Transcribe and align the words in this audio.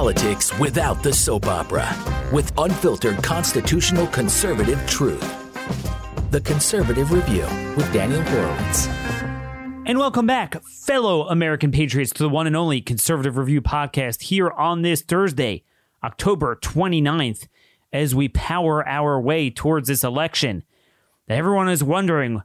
politics 0.00 0.58
without 0.58 1.02
the 1.02 1.12
soap 1.12 1.44
opera 1.44 1.86
with 2.32 2.50
unfiltered 2.56 3.22
constitutional 3.22 4.06
conservative 4.06 4.82
truth. 4.86 5.20
The 6.30 6.40
Conservative 6.40 7.12
Review 7.12 7.44
with 7.76 7.92
Daniel 7.92 8.22
Horowitz. 8.22 8.86
And 9.84 9.98
welcome 9.98 10.26
back, 10.26 10.64
fellow 10.64 11.28
American 11.28 11.70
patriots, 11.70 12.12
to 12.14 12.22
the 12.22 12.30
one 12.30 12.46
and 12.46 12.56
only 12.56 12.80
Conservative 12.80 13.36
Review 13.36 13.60
podcast 13.60 14.22
here 14.22 14.48
on 14.48 14.80
this 14.80 15.02
Thursday, 15.02 15.64
October 16.02 16.56
29th, 16.56 17.46
as 17.92 18.14
we 18.14 18.28
power 18.28 18.88
our 18.88 19.20
way 19.20 19.50
towards 19.50 19.88
this 19.88 20.02
election. 20.02 20.62
Everyone 21.28 21.68
is 21.68 21.84
wondering 21.84 22.40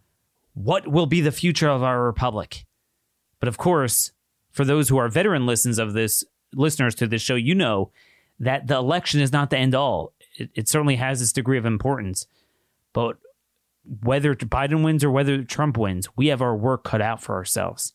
what 0.55 0.89
will 0.89 1.05
be 1.05 1.21
the 1.21 1.31
future 1.31 1.69
of 1.69 1.83
our 1.83 2.03
republic. 2.03 2.65
But 3.39 3.47
of 3.47 3.57
course, 3.57 4.11
for 4.51 4.65
those 4.65 4.89
who 4.89 4.97
are 4.97 5.07
veteran 5.07 5.45
listeners 5.45 5.79
of 5.79 5.93
this 5.93 6.25
listeners 6.55 6.95
to 6.95 7.07
this 7.07 7.21
show, 7.21 7.35
you 7.35 7.55
know 7.55 7.91
that 8.39 8.67
the 8.67 8.75
election 8.75 9.21
is 9.21 9.31
not 9.31 9.49
the 9.49 9.57
end 9.57 9.75
all. 9.75 10.13
It, 10.35 10.49
it 10.55 10.69
certainly 10.69 10.95
has 10.95 11.21
its 11.21 11.31
degree 11.31 11.57
of 11.57 11.65
importance, 11.65 12.27
but 12.93 13.17
whether 14.01 14.33
Biden 14.35 14.83
wins 14.83 15.03
or 15.03 15.11
whether 15.11 15.43
Trump 15.43 15.77
wins, 15.77 16.07
we 16.15 16.27
have 16.27 16.41
our 16.41 16.55
work 16.55 16.83
cut 16.83 17.01
out 17.01 17.21
for 17.21 17.35
ourselves 17.35 17.93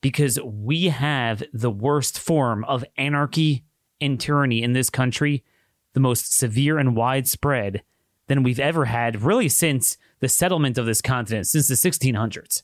because 0.00 0.38
we 0.42 0.84
have 0.84 1.42
the 1.52 1.70
worst 1.70 2.18
form 2.18 2.64
of 2.64 2.84
anarchy 2.96 3.64
and 4.00 4.20
tyranny 4.20 4.62
in 4.62 4.72
this 4.72 4.90
country, 4.90 5.44
the 5.92 6.00
most 6.00 6.36
severe 6.36 6.78
and 6.78 6.96
widespread 6.96 7.82
than 8.28 8.42
we've 8.42 8.60
ever 8.60 8.84
had, 8.86 9.22
really, 9.22 9.48
since 9.48 9.96
the 10.20 10.28
settlement 10.28 10.78
of 10.78 10.86
this 10.86 11.00
continent, 11.00 11.46
since 11.46 11.68
the 11.68 11.74
1600s. 11.74 12.62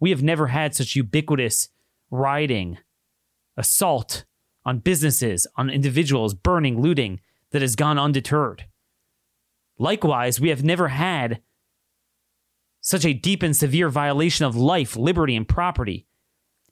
We 0.00 0.10
have 0.10 0.22
never 0.22 0.48
had 0.48 0.74
such 0.74 0.96
ubiquitous 0.96 1.68
rioting, 2.10 2.78
assault 3.56 4.24
on 4.64 4.78
businesses, 4.78 5.46
on 5.56 5.70
individuals, 5.70 6.34
burning, 6.34 6.80
looting 6.80 7.20
that 7.50 7.62
has 7.62 7.76
gone 7.76 7.98
undeterred. 7.98 8.66
Likewise, 9.78 10.40
we 10.40 10.48
have 10.48 10.62
never 10.62 10.88
had 10.88 11.40
such 12.80 13.04
a 13.04 13.12
deep 13.14 13.42
and 13.42 13.56
severe 13.56 13.88
violation 13.88 14.44
of 14.44 14.56
life, 14.56 14.96
liberty, 14.96 15.36
and 15.36 15.48
property. 15.48 16.06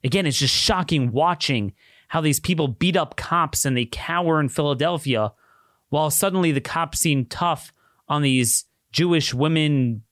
Again, 0.02 0.26
it's 0.26 0.38
just 0.38 0.54
shocking 0.54 1.12
watching 1.12 1.72
how 2.08 2.20
these 2.20 2.40
people 2.40 2.68
beat 2.68 2.96
up 2.96 3.16
cops 3.16 3.64
and 3.64 3.76
they 3.76 3.86
cower 3.86 4.40
in 4.40 4.48
Philadelphia 4.48 5.32
while 5.90 6.10
suddenly 6.10 6.52
the 6.52 6.60
cops 6.60 7.00
seem 7.00 7.24
tough 7.26 7.72
on 8.08 8.22
these 8.22 8.64
Jewish 8.92 9.32
women 9.34 10.02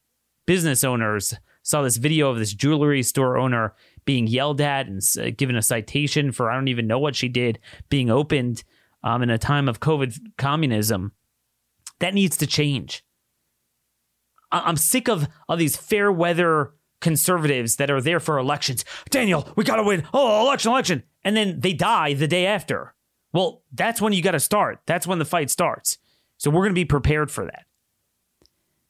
business 0.47 0.84
owners. 0.84 1.34
Saw 1.62 1.83
this 1.83 1.97
video 1.97 2.31
of 2.31 2.38
this 2.38 2.53
jewelry 2.53 3.03
store 3.03 3.36
owner 3.36 3.75
being 4.09 4.27
yelled 4.27 4.59
at 4.62 4.87
and 4.87 5.03
uh, 5.20 5.28
given 5.37 5.55
a 5.55 5.61
citation 5.61 6.33
for 6.33 6.51
I 6.51 6.55
don't 6.55 6.69
even 6.69 6.87
know 6.87 6.98
what 6.98 7.14
she 7.14 7.28
did, 7.28 7.59
being 7.91 8.09
opened 8.09 8.65
um, 9.03 9.23
in 9.23 9.28
a 9.28 9.37
time 9.37 9.69
of 9.69 9.81
COVID 9.81 10.17
communism. 10.39 11.12
That 11.98 12.15
needs 12.15 12.39
to 12.39 12.47
change. 12.47 13.05
I'm 14.50 14.78
sick 14.78 15.11
of, 15.11 15.28
all 15.47 15.59
these 15.59 15.77
fair 15.77 16.11
weather 16.11 16.73
conservatives 17.03 17.77
that 17.77 17.91
are 17.91 18.00
there 18.00 18.19
for 18.19 18.39
elections. 18.39 18.83
Daniel, 19.11 19.53
we 19.56 19.65
got 19.65 19.77
to 19.77 19.83
win. 19.83 20.05
Oh, 20.15 20.41
election, 20.41 20.70
election. 20.70 21.03
And 21.22 21.37
then 21.37 21.61
they 21.61 21.75
die 21.75 22.15
the 22.15 22.27
day 22.27 22.47
after. 22.47 22.95
Well, 23.34 23.62
that's 23.72 24.00
when 24.00 24.15
you 24.15 24.22
got 24.22 24.31
to 24.31 24.41
start. 24.41 24.81
That's 24.87 25.06
when 25.06 25.19
the 25.19 25.27
fight 25.27 25.50
starts. 25.50 25.98
So 26.39 26.48
we're 26.48 26.62
going 26.62 26.70
to 26.70 26.81
be 26.81 26.87
prepared 26.87 27.31
for 27.31 27.45
that. 27.45 27.67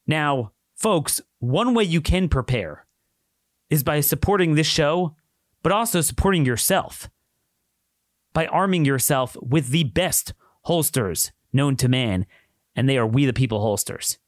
Now, 0.07 0.53
folks, 0.77 1.19
one 1.39 1.73
way 1.73 1.83
you 1.83 1.99
can 1.99 2.29
prepare 2.29 2.85
is 3.69 3.83
by 3.83 3.99
supporting 3.99 4.55
this 4.55 4.67
show, 4.67 5.15
but 5.63 5.71
also 5.71 6.01
supporting 6.01 6.45
yourself 6.45 7.09
by 8.33 8.45
arming 8.47 8.85
yourself 8.85 9.35
with 9.41 9.69
the 9.69 9.83
best 9.83 10.33
holsters 10.63 11.31
known 11.51 11.75
to 11.75 11.89
man, 11.89 12.25
and 12.75 12.87
they 12.87 12.97
are 12.97 13.07
We 13.07 13.25
the 13.25 13.33
People 13.33 13.59
holsters 13.59 14.19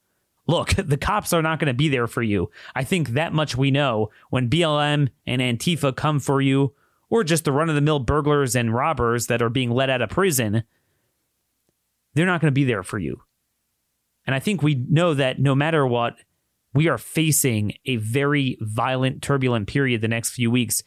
look, 0.48 0.70
the 0.78 0.98
cops 0.98 1.34
are 1.34 1.42
not 1.42 1.60
going 1.60 1.68
to 1.68 1.74
be 1.74 1.90
there 1.90 2.08
for 2.08 2.22
you. 2.22 2.52
I 2.76 2.84
think 2.84 3.10
that 3.10 3.34
much 3.34 3.56
we 3.56 3.72
know 3.72 4.10
when 4.30 4.50
BLM 4.50 5.10
and 5.26 5.42
Antifa 5.42 5.96
come 5.96 6.20
for 6.20 6.42
you, 6.42 6.74
or 7.10 7.24
just 7.24 7.44
the 7.44 7.52
run 7.52 7.70
of 7.70 7.76
the 7.76 7.82
mill 7.82 8.00
burglars 8.00 8.56
and 8.56 8.74
robbers 8.74 9.28
that 9.28 9.42
are 9.42 9.50
being 9.50 9.72
let 9.72 9.90
out 9.90 10.02
of 10.02 10.10
prison, 10.10 10.64
they're 12.14 12.26
not 12.26 12.40
going 12.40 12.52
to 12.52 12.56
be 12.56 12.64
there 12.64 12.84
for 12.84 13.00
you. 13.00 13.22
And 14.26 14.36
I 14.36 14.40
think 14.40 14.62
we 14.62 14.76
know 14.76 15.14
that 15.14 15.40
no 15.40 15.56
matter 15.56 15.86
what, 15.86 16.16
we 16.74 16.88
are 16.88 16.98
facing 16.98 17.74
a 17.86 17.98
very 17.98 18.58
violent, 18.62 19.22
turbulent 19.22 19.68
period 19.68 20.02
the 20.02 20.08
next 20.08 20.32
few 20.32 20.50
weeks. 20.50 20.84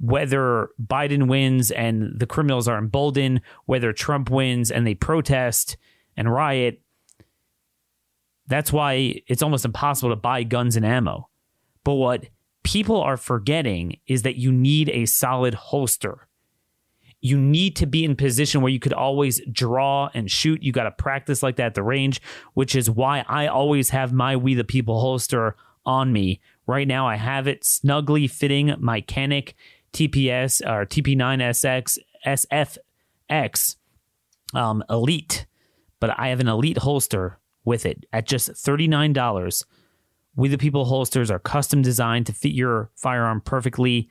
Whether 0.00 0.68
Biden 0.82 1.28
wins 1.28 1.70
and 1.70 2.18
the 2.18 2.26
criminals 2.26 2.68
are 2.68 2.78
emboldened, 2.78 3.40
whether 3.66 3.92
Trump 3.92 4.30
wins 4.30 4.70
and 4.70 4.86
they 4.86 4.94
protest 4.94 5.76
and 6.16 6.32
riot, 6.32 6.80
that's 8.46 8.72
why 8.72 9.22
it's 9.26 9.42
almost 9.42 9.64
impossible 9.64 10.10
to 10.10 10.16
buy 10.16 10.42
guns 10.42 10.76
and 10.76 10.84
ammo. 10.84 11.28
But 11.84 11.94
what 11.94 12.26
people 12.62 13.00
are 13.00 13.16
forgetting 13.16 13.98
is 14.06 14.22
that 14.22 14.36
you 14.36 14.52
need 14.52 14.88
a 14.90 15.06
solid 15.06 15.54
holster. 15.54 16.28
You 17.24 17.38
need 17.38 17.74
to 17.76 17.86
be 17.86 18.04
in 18.04 18.16
position 18.16 18.60
where 18.60 18.70
you 18.70 18.78
could 18.78 18.92
always 18.92 19.40
draw 19.50 20.10
and 20.12 20.30
shoot. 20.30 20.62
You 20.62 20.72
got 20.72 20.82
to 20.82 20.90
practice 20.90 21.42
like 21.42 21.56
that 21.56 21.68
at 21.68 21.74
the 21.74 21.82
range, 21.82 22.20
which 22.52 22.76
is 22.76 22.90
why 22.90 23.24
I 23.26 23.46
always 23.46 23.88
have 23.88 24.12
my 24.12 24.36
We 24.36 24.52
the 24.52 24.62
People 24.62 25.00
holster 25.00 25.56
on 25.86 26.12
me. 26.12 26.42
Right 26.66 26.86
now, 26.86 27.08
I 27.08 27.16
have 27.16 27.46
it 27.46 27.64
snugly 27.64 28.26
fitting 28.26 28.74
my 28.78 29.00
Canik 29.00 29.54
TPS 29.94 30.60
or 30.66 30.84
TP9SX 30.84 31.96
SFX 32.26 33.76
um, 34.52 34.84
Elite, 34.90 35.46
but 36.00 36.10
I 36.18 36.28
have 36.28 36.40
an 36.40 36.48
Elite 36.48 36.76
holster 36.76 37.38
with 37.64 37.86
it 37.86 38.04
at 38.12 38.26
just 38.26 38.50
$39. 38.50 39.64
We 40.36 40.48
the 40.48 40.58
People 40.58 40.84
holsters 40.84 41.30
are 41.30 41.38
custom 41.38 41.80
designed 41.80 42.26
to 42.26 42.34
fit 42.34 42.52
your 42.52 42.90
firearm 42.96 43.40
perfectly. 43.40 44.10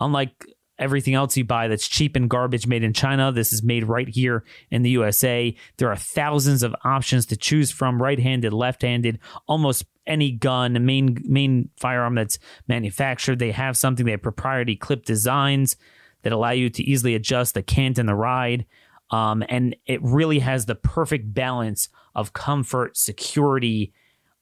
Unlike 0.00 0.48
everything 0.82 1.14
else 1.14 1.36
you 1.36 1.44
buy 1.44 1.68
that's 1.68 1.88
cheap 1.88 2.16
and 2.16 2.28
garbage 2.28 2.66
made 2.66 2.84
in 2.84 2.92
China, 2.92 3.32
this 3.32 3.52
is 3.52 3.62
made 3.62 3.84
right 3.84 4.08
here 4.08 4.44
in 4.70 4.82
the 4.82 4.90
USA. 4.90 5.54
There 5.78 5.90
are 5.90 5.96
thousands 5.96 6.62
of 6.62 6.74
options 6.84 7.26
to 7.26 7.36
choose 7.36 7.70
from 7.70 8.02
right-handed, 8.02 8.52
left-handed, 8.52 9.18
almost 9.46 9.84
any 10.06 10.32
gun, 10.32 10.84
main 10.84 11.22
main 11.24 11.70
firearm 11.76 12.16
that's 12.16 12.38
manufactured. 12.68 13.38
They 13.38 13.52
have 13.52 13.76
something, 13.76 14.04
they 14.04 14.12
have 14.12 14.22
proprietary 14.22 14.76
clip 14.76 15.04
designs 15.04 15.76
that 16.22 16.32
allow 16.32 16.50
you 16.50 16.70
to 16.70 16.82
easily 16.82 17.14
adjust 17.14 17.54
the 17.54 17.62
cant 17.62 17.98
and 17.98 18.08
the 18.08 18.14
ride. 18.14 18.66
Um, 19.10 19.44
and 19.48 19.76
it 19.86 20.02
really 20.02 20.38
has 20.38 20.66
the 20.66 20.74
perfect 20.74 21.32
balance 21.34 21.88
of 22.14 22.32
comfort, 22.32 22.96
security, 22.96 23.92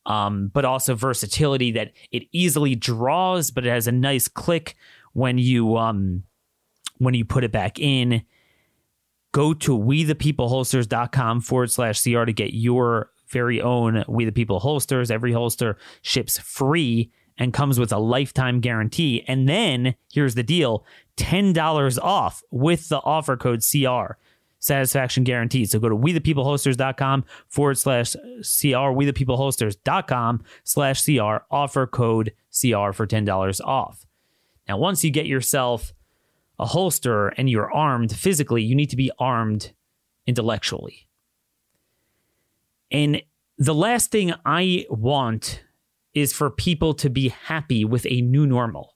um, 0.07 0.51
but 0.53 0.65
also 0.65 0.95
versatility 0.95 1.73
that 1.73 1.93
it 2.11 2.25
easily 2.33 2.75
draws, 2.75 3.51
but 3.51 3.67
it 3.67 3.71
has 3.71 3.87
a 3.87 3.93
nice 3.93 4.29
click 4.29 4.77
when 5.13 5.39
you 5.39 5.77
um, 5.77 6.23
when 7.01 7.15
you 7.15 7.25
put 7.25 7.45
it 7.45 7.51
back 7.51 7.79
in. 7.79 8.23
Go 9.33 9.55
to 9.55 9.75
we 9.75 10.05
the 10.05 10.15
people 10.15 10.49
holsters.com 10.49 11.41
forward 11.41 11.71
slash 11.71 12.03
CR 12.03 12.25
to 12.25 12.33
get 12.33 12.53
your 12.53 13.11
very 13.29 13.61
own 13.61 14.05
We 14.09 14.25
the 14.25 14.33
People 14.33 14.61
holsters. 14.61 15.11
Every 15.11 15.33
holster 15.33 15.77
ships 16.03 16.39
free 16.39 17.11
and 17.39 17.53
comes 17.53 17.79
with 17.79 17.93
a 17.93 17.99
lifetime 17.99 18.61
guarantee. 18.61 19.25
And 19.27 19.49
then 19.49 19.95
here's 20.13 20.35
the 20.35 20.43
deal 20.43 20.85
$10 21.17 21.99
off 22.03 22.43
with 22.51 22.89
the 22.89 22.99
offer 22.99 23.37
code 23.37 23.63
CR 23.63 24.15
satisfaction 24.59 25.25
guaranteed. 25.25 25.71
So 25.71 25.79
go 25.79 25.89
to 25.89 25.97
wethepeopleholsters.com 25.97 27.25
forward 27.49 27.79
slash 27.79 28.13
CR, 28.13 28.93
wethepeopleholsters.com 28.93 30.45
slash 30.65 31.05
CR, 31.05 31.37
offer 31.51 31.87
code 31.87 32.33
CR 32.51 32.93
for 32.93 33.07
$10 33.07 33.61
off. 33.65 34.07
Now, 34.69 34.77
once 34.77 35.03
you 35.03 35.11
get 35.11 35.27
yourself 35.27 35.93
a 36.61 36.67
holster 36.67 37.29
and 37.29 37.49
you're 37.49 37.73
armed 37.73 38.15
physically, 38.15 38.63
you 38.63 38.75
need 38.75 38.91
to 38.91 38.97
be 38.97 39.11
armed 39.19 39.73
intellectually. 40.27 41.09
And 42.93 43.23
the 43.57 43.75
last 43.75 44.11
thing 44.11 44.35
I 44.45 44.85
want 44.91 45.65
is 46.13 46.35
for 46.35 46.51
people 46.51 46.93
to 46.95 47.09
be 47.09 47.31
happy 47.31 47.85
with 47.85 48.07
a 48.07 48.21
new 48.21 48.47
normal. 48.47 48.95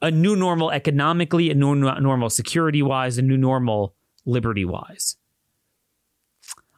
A 0.00 0.10
new 0.10 0.36
normal 0.36 0.70
economically, 0.70 1.50
a 1.50 1.54
new 1.54 1.74
normal 1.74 2.30
security 2.30 2.82
wise, 2.82 3.18
a 3.18 3.22
new 3.22 3.36
normal 3.36 3.94
liberty 4.24 4.64
wise. 4.64 5.16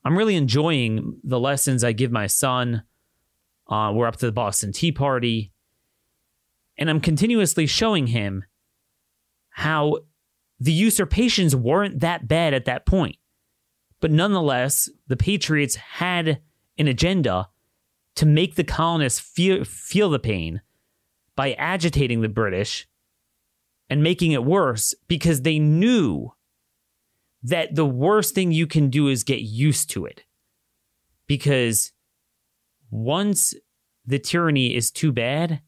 I'm 0.04 0.16
really 0.16 0.36
enjoying 0.36 1.20
the 1.22 1.38
lessons 1.38 1.84
I 1.84 1.92
give 1.92 2.10
my 2.10 2.26
son. 2.26 2.84
Uh, 3.68 3.92
we're 3.94 4.06
up 4.06 4.16
to 4.16 4.26
the 4.26 4.32
Boston 4.32 4.72
Tea 4.72 4.92
Party. 4.92 5.52
And 6.78 6.88
I'm 6.88 7.00
continuously 7.00 7.66
showing 7.66 8.06
him 8.06 8.44
how 9.50 9.98
the 10.58 10.72
usurpations 10.72 11.56
weren't 11.56 12.00
that 12.00 12.28
bad 12.28 12.54
at 12.54 12.66
that 12.66 12.86
point. 12.86 13.16
But 14.00 14.10
nonetheless, 14.10 14.88
the 15.08 15.16
Patriots 15.16 15.76
had 15.76 16.40
an 16.78 16.88
agenda 16.88 17.48
to 18.16 18.26
make 18.26 18.54
the 18.54 18.64
colonists 18.64 19.20
feel, 19.20 19.64
feel 19.64 20.10
the 20.10 20.18
pain 20.18 20.62
by 21.36 21.52
agitating 21.52 22.20
the 22.20 22.28
British 22.28 22.86
and 23.88 24.02
making 24.02 24.32
it 24.32 24.44
worse 24.44 24.94
because 25.08 25.42
they 25.42 25.58
knew 25.58 26.32
that 27.42 27.74
the 27.74 27.86
worst 27.86 28.34
thing 28.34 28.52
you 28.52 28.66
can 28.66 28.90
do 28.90 29.08
is 29.08 29.24
get 29.24 29.40
used 29.40 29.90
to 29.90 30.04
it. 30.04 30.24
Because 31.26 31.92
once 32.90 33.54
the 34.04 34.18
tyranny 34.18 34.74
is 34.74 34.90
too 34.90 35.12
bad, 35.12 35.62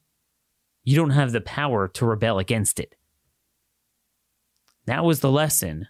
you 0.84 0.96
don't 0.96 1.10
have 1.10 1.32
the 1.32 1.40
power 1.40 1.88
to 1.88 2.06
rebel 2.06 2.38
against 2.38 2.80
it. 2.80 2.94
That 4.86 5.04
was 5.04 5.20
the 5.20 5.30
lesson 5.30 5.88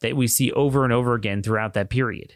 that 0.00 0.16
we 0.16 0.26
see 0.26 0.50
over 0.52 0.84
and 0.84 0.92
over 0.92 1.14
again 1.14 1.42
throughout 1.42 1.74
that 1.74 1.90
period. 1.90 2.34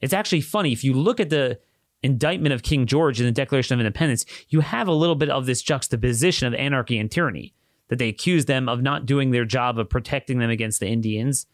It's 0.00 0.12
actually 0.14 0.40
funny 0.40 0.72
if 0.72 0.84
you 0.84 0.94
look 0.94 1.20
at 1.20 1.30
the 1.30 1.58
indictment 2.02 2.52
of 2.52 2.62
King 2.62 2.86
George 2.86 3.20
in 3.20 3.26
the 3.26 3.32
Declaration 3.32 3.74
of 3.74 3.80
Independence, 3.80 4.24
you 4.48 4.60
have 4.60 4.88
a 4.88 4.92
little 4.92 5.16
bit 5.16 5.30
of 5.30 5.46
this 5.46 5.62
juxtaposition 5.62 6.46
of 6.46 6.54
anarchy 6.54 6.98
and 6.98 7.10
tyranny 7.10 7.54
that 7.88 7.98
they 7.98 8.08
accuse 8.08 8.44
them 8.44 8.68
of 8.68 8.82
not 8.82 9.06
doing 9.06 9.30
their 9.30 9.44
job 9.44 9.78
of 9.78 9.88
protecting 9.88 10.38
them 10.38 10.50
against 10.50 10.80
the 10.80 10.86
Indians. 10.86 11.46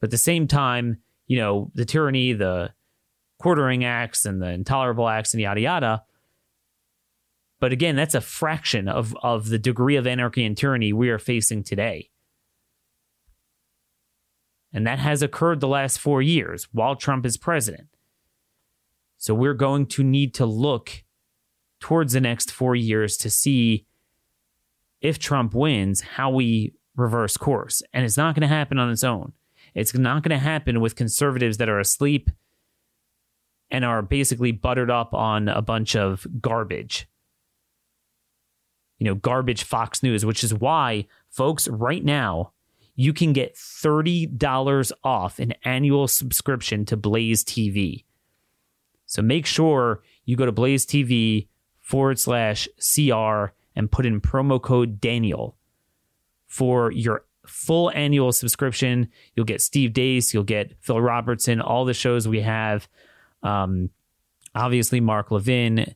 But 0.00 0.08
at 0.08 0.10
the 0.12 0.18
same 0.18 0.46
time, 0.46 0.98
you 1.26 1.38
know, 1.38 1.70
the 1.74 1.84
tyranny, 1.84 2.32
the 2.32 2.72
quartering 3.38 3.84
acts, 3.84 4.24
and 4.24 4.40
the 4.40 4.50
intolerable 4.50 5.08
acts, 5.08 5.34
and 5.34 5.40
yada 5.40 5.60
yada. 5.60 6.04
But 7.60 7.72
again, 7.72 7.96
that's 7.96 8.14
a 8.14 8.20
fraction 8.20 8.88
of, 8.88 9.16
of 9.22 9.48
the 9.48 9.58
degree 9.58 9.96
of 9.96 10.06
anarchy 10.06 10.44
and 10.44 10.56
tyranny 10.56 10.92
we 10.92 11.10
are 11.10 11.18
facing 11.18 11.64
today. 11.64 12.10
And 14.72 14.86
that 14.86 14.98
has 14.98 15.22
occurred 15.22 15.60
the 15.60 15.68
last 15.68 15.98
four 15.98 16.20
years 16.20 16.68
while 16.72 16.94
Trump 16.94 17.24
is 17.24 17.36
president. 17.36 17.88
So 19.16 19.34
we're 19.34 19.54
going 19.54 19.86
to 19.86 20.04
need 20.04 20.34
to 20.34 20.46
look 20.46 21.04
towards 21.80 22.12
the 22.12 22.20
next 22.20 22.50
four 22.50 22.76
years 22.76 23.16
to 23.18 23.30
see 23.30 23.86
if 25.00 25.18
Trump 25.18 25.54
wins, 25.54 26.00
how 26.00 26.30
we 26.30 26.74
reverse 26.96 27.36
course. 27.36 27.82
And 27.92 28.04
it's 28.04 28.16
not 28.16 28.34
going 28.34 28.42
to 28.42 28.48
happen 28.48 28.78
on 28.78 28.90
its 28.90 29.04
own. 29.04 29.32
It's 29.74 29.94
not 29.94 30.22
going 30.22 30.38
to 30.38 30.44
happen 30.44 30.80
with 30.80 30.96
conservatives 30.96 31.58
that 31.58 31.68
are 31.68 31.78
asleep 31.78 32.30
and 33.70 33.84
are 33.84 34.02
basically 34.02 34.52
buttered 34.52 34.90
up 34.90 35.14
on 35.14 35.48
a 35.48 35.62
bunch 35.62 35.94
of 35.94 36.26
garbage. 36.40 37.08
You 38.98 39.04
know, 39.04 39.14
garbage 39.14 39.62
Fox 39.62 40.02
News, 40.02 40.24
which 40.26 40.42
is 40.42 40.52
why, 40.52 41.06
folks, 41.30 41.68
right 41.68 42.04
now, 42.04 42.52
you 43.00 43.12
can 43.12 43.32
get 43.32 43.54
$30 43.54 44.92
off 45.04 45.38
an 45.38 45.54
annual 45.64 46.08
subscription 46.08 46.84
to 46.84 46.96
Blaze 46.96 47.44
TV. 47.44 48.04
So 49.06 49.22
make 49.22 49.46
sure 49.46 50.02
you 50.24 50.34
go 50.34 50.44
to 50.44 50.50
Blaze 50.50 50.84
TV 50.84 51.46
forward 51.80 52.18
slash 52.18 52.68
CR 52.76 53.52
and 53.76 53.88
put 53.88 54.04
in 54.04 54.20
promo 54.20 54.60
code 54.60 55.00
Daniel 55.00 55.56
for 56.48 56.90
your 56.90 57.24
full 57.46 57.92
annual 57.92 58.32
subscription. 58.32 59.08
You'll 59.36 59.46
get 59.46 59.62
Steve 59.62 59.92
Deace, 59.92 60.34
you'll 60.34 60.42
get 60.42 60.72
Phil 60.80 61.00
Robertson, 61.00 61.60
all 61.60 61.84
the 61.84 61.94
shows 61.94 62.26
we 62.26 62.40
have. 62.40 62.88
Um, 63.44 63.90
obviously, 64.56 64.98
Mark 64.98 65.30
Levin, 65.30 65.94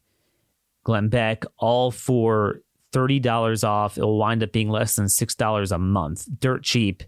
Glenn 0.84 1.08
Beck, 1.08 1.42
all 1.58 1.90
for 1.90 2.60
$30 2.92 3.66
off. 3.66 3.98
It'll 3.98 4.18
wind 4.18 4.42
up 4.42 4.52
being 4.52 4.70
less 4.70 4.96
than 4.96 5.06
$6 5.06 5.72
a 5.72 5.78
month, 5.78 6.26
dirt 6.40 6.62
cheap. 6.62 7.02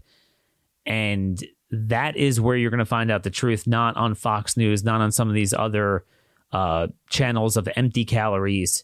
And 0.85 1.43
that 1.71 2.15
is 2.15 2.39
where 2.39 2.55
you're 2.55 2.71
going 2.71 2.79
to 2.79 2.85
find 2.85 3.11
out 3.11 3.23
the 3.23 3.29
truth, 3.29 3.67
not 3.67 3.95
on 3.97 4.15
Fox 4.15 4.57
News, 4.57 4.83
not 4.83 5.01
on 5.01 5.11
some 5.11 5.27
of 5.27 5.33
these 5.33 5.53
other 5.53 6.05
uh, 6.51 6.87
channels 7.09 7.57
of 7.57 7.67
empty 7.75 8.05
calories. 8.05 8.83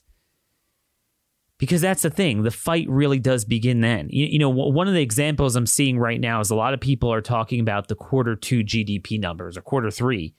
Because 1.57 1.81
that's 1.81 2.01
the 2.01 2.09
thing, 2.09 2.42
the 2.42 2.50
fight 2.50 2.89
really 2.89 3.19
does 3.19 3.45
begin 3.45 3.81
then. 3.81 4.09
You, 4.09 4.25
you 4.25 4.39
know, 4.39 4.50
one 4.50 4.88
of 4.88 4.95
the 4.95 5.01
examples 5.01 5.56
I'm 5.56 5.68
seeing 5.68 6.00
right 6.00 6.19
now 6.19 6.39
is 6.39 6.50
a 6.50 6.56
lot 6.56 6.74
of 6.74 6.80
people 6.80 7.13
are 7.13 7.21
talking 7.21 7.59
about 7.59 7.88
the 7.88 7.94
quarter 7.94 8.36
two 8.36 8.63
GDP 8.63 9.19
numbers 9.19 9.57
or 9.57 9.62
quarter 9.62 9.92
three 9.92 10.33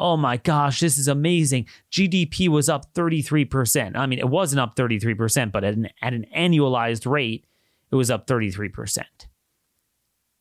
oh 0.00 0.16
my 0.16 0.38
gosh, 0.38 0.80
this 0.80 0.96
is 0.96 1.06
amazing. 1.06 1.66
GDP 1.92 2.48
was 2.48 2.68
up 2.68 2.92
33%. 2.94 3.96
I 3.96 4.06
mean, 4.06 4.18
it 4.18 4.28
wasn't 4.28 4.60
up 4.60 4.74
33%, 4.74 5.52
but 5.52 5.62
at 5.62 5.74
an, 5.74 5.88
at 6.00 6.14
an 6.14 6.24
annualized 6.34 7.08
rate, 7.08 7.44
it 7.92 7.94
was 7.94 8.10
up 8.10 8.26
33%. 8.26 9.04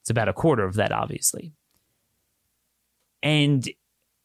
It's 0.02 0.10
about 0.10 0.30
a 0.30 0.34
quarter 0.34 0.64
of 0.64 0.76
that, 0.76 0.94
obviously. 0.94 1.52
And 3.22 3.70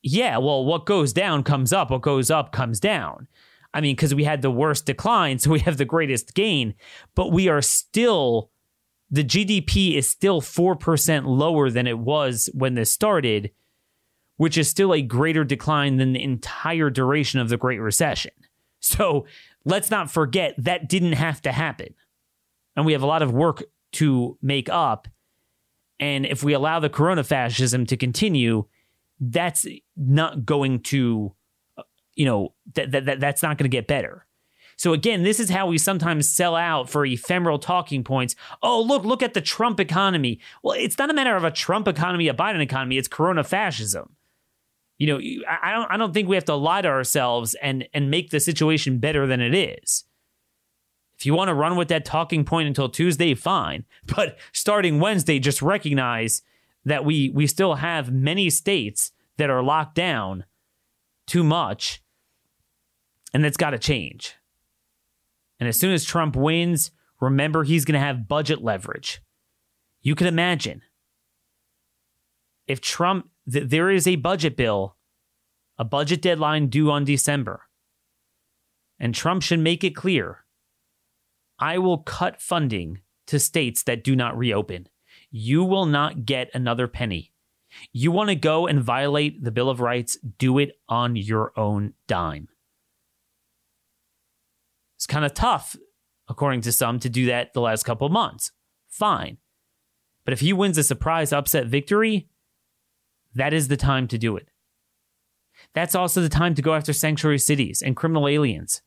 yeah, 0.03 0.39
well, 0.39 0.65
what 0.65 0.87
goes 0.87 1.13
down 1.13 1.43
comes 1.43 1.73
up, 1.73 1.91
what 1.91 2.03
goes 2.03 2.31
up 2.31 2.53
comes 2.53 2.79
down. 2.79 3.27
I 3.73 3.81
mean, 3.81 3.97
because 3.97 4.15
we 4.15 4.23
had 4.23 4.41
the 4.41 4.53
worst 4.53 4.87
decline, 4.87 5.39
so 5.41 5.51
we 5.51 5.61
have 5.61 5.79
the 5.79 5.85
greatest 5.85 6.35
gain, 6.35 6.75
but 7.17 7.33
we 7.33 7.49
are 7.49 7.61
still, 7.61 8.51
the 9.11 9.25
GDP 9.25 9.97
is 9.97 10.09
still 10.09 10.41
4% 10.41 11.27
lower 11.27 11.71
than 11.71 11.89
it 11.89 11.99
was 11.99 12.49
when 12.55 12.75
this 12.75 12.93
started 12.93 13.51
which 14.37 14.59
is 14.59 14.69
still 14.69 14.93
a 14.93 15.03
greater 15.03 15.45
decline 15.45 15.97
than 15.97 16.13
the 16.13 16.23
entire 16.23 16.91
duration 16.91 17.41
of 17.41 17.49
the 17.49 17.57
Great 17.57 17.81
Recession. 17.81 18.33
So 18.81 19.27
let's 19.65 19.91
not 19.91 20.11
forget 20.11 20.55
that 20.59 20.89
didn't 20.89 21.13
have 21.13 21.41
to 21.43 21.53
happen. 21.53 21.95
And 22.77 22.85
we 22.85 22.93
have 22.93 23.03
a 23.03 23.07
lot 23.07 23.23
of 23.23 23.33
work 23.33 23.63
to 23.93 24.37
make 24.43 24.69
up. 24.69 25.09
And 26.01 26.27
if 26.27 26.43
we 26.43 26.53
allow 26.53 26.81
the 26.81 26.91
corona 26.91 27.23
fascism 27.23 27.87
to 27.87 27.97
continue, 27.97 28.67
that's 29.21 29.67
not 29.97 30.45
going 30.45 30.81
to, 30.81 31.35
uh, 31.79 31.83
you 32.15 32.27
know, 32.27 32.53
that, 32.75 32.91
that, 32.91 33.21
that's 33.21 33.43
not 33.43 33.57
going 33.57 33.71
to 33.71 33.75
get 33.75 33.87
better. 33.87 34.27
So 34.77 34.93
again, 34.93 35.23
this 35.23 35.39
is 35.39 35.51
how 35.51 35.69
we 35.69 35.79
sometimes 35.79 36.29
sell 36.29 36.57
out 36.57 36.91
for 36.91 37.07
ephemeral 37.07 37.61
talking 37.61 38.03
points. 38.03 38.35
Oh, 38.61 38.83
look, 38.83 39.05
look 39.05 39.23
at 39.23 39.33
the 39.33 39.41
Trump 39.41 39.79
economy. 39.79 40.41
Well, 40.65 40.77
it's 40.77 40.99
not 40.99 41.11
a 41.11 41.15
matter 41.15 41.37
of 41.37 41.45
a 41.45 41.53
Trump 41.53 41.87
economy, 41.87 42.27
a 42.27 42.35
Biden 42.35 42.61
economy. 42.61 42.99
It's 42.99 43.07
corona 43.07 43.45
fascism 43.45 44.17
you 44.99 45.07
know, 45.07 45.19
I 45.49 45.73
don't 45.73 45.91
I 45.91 45.97
don't 45.97 46.15
think 46.15 46.29
we 46.29 46.37
have 46.37 46.45
to 46.47 46.55
lie 46.55 46.83
to 46.83 46.89
ourselves 46.89 47.55
and 47.61 47.89
and 47.93 48.11
make 48.11 48.31
the 48.31 48.41
situation 48.41 48.99
better 48.99 49.27
than 49.27 49.41
it 49.41 49.55
is. 49.55 50.05
If 51.19 51.27
you 51.27 51.35
want 51.35 51.49
to 51.49 51.55
run 51.55 51.77
with 51.77 51.89
that 51.89 52.05
talking 52.05 52.45
point 52.45 52.69
until 52.69 52.89
Tuesday, 52.89 53.35
fine. 53.35 53.85
But 54.15 54.39
starting 54.53 55.01
Wednesday, 55.01 55.39
just 55.39 55.63
recognize 55.63 56.43
that 56.85 57.05
we 57.05 57.31
we 57.31 57.47
still 57.47 57.77
have 57.77 58.13
many 58.13 58.51
states 58.51 59.13
that 59.37 59.51
are 59.51 59.63
locked 59.63 59.95
down 59.95 60.45
too 61.27 61.43
much, 61.43 62.03
and 63.33 63.43
that's 63.43 63.57
got 63.57 63.71
to 63.71 63.79
change. 63.79 64.37
And 65.59 65.69
as 65.69 65.79
soon 65.79 65.93
as 65.93 66.05
Trump 66.05 66.37
wins, 66.37 66.91
remember 67.21 67.65
he's 67.65 67.85
going 67.85 67.95
to 67.95 68.07
have 68.07 68.29
budget 68.29 68.63
leverage. 68.63 69.23
You 70.03 70.15
can 70.15 70.27
imagine 70.27 70.83
if 72.67 72.81
Trump 72.81 73.31
th- 73.51 73.69
there 73.69 73.91
is 73.91 74.07
a 74.07 74.17
budget 74.17 74.57
bill, 74.57 74.97
a 75.79 75.85
budget 75.85 76.23
deadline 76.23 76.69
due 76.69 76.91
on 76.91 77.05
December. 77.05 77.63
And 78.99 79.15
Trump 79.15 79.43
should 79.43 79.61
make 79.61 79.83
it 79.83 79.97
clear 79.97 80.45
I 81.59 81.79
will 81.79 81.99
cut 81.99 82.41
funding 82.41 83.01
to 83.27 83.39
states 83.39 83.83
that 83.85 84.05
do 84.05 84.17
not 84.17 84.37
reopen. 84.37 84.89
You 85.31 85.65
will 85.65 85.87
not 85.87 86.27
get 86.27 86.51
another 86.55 86.89
penny. 86.89 87.33
You 87.93 88.13
want 88.13 88.29
to 88.29 88.37
go 88.37 88.67
and 88.67 88.83
violate 88.83 89.43
the 89.43 89.51
Bill 89.51 89.69
of 89.69 89.81
Rights, 89.81 90.17
do 90.39 90.59
it 90.59 90.73
on 90.89 91.17
your 91.17 91.53
own 91.59 91.95
dime. 92.07 92.49
It's 94.97 95.07
kind 95.07 95.25
of 95.25 95.35
tough, 95.35 95.77
according 96.29 96.61
to 96.63 96.73
some, 96.73 96.99
to 97.01 97.09
do 97.09 97.27
that 97.27 97.53
the 97.53 97.61
last 97.61 97.85
couple 97.85 98.09
months. 98.09 98.53
Fine. 98.89 99.39
But 100.25 100.33
if 100.33 100.41
he 100.41 100.53
wins 100.53 100.79
a 100.79 100.83
surprise 100.83 101.33
upset 101.33 101.67
victory, 101.67 102.29
that 103.35 103.53
is 103.53 103.69
the 103.69 103.77
time 103.77 104.09
to 104.09 104.19
do 104.19 104.37
it. 104.37 104.49
That's 105.75 105.95
also 105.95 106.21
the 106.21 106.29
time 106.29 106.55
to 106.55 106.63
go 106.63 106.75
after 106.75 106.93
sanctuary 106.93 107.39
cities 107.39 107.83
and 107.83 107.97
criminal 107.97 108.29
aliens. 108.29 108.83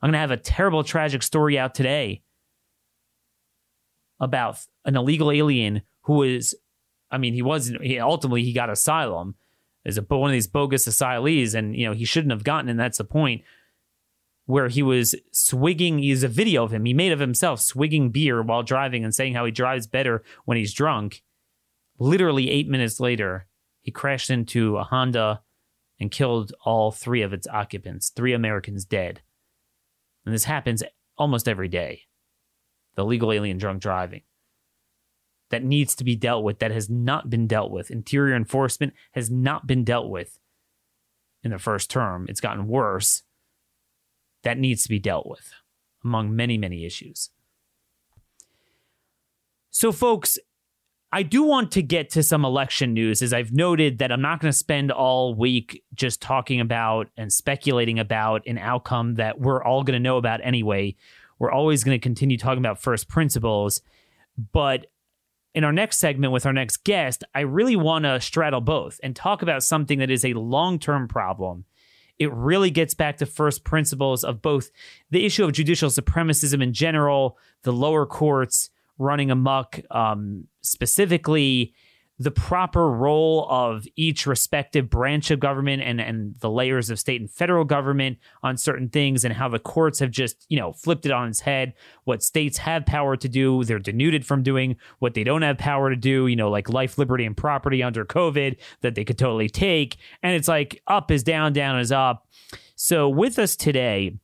I'm 0.00 0.08
going 0.08 0.14
to 0.14 0.18
have 0.18 0.30
a 0.30 0.36
terrible, 0.36 0.84
tragic 0.84 1.22
story 1.22 1.58
out 1.58 1.74
today 1.74 2.22
about 4.20 4.58
an 4.84 4.96
illegal 4.96 5.30
alien 5.30 5.82
who 6.02 6.14
was, 6.14 6.54
I 7.10 7.18
mean, 7.18 7.34
he 7.34 7.42
wasn't, 7.42 7.82
he, 7.82 7.98
ultimately, 7.98 8.42
he 8.42 8.52
got 8.52 8.70
asylum 8.70 9.34
as 9.84 9.98
a, 9.98 10.02
one 10.02 10.30
of 10.30 10.32
these 10.32 10.46
bogus 10.46 10.86
asylees, 10.86 11.54
and, 11.54 11.74
you 11.76 11.86
know, 11.86 11.92
he 11.92 12.04
shouldn't 12.04 12.32
have 12.32 12.44
gotten, 12.44 12.68
and 12.68 12.78
that's 12.78 12.98
the 12.98 13.04
point, 13.04 13.42
where 14.46 14.68
he 14.68 14.82
was 14.82 15.14
swigging, 15.30 15.98
he's 15.98 16.22
a 16.22 16.28
video 16.28 16.64
of 16.64 16.72
him, 16.72 16.84
he 16.84 16.94
made 16.94 17.12
of 17.12 17.20
himself 17.20 17.60
swigging 17.60 18.10
beer 18.10 18.42
while 18.42 18.62
driving 18.62 19.04
and 19.04 19.14
saying 19.14 19.34
how 19.34 19.44
he 19.44 19.52
drives 19.52 19.86
better 19.86 20.22
when 20.44 20.56
he's 20.56 20.72
drunk. 20.72 21.22
Literally 21.98 22.50
eight 22.50 22.68
minutes 22.68 23.00
later, 23.00 23.46
he 23.82 23.90
crashed 23.90 24.30
into 24.30 24.76
a 24.76 24.84
Honda 24.84 25.42
and 25.98 26.10
killed 26.10 26.52
all 26.64 26.92
three 26.92 27.22
of 27.22 27.32
its 27.32 27.48
occupants, 27.48 28.10
three 28.10 28.32
Americans 28.32 28.84
dead. 28.84 29.22
And 30.24 30.34
this 30.34 30.44
happens 30.44 30.82
almost 31.16 31.48
every 31.48 31.68
day. 31.68 32.02
The 32.94 33.04
legal 33.04 33.32
alien 33.32 33.58
drunk 33.58 33.80
driving. 33.80 34.22
That 35.50 35.64
needs 35.64 35.94
to 35.96 36.04
be 36.04 36.14
dealt 36.14 36.44
with, 36.44 36.58
that 36.58 36.70
has 36.70 36.90
not 36.90 37.30
been 37.30 37.46
dealt 37.46 37.70
with. 37.70 37.90
Interior 37.90 38.36
enforcement 38.36 38.92
has 39.12 39.30
not 39.30 39.66
been 39.66 39.82
dealt 39.82 40.10
with 40.10 40.38
in 41.42 41.50
the 41.50 41.58
first 41.58 41.90
term. 41.90 42.26
It's 42.28 42.40
gotten 42.40 42.68
worse. 42.68 43.22
That 44.42 44.58
needs 44.58 44.82
to 44.82 44.88
be 44.88 44.98
dealt 44.98 45.26
with, 45.26 45.52
among 46.04 46.36
many, 46.36 46.58
many 46.58 46.84
issues. 46.84 47.30
So, 49.70 49.90
folks, 49.90 50.38
I 51.10 51.22
do 51.22 51.42
want 51.42 51.72
to 51.72 51.82
get 51.82 52.10
to 52.10 52.22
some 52.22 52.44
election 52.44 52.92
news, 52.92 53.22
as 53.22 53.32
I've 53.32 53.52
noted 53.52 53.98
that 53.98 54.12
I'm 54.12 54.20
not 54.20 54.40
going 54.40 54.52
to 54.52 54.56
spend 54.58 54.92
all 54.92 55.34
week 55.34 55.82
just 55.94 56.20
talking 56.20 56.60
about 56.60 57.08
and 57.16 57.32
speculating 57.32 57.98
about 57.98 58.46
an 58.46 58.58
outcome 58.58 59.14
that 59.14 59.40
we're 59.40 59.62
all 59.62 59.84
going 59.84 59.94
to 59.94 60.02
know 60.02 60.18
about 60.18 60.40
anyway. 60.42 60.96
We're 61.38 61.50
always 61.50 61.82
going 61.82 61.98
to 61.98 62.02
continue 62.02 62.36
talking 62.36 62.58
about 62.58 62.82
first 62.82 63.08
principles. 63.08 63.80
But 64.52 64.86
in 65.54 65.64
our 65.64 65.72
next 65.72 65.98
segment 65.98 66.32
with 66.34 66.44
our 66.44 66.52
next 66.52 66.84
guest, 66.84 67.24
I 67.34 67.40
really 67.40 67.76
want 67.76 68.04
to 68.04 68.20
straddle 68.20 68.60
both 68.60 69.00
and 69.02 69.16
talk 69.16 69.40
about 69.40 69.62
something 69.62 70.00
that 70.00 70.10
is 70.10 70.26
a 70.26 70.34
long 70.34 70.78
term 70.78 71.08
problem. 71.08 71.64
It 72.18 72.30
really 72.32 72.70
gets 72.70 72.92
back 72.92 73.16
to 73.18 73.26
first 73.26 73.64
principles 73.64 74.24
of 74.24 74.42
both 74.42 74.70
the 75.10 75.24
issue 75.24 75.44
of 75.44 75.52
judicial 75.52 75.88
supremacism 75.88 76.62
in 76.62 76.74
general, 76.74 77.38
the 77.62 77.72
lower 77.72 78.04
courts 78.04 78.70
running 78.98 79.30
amok, 79.30 79.80
um, 79.90 80.44
specifically 80.60 81.74
the 82.20 82.30
proper 82.32 82.90
role 82.90 83.46
of 83.48 83.86
each 83.94 84.26
respective 84.26 84.90
branch 84.90 85.30
of 85.30 85.38
government 85.38 85.82
and, 85.82 86.00
and 86.00 86.34
the 86.40 86.50
layers 86.50 86.90
of 86.90 86.98
state 86.98 87.20
and 87.20 87.30
federal 87.30 87.64
government 87.64 88.18
on 88.42 88.56
certain 88.56 88.88
things 88.88 89.24
and 89.24 89.34
how 89.34 89.48
the 89.48 89.58
courts 89.58 90.00
have 90.00 90.10
just, 90.10 90.44
you 90.48 90.58
know, 90.58 90.72
flipped 90.72 91.06
it 91.06 91.12
on 91.12 91.28
its 91.28 91.40
head. 91.40 91.74
What 92.04 92.24
states 92.24 92.58
have 92.58 92.84
power 92.86 93.16
to 93.16 93.28
do, 93.28 93.62
they're 93.62 93.78
denuded 93.78 94.26
from 94.26 94.42
doing 94.42 94.76
what 94.98 95.14
they 95.14 95.22
don't 95.22 95.42
have 95.42 95.58
power 95.58 95.90
to 95.90 95.96
do, 95.96 96.26
you 96.26 96.34
know, 96.34 96.50
like 96.50 96.68
life, 96.68 96.98
liberty, 96.98 97.24
and 97.24 97.36
property 97.36 97.84
under 97.84 98.04
COVID 98.04 98.56
that 98.80 98.96
they 98.96 99.04
could 99.04 99.18
totally 99.18 99.48
take. 99.48 99.96
And 100.20 100.34
it's 100.34 100.48
like 100.48 100.82
up 100.88 101.12
is 101.12 101.22
down, 101.22 101.52
down 101.52 101.78
is 101.78 101.92
up. 101.92 102.26
So 102.74 103.08
with 103.08 103.38
us 103.38 103.54
today 103.54 104.18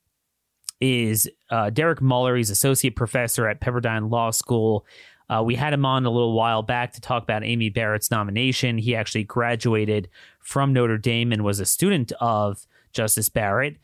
is 0.81 1.28
uh, 1.50 1.71
Derek 1.71 2.02
Muller. 2.02 2.37
He's 2.37 2.50
associate 2.50 2.97
professor 2.97 3.49
at 3.49 3.61
Pepperdine 3.61 4.11
Law 4.11 4.31
School. 4.31 4.87
Uh, 5.28 5.43
we 5.43 5.54
had 5.54 5.73
him 5.73 5.87
on 5.87 6.04
a 6.04 6.11
little 6.11 6.35
while 6.35 6.62
back 6.62 6.93
to 6.93 7.00
talk 7.00 7.23
about 7.23 7.45
Amy 7.45 7.71
Barrett's 7.71 8.11
nomination. 8.11 8.76
He 8.78 8.95
actually 8.95 9.25
graduated 9.25 10.09
from 10.40 10.73
Notre 10.73 10.99
Dame 10.99 11.33
and 11.33 11.43
was 11.43 11.61
a 11.61 11.64
student 11.64 12.12
of 12.21 12.66
Justice 12.93 13.28
Barrett. 13.28 13.78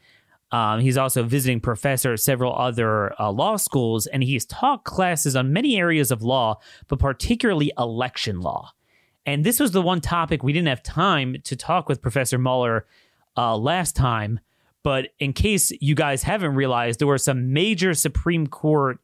Um, 0.52 0.80
he's 0.80 0.96
also 0.96 1.20
a 1.20 1.26
visiting 1.26 1.60
professor 1.60 2.12
at 2.14 2.20
several 2.20 2.54
other 2.54 3.18
uh, 3.20 3.30
law 3.30 3.56
schools, 3.56 4.06
and 4.06 4.22
he's 4.22 4.44
taught 4.44 4.84
classes 4.84 5.36
on 5.36 5.52
many 5.52 5.78
areas 5.78 6.10
of 6.10 6.22
law, 6.22 6.58
but 6.88 6.98
particularly 6.98 7.72
election 7.78 8.40
law. 8.40 8.72
And 9.24 9.44
this 9.44 9.60
was 9.60 9.70
the 9.70 9.82
one 9.82 10.00
topic 10.00 10.42
we 10.42 10.52
didn't 10.52 10.68
have 10.68 10.82
time 10.82 11.36
to 11.44 11.54
talk 11.54 11.88
with 11.88 12.02
Professor 12.02 12.36
Muller 12.36 12.86
uh, 13.36 13.56
last 13.56 13.94
time. 13.94 14.40
But 14.82 15.08
in 15.18 15.32
case 15.32 15.70
you 15.80 15.94
guys 15.94 16.22
haven't 16.22 16.54
realized, 16.54 17.00
there 17.00 17.06
were 17.06 17.18
some 17.18 17.52
major 17.52 17.94
Supreme 17.94 18.46
Court 18.46 18.98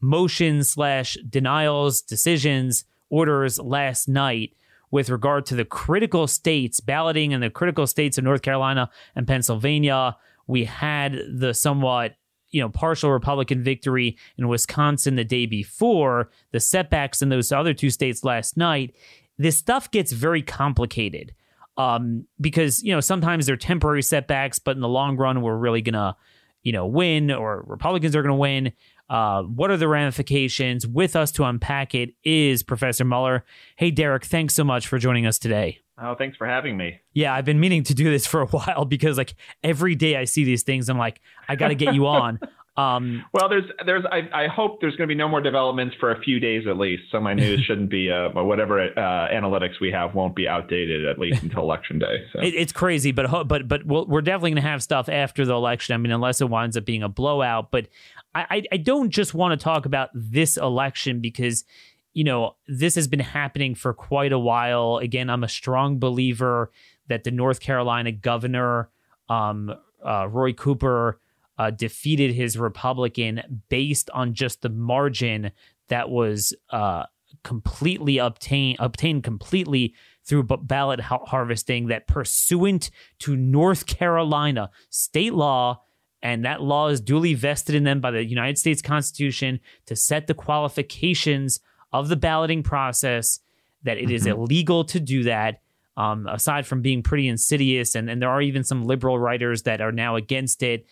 motions 0.00 0.70
slash 0.70 1.16
denials, 1.28 2.00
decisions, 2.00 2.84
orders 3.10 3.58
last 3.58 4.08
night 4.08 4.52
with 4.90 5.10
regard 5.10 5.44
to 5.46 5.54
the 5.54 5.64
critical 5.64 6.26
states 6.26 6.80
balloting 6.80 7.32
in 7.32 7.40
the 7.40 7.50
critical 7.50 7.86
states 7.86 8.16
of 8.16 8.24
North 8.24 8.42
Carolina 8.42 8.90
and 9.14 9.26
Pennsylvania. 9.26 10.16
We 10.46 10.64
had 10.64 11.18
the 11.30 11.52
somewhat 11.52 12.16
you 12.50 12.62
know 12.62 12.68
partial 12.68 13.10
Republican 13.10 13.62
victory 13.62 14.16
in 14.38 14.48
Wisconsin 14.48 15.16
the 15.16 15.24
day 15.24 15.46
before, 15.46 16.30
the 16.52 16.60
setbacks 16.60 17.20
in 17.20 17.28
those 17.28 17.52
other 17.52 17.74
two 17.74 17.90
states 17.90 18.24
last 18.24 18.56
night. 18.56 18.94
This 19.36 19.56
stuff 19.56 19.90
gets 19.90 20.12
very 20.12 20.42
complicated 20.42 21.34
um, 21.78 22.26
because 22.40 22.82
you 22.82 22.92
know 22.92 23.00
sometimes 23.00 23.46
they're 23.46 23.56
temporary 23.56 24.02
setbacks, 24.02 24.58
but 24.58 24.76
in 24.76 24.82
the 24.82 24.88
long 24.88 25.16
run, 25.16 25.40
we're 25.40 25.56
really 25.56 25.80
gonna 25.80 26.16
you 26.62 26.72
know 26.72 26.86
win 26.86 27.30
or 27.30 27.64
Republicans 27.66 28.14
are 28.14 28.22
gonna 28.22 28.36
win. 28.36 28.72
Uh, 29.08 29.42
what 29.44 29.70
are 29.70 29.78
the 29.78 29.88
ramifications? 29.88 30.86
With 30.86 31.16
us 31.16 31.32
to 31.32 31.44
unpack 31.44 31.94
it 31.94 32.10
is 32.24 32.62
Professor 32.62 33.06
Muller. 33.06 33.44
Hey, 33.76 33.90
Derek, 33.90 34.24
thanks 34.24 34.54
so 34.54 34.64
much 34.64 34.86
for 34.86 34.98
joining 34.98 35.24
us 35.24 35.38
today. 35.38 35.80
Oh, 36.00 36.14
thanks 36.14 36.36
for 36.36 36.46
having 36.46 36.76
me. 36.76 37.00
Yeah, 37.12 37.34
I've 37.34 37.44
been 37.44 37.58
meaning 37.58 37.82
to 37.84 37.94
do 37.94 38.10
this 38.10 38.26
for 38.26 38.42
a 38.42 38.46
while 38.48 38.84
because 38.84 39.16
like 39.16 39.34
every 39.64 39.94
day 39.94 40.16
I 40.16 40.24
see 40.24 40.44
these 40.44 40.62
things, 40.62 40.88
I'm 40.88 40.98
like, 40.98 41.20
I 41.48 41.56
got 41.56 41.68
to 41.68 41.74
get 41.74 41.94
you 41.94 42.06
on. 42.06 42.38
Um, 42.78 43.24
well, 43.32 43.48
there's, 43.48 43.64
there's, 43.84 44.04
I, 44.10 44.44
I 44.44 44.46
hope 44.46 44.80
there's 44.80 44.94
going 44.94 45.08
to 45.08 45.12
be 45.12 45.18
no 45.18 45.28
more 45.28 45.40
developments 45.40 45.96
for 45.98 46.12
a 46.12 46.20
few 46.20 46.38
days 46.38 46.64
at 46.68 46.78
least. 46.78 47.02
So 47.10 47.20
my 47.20 47.34
news 47.34 47.60
shouldn't 47.66 47.90
be, 47.90 48.08
uh, 48.08 48.30
whatever 48.30 48.80
uh, 48.80 49.34
analytics 49.34 49.80
we 49.80 49.90
have 49.90 50.14
won't 50.14 50.36
be 50.36 50.46
outdated 50.46 51.04
at 51.04 51.18
least 51.18 51.42
until 51.42 51.62
election 51.62 51.98
day. 51.98 52.24
So. 52.32 52.40
It, 52.40 52.54
it's 52.54 52.72
crazy, 52.72 53.10
but 53.10 53.48
but 53.48 53.66
but 53.66 53.84
we 53.84 54.04
we 54.04 54.18
are 54.18 54.22
definitely 54.22 54.50
going 54.52 54.62
to 54.62 54.68
have 54.68 54.82
stuff 54.82 55.08
after 55.08 55.44
the 55.44 55.54
election. 55.54 55.94
I 55.94 55.96
mean, 55.98 56.12
unless 56.12 56.40
it 56.40 56.48
winds 56.48 56.76
up 56.76 56.84
being 56.84 57.02
a 57.02 57.08
blowout. 57.08 57.72
But 57.72 57.88
I, 58.34 58.62
I 58.70 58.76
don't 58.76 59.10
just 59.10 59.34
want 59.34 59.58
to 59.58 59.62
talk 59.62 59.84
about 59.84 60.10
this 60.14 60.56
election 60.56 61.20
because 61.20 61.64
you 62.12 62.24
know 62.24 62.56
this 62.68 62.94
has 62.94 63.08
been 63.08 63.20
happening 63.20 63.74
for 63.74 63.92
quite 63.92 64.32
a 64.32 64.38
while. 64.38 64.98
Again, 64.98 65.30
I'm 65.30 65.42
a 65.42 65.48
strong 65.48 65.98
believer 65.98 66.70
that 67.08 67.24
the 67.24 67.30
North 67.30 67.60
Carolina 67.60 68.12
governor, 68.12 68.90
um, 69.28 69.74
uh, 70.06 70.28
Roy 70.28 70.52
Cooper 70.52 71.18
uh, 71.58 71.70
defeated 71.70 72.34
his 72.34 72.56
Republican 72.56 73.62
based 73.68 74.08
on 74.10 74.34
just 74.34 74.62
the 74.62 74.68
margin 74.68 75.50
that 75.88 76.08
was 76.08 76.54
uh, 76.70 77.04
completely 77.42 78.18
obtained 78.18 78.76
obtained 78.80 79.24
completely 79.24 79.94
through 80.24 80.42
ballot 80.42 81.00
ha- 81.00 81.24
harvesting 81.24 81.88
that 81.88 82.06
pursuant 82.06 82.90
to 83.18 83.36
North 83.36 83.86
Carolina 83.86 84.70
state 84.90 85.34
law 85.34 85.82
and 86.22 86.44
that 86.44 86.60
law 86.60 86.88
is 86.88 87.00
duly 87.00 87.34
vested 87.34 87.74
in 87.74 87.84
them 87.84 88.00
by 88.00 88.10
the 88.10 88.24
United 88.24 88.58
States 88.58 88.82
Constitution 88.82 89.60
to 89.86 89.94
set 89.94 90.26
the 90.26 90.34
qualifications 90.34 91.60
of 91.92 92.08
the 92.08 92.16
balloting 92.16 92.62
process 92.62 93.40
that 93.84 93.98
it 93.98 94.10
is 94.10 94.26
mm-hmm. 94.26 94.40
illegal 94.40 94.84
to 94.84 95.00
do 95.00 95.22
that 95.24 95.60
um, 95.96 96.26
aside 96.28 96.66
from 96.66 96.82
being 96.82 97.02
pretty 97.02 97.28
insidious 97.28 97.94
and, 97.94 98.08
and 98.10 98.22
there 98.22 98.30
are 98.30 98.42
even 98.42 98.64
some 98.64 98.84
liberal 98.84 99.18
writers 99.18 99.62
that 99.62 99.80
are 99.80 99.92
now 99.92 100.16
against 100.16 100.62
it 100.62 100.86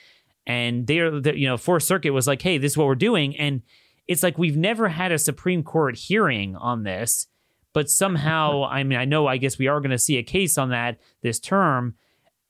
and 0.47 0.87
they're, 0.87 1.15
you 1.35 1.47
know, 1.47 1.57
Fourth 1.57 1.83
Circuit 1.83 2.13
was 2.13 2.27
like, 2.27 2.43
hey, 2.43 2.59
this 2.59 2.73
is 2.73 2.79
what 2.79 2.87
we're 2.87 2.95
doing. 2.95 3.37
And 3.37 3.63
it's 4.07 4.23
like 4.23 4.39
we've 4.39 4.57
never 4.57 4.89
had 4.89 5.13
a 5.13 5.19
Supreme 5.19 5.63
Court 5.63 5.97
hearing 5.97 6.55
on 6.57 6.85
this, 6.85 7.27
but 7.73 7.91
somehow, 7.91 8.65
I 8.71 8.85
mean, 8.85 8.99
I 8.99 9.05
know, 9.05 9.27
I 9.27 9.37
guess 9.37 9.59
we 9.59 9.67
are 9.67 9.81
going 9.81 9.91
to 9.91 9.99
see 9.99 10.17
a 10.19 10.23
case 10.23 10.57
on 10.57 10.71
that 10.71 11.01
this 11.23 11.41
term. 11.41 11.95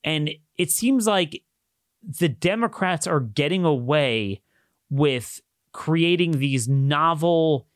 And 0.05 0.31
it 0.57 0.71
seems 0.71 1.07
like 1.07 1.43
the 2.03 2.29
Democrats 2.29 3.07
are 3.07 3.21
getting 3.21 3.65
away 3.65 4.43
with 4.91 5.41
creating 5.73 6.39
these 6.39 6.69
novel, 6.69 7.67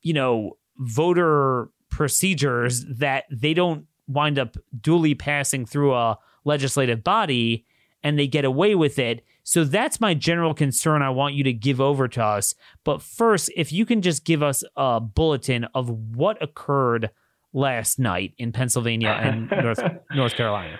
you 0.00 0.14
know, 0.14 0.56
voter 0.78 1.68
procedures 1.90 2.84
that 2.86 3.24
they 3.30 3.52
don't 3.54 3.86
wind 4.08 4.38
up 4.38 4.56
duly 4.80 5.14
passing 5.14 5.66
through 5.66 5.94
a 5.94 6.18
legislative 6.44 7.04
body 7.04 7.66
and 8.02 8.18
they 8.18 8.26
get 8.26 8.44
away 8.44 8.74
with 8.74 8.98
it. 8.98 9.24
So 9.44 9.64
that's 9.64 10.00
my 10.00 10.14
general 10.14 10.54
concern. 10.54 11.02
I 11.02 11.10
want 11.10 11.34
you 11.34 11.44
to 11.44 11.52
give 11.52 11.80
over 11.80 12.08
to 12.08 12.22
us. 12.22 12.54
But 12.84 13.02
first, 13.02 13.50
if 13.56 13.72
you 13.72 13.84
can 13.84 14.02
just 14.02 14.24
give 14.24 14.42
us 14.42 14.62
a 14.76 15.00
bulletin 15.00 15.66
of 15.74 15.90
what 15.90 16.40
occurred 16.42 17.10
last 17.52 17.98
night 17.98 18.34
in 18.38 18.52
Pennsylvania 18.52 19.10
and 19.10 19.50
North 19.62 19.80
North 20.14 20.34
Carolina. 20.36 20.78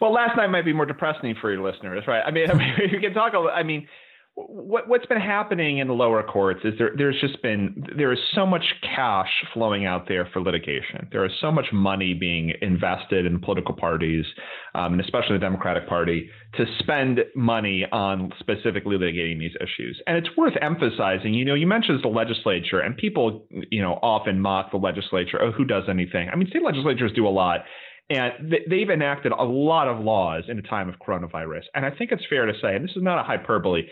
Well, 0.00 0.12
last 0.12 0.36
night 0.36 0.48
might 0.48 0.64
be 0.64 0.74
more 0.74 0.84
depressing 0.84 1.34
for 1.40 1.50
your 1.50 1.62
listeners, 1.62 2.04
right? 2.06 2.22
I 2.26 2.30
mean, 2.30 2.50
I 2.50 2.54
mean, 2.54 2.68
you 2.90 3.00
can 3.00 3.14
talk. 3.14 3.32
I 3.34 3.62
mean, 3.62 3.88
what 4.36 4.86
what's 4.86 5.06
been 5.06 5.20
happening 5.20 5.78
in 5.78 5.88
the 5.88 5.94
lower 5.94 6.22
courts 6.22 6.60
is 6.62 6.74
there 6.78 6.90
there's 6.94 7.18
just 7.22 7.40
been 7.42 7.82
there 7.96 8.12
is 8.12 8.18
so 8.34 8.44
much 8.44 8.64
cash 8.82 9.30
flowing 9.54 9.86
out 9.86 10.06
there 10.08 10.28
for 10.30 10.42
litigation. 10.42 11.08
There 11.10 11.24
is 11.24 11.32
so 11.40 11.50
much 11.50 11.66
money 11.72 12.12
being 12.12 12.52
invested 12.60 13.24
in 13.24 13.40
political 13.40 13.74
parties, 13.74 14.26
um, 14.74 14.92
and 14.92 15.00
especially 15.00 15.36
the 15.36 15.40
Democratic 15.40 15.88
Party, 15.88 16.28
to 16.56 16.66
spend 16.80 17.20
money 17.34 17.86
on 17.90 18.30
specifically 18.38 18.98
litigating 18.98 19.38
these 19.38 19.54
issues. 19.58 20.02
And 20.06 20.18
it's 20.18 20.36
worth 20.36 20.54
emphasizing. 20.60 21.32
You 21.32 21.46
know, 21.46 21.54
you 21.54 21.66
mentioned 21.66 22.00
the 22.02 22.08
legislature, 22.08 22.80
and 22.80 22.94
people 22.94 23.46
you 23.70 23.80
know 23.80 23.98
often 24.02 24.38
mock 24.38 24.70
the 24.70 24.76
legislature. 24.76 25.40
Oh, 25.40 25.50
who 25.50 25.64
does 25.64 25.84
anything? 25.88 26.28
I 26.30 26.36
mean, 26.36 26.48
state 26.48 26.62
legislatures 26.62 27.10
do 27.14 27.26
a 27.26 27.30
lot. 27.30 27.60
And 28.08 28.54
they've 28.70 28.88
enacted 28.88 29.32
a 29.32 29.42
lot 29.42 29.88
of 29.88 29.98
laws 29.98 30.44
in 30.46 30.60
a 30.60 30.62
time 30.62 30.88
of 30.88 30.94
coronavirus. 31.04 31.62
And 31.74 31.84
I 31.84 31.90
think 31.90 32.12
it's 32.12 32.22
fair 32.30 32.46
to 32.46 32.52
say, 32.62 32.76
and 32.76 32.84
this 32.84 32.94
is 32.94 33.02
not 33.02 33.18
a 33.18 33.24
hyperbole, 33.24 33.82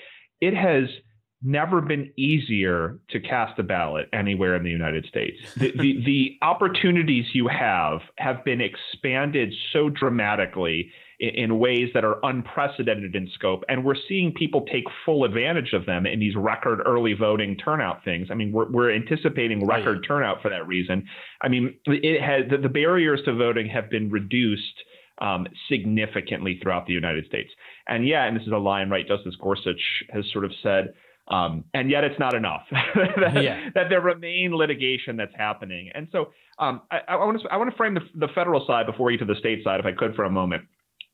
it 0.41 0.55
has 0.55 0.89
never 1.45 1.83
been 1.83 2.11
easier 2.17 2.99
to 3.11 3.21
cast 3.21 3.59
a 3.59 3.63
ballot 3.63 4.09
anywhere 4.13 4.57
in 4.57 4.65
the 4.65 4.71
United 4.71 5.05
States. 5.05 5.37
The, 5.57 5.73
the, 5.73 6.03
the, 6.07 6.39
opportunities 6.43 7.27
you 7.35 7.49
have 7.49 8.01
have 8.17 8.45
been 8.45 8.61
expanded 8.61 9.53
so 9.73 9.91
dramatically 9.91 10.91
in, 11.21 11.29
in, 11.31 11.59
ways 11.59 11.91
that 11.93 12.05
are 12.05 12.19
unprecedented 12.23 13.15
in 13.15 13.29
scope. 13.35 13.63
And 13.69 13.85
we're 13.85 13.97
seeing 14.09 14.33
people 14.33 14.65
take 14.73 14.85
full 15.05 15.25
advantage 15.25 15.75
of 15.75 15.85
them 15.85 16.07
in 16.07 16.19
these 16.19 16.35
record 16.35 16.81
early 16.87 17.13
voting 17.13 17.57
turnout 17.57 18.05
things. 18.05 18.29
I 18.31 18.35
mean, 18.35 18.51
we're, 18.51 18.71
we're 18.71 18.95
anticipating 18.95 19.67
record 19.67 19.99
right. 19.99 20.09
turnout 20.09 20.41
for 20.41 20.49
that 20.49 20.67
reason. 20.67 21.07
I 21.43 21.49
mean, 21.49 21.75
it 21.87 22.23
has 22.23 22.51
the, 22.51 22.57
the 22.57 22.69
barriers 22.69 23.21
to 23.27 23.35
voting 23.35 23.69
have 23.69 23.91
been 23.91 24.11
reduced 24.11 24.83
um, 25.21 25.47
significantly 25.69 26.59
throughout 26.63 26.87
the 26.87 26.93
United 26.93 27.27
States. 27.27 27.51
And 27.89 28.07
yeah, 28.07 28.25
and 28.25 28.37
this 28.37 28.47
is 28.47 28.53
a 28.53 28.59
line, 28.59 28.91
right? 28.91 29.07
Justice 29.07 29.35
Gorsuch 29.41 29.81
has 30.11 30.25
sort 30.33 30.45
of 30.45 30.53
said, 30.63 30.95
Um, 31.29 31.65
and 31.75 31.91
yet 31.91 32.05
it's 32.05 32.19
not 32.19 32.35
enough 32.35 32.63
that, 32.71 33.43
yeah. 33.43 33.71
that, 33.75 33.89
there 33.89 34.01
remain 34.01 34.55
litigation 34.55 35.17
that's 35.17 35.35
happening. 35.37 35.91
And 35.95 36.09
so 36.13 36.33
um, 36.59 36.83
I, 36.91 37.01
I, 37.09 37.17
want 37.17 37.41
to 37.41 37.49
I 37.53 37.57
want 37.57 37.71
to 37.71 37.77
frame 37.77 37.95
the, 37.95 38.03
the, 38.15 38.29
federal 38.35 38.67
side 38.67 38.87
before 38.87 39.07
we 39.07 39.17
get 39.17 39.27
to 39.27 39.33
the 39.33 39.39
state 39.39 39.65
side, 39.65 39.81
if 39.81 39.87
I 39.87 39.93
could, 39.93 40.15
for 40.15 40.25
a 40.25 40.31
moment. 40.31 40.65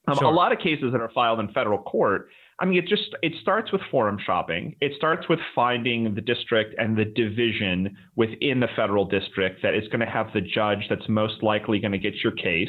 Um, 0.09 0.17
sure. 0.19 0.29
A 0.29 0.31
lot 0.31 0.53
of 0.53 0.59
cases 0.59 0.93
that 0.93 1.01
are 1.01 1.11
filed 1.15 1.39
in 1.41 1.53
federal 1.53 1.79
court 1.79 2.29
I 2.61 2.67
mean, 2.67 2.79
it 2.79 2.87
just 2.87 3.15
it 3.23 3.33
starts 3.41 3.73
with 3.73 3.81
forum 3.91 4.19
shopping. 4.25 4.77
It 4.83 4.93
starts 4.97 5.27
with 5.31 5.39
finding 5.55 6.15
the 6.15 6.21
district 6.21 6.75
and 6.79 6.97
the 6.97 7.07
division 7.07 7.97
within 8.17 8.61
the 8.61 8.69
federal 8.77 9.07
district 9.07 9.63
that 9.63 9.75
is 9.75 9.89
going 9.89 10.01
to 10.01 10.07
have 10.07 10.27
the 10.35 10.43
judge 10.43 10.87
that's 10.91 11.09
most 11.09 11.43
likely 11.43 11.81
going 11.81 11.93
to 11.93 11.99
get 11.99 12.15
your 12.23 12.33
case. 12.33 12.69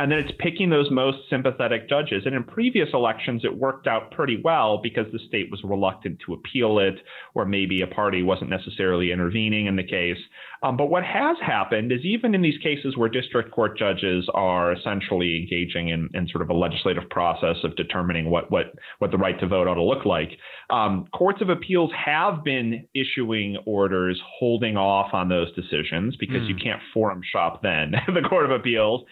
And 0.00 0.10
then 0.10 0.18
it's 0.18 0.32
picking 0.38 0.70
those 0.70 0.90
most 0.90 1.18
sympathetic 1.28 1.86
judges. 1.86 2.22
And 2.24 2.34
in 2.34 2.42
previous 2.42 2.88
elections, 2.94 3.42
it 3.44 3.54
worked 3.54 3.86
out 3.86 4.10
pretty 4.12 4.40
well 4.42 4.80
because 4.82 5.04
the 5.12 5.18
state 5.28 5.50
was 5.50 5.60
reluctant 5.62 6.18
to 6.24 6.32
appeal 6.32 6.78
it, 6.78 6.94
or 7.34 7.44
maybe 7.44 7.82
a 7.82 7.86
party 7.86 8.22
wasn't 8.22 8.48
necessarily 8.48 9.12
intervening 9.12 9.66
in 9.66 9.76
the 9.76 9.84
case. 9.84 10.16
Um, 10.62 10.78
but 10.78 10.86
what 10.86 11.04
has 11.04 11.36
happened 11.44 11.92
is 11.92 12.00
even 12.02 12.34
in 12.34 12.40
these 12.40 12.56
cases 12.62 12.96
where 12.96 13.10
district 13.10 13.50
court 13.50 13.76
judges 13.76 14.26
are 14.32 14.72
essentially 14.72 15.36
engaging 15.36 15.88
in, 15.88 16.08
in 16.14 16.26
sort 16.28 16.40
of 16.40 16.48
a 16.48 16.54
legislative 16.54 17.08
process 17.10 17.56
of 17.62 17.76
determining 17.76 18.30
what 18.30 18.50
what 18.50 18.72
what 19.00 19.10
the 19.10 19.18
right 19.18 19.38
to 19.40 19.46
vote 19.46 19.68
ought 19.68 19.74
to 19.74 19.82
look 19.82 20.06
like, 20.06 20.30
um, 20.70 21.08
courts 21.12 21.42
of 21.42 21.50
appeals 21.50 21.90
have 21.92 22.42
been 22.42 22.86
issuing 22.94 23.58
orders 23.66 24.18
holding 24.38 24.78
off 24.78 25.12
on 25.12 25.28
those 25.28 25.54
decisions 25.54 26.16
because 26.16 26.40
mm. 26.42 26.48
you 26.48 26.54
hmm. 26.54 26.62
can't 26.62 26.80
forum 26.94 27.20
shop 27.22 27.62
then 27.62 27.92
the 28.14 28.26
court 28.26 28.46
of 28.46 28.50
appeals. 28.50 29.04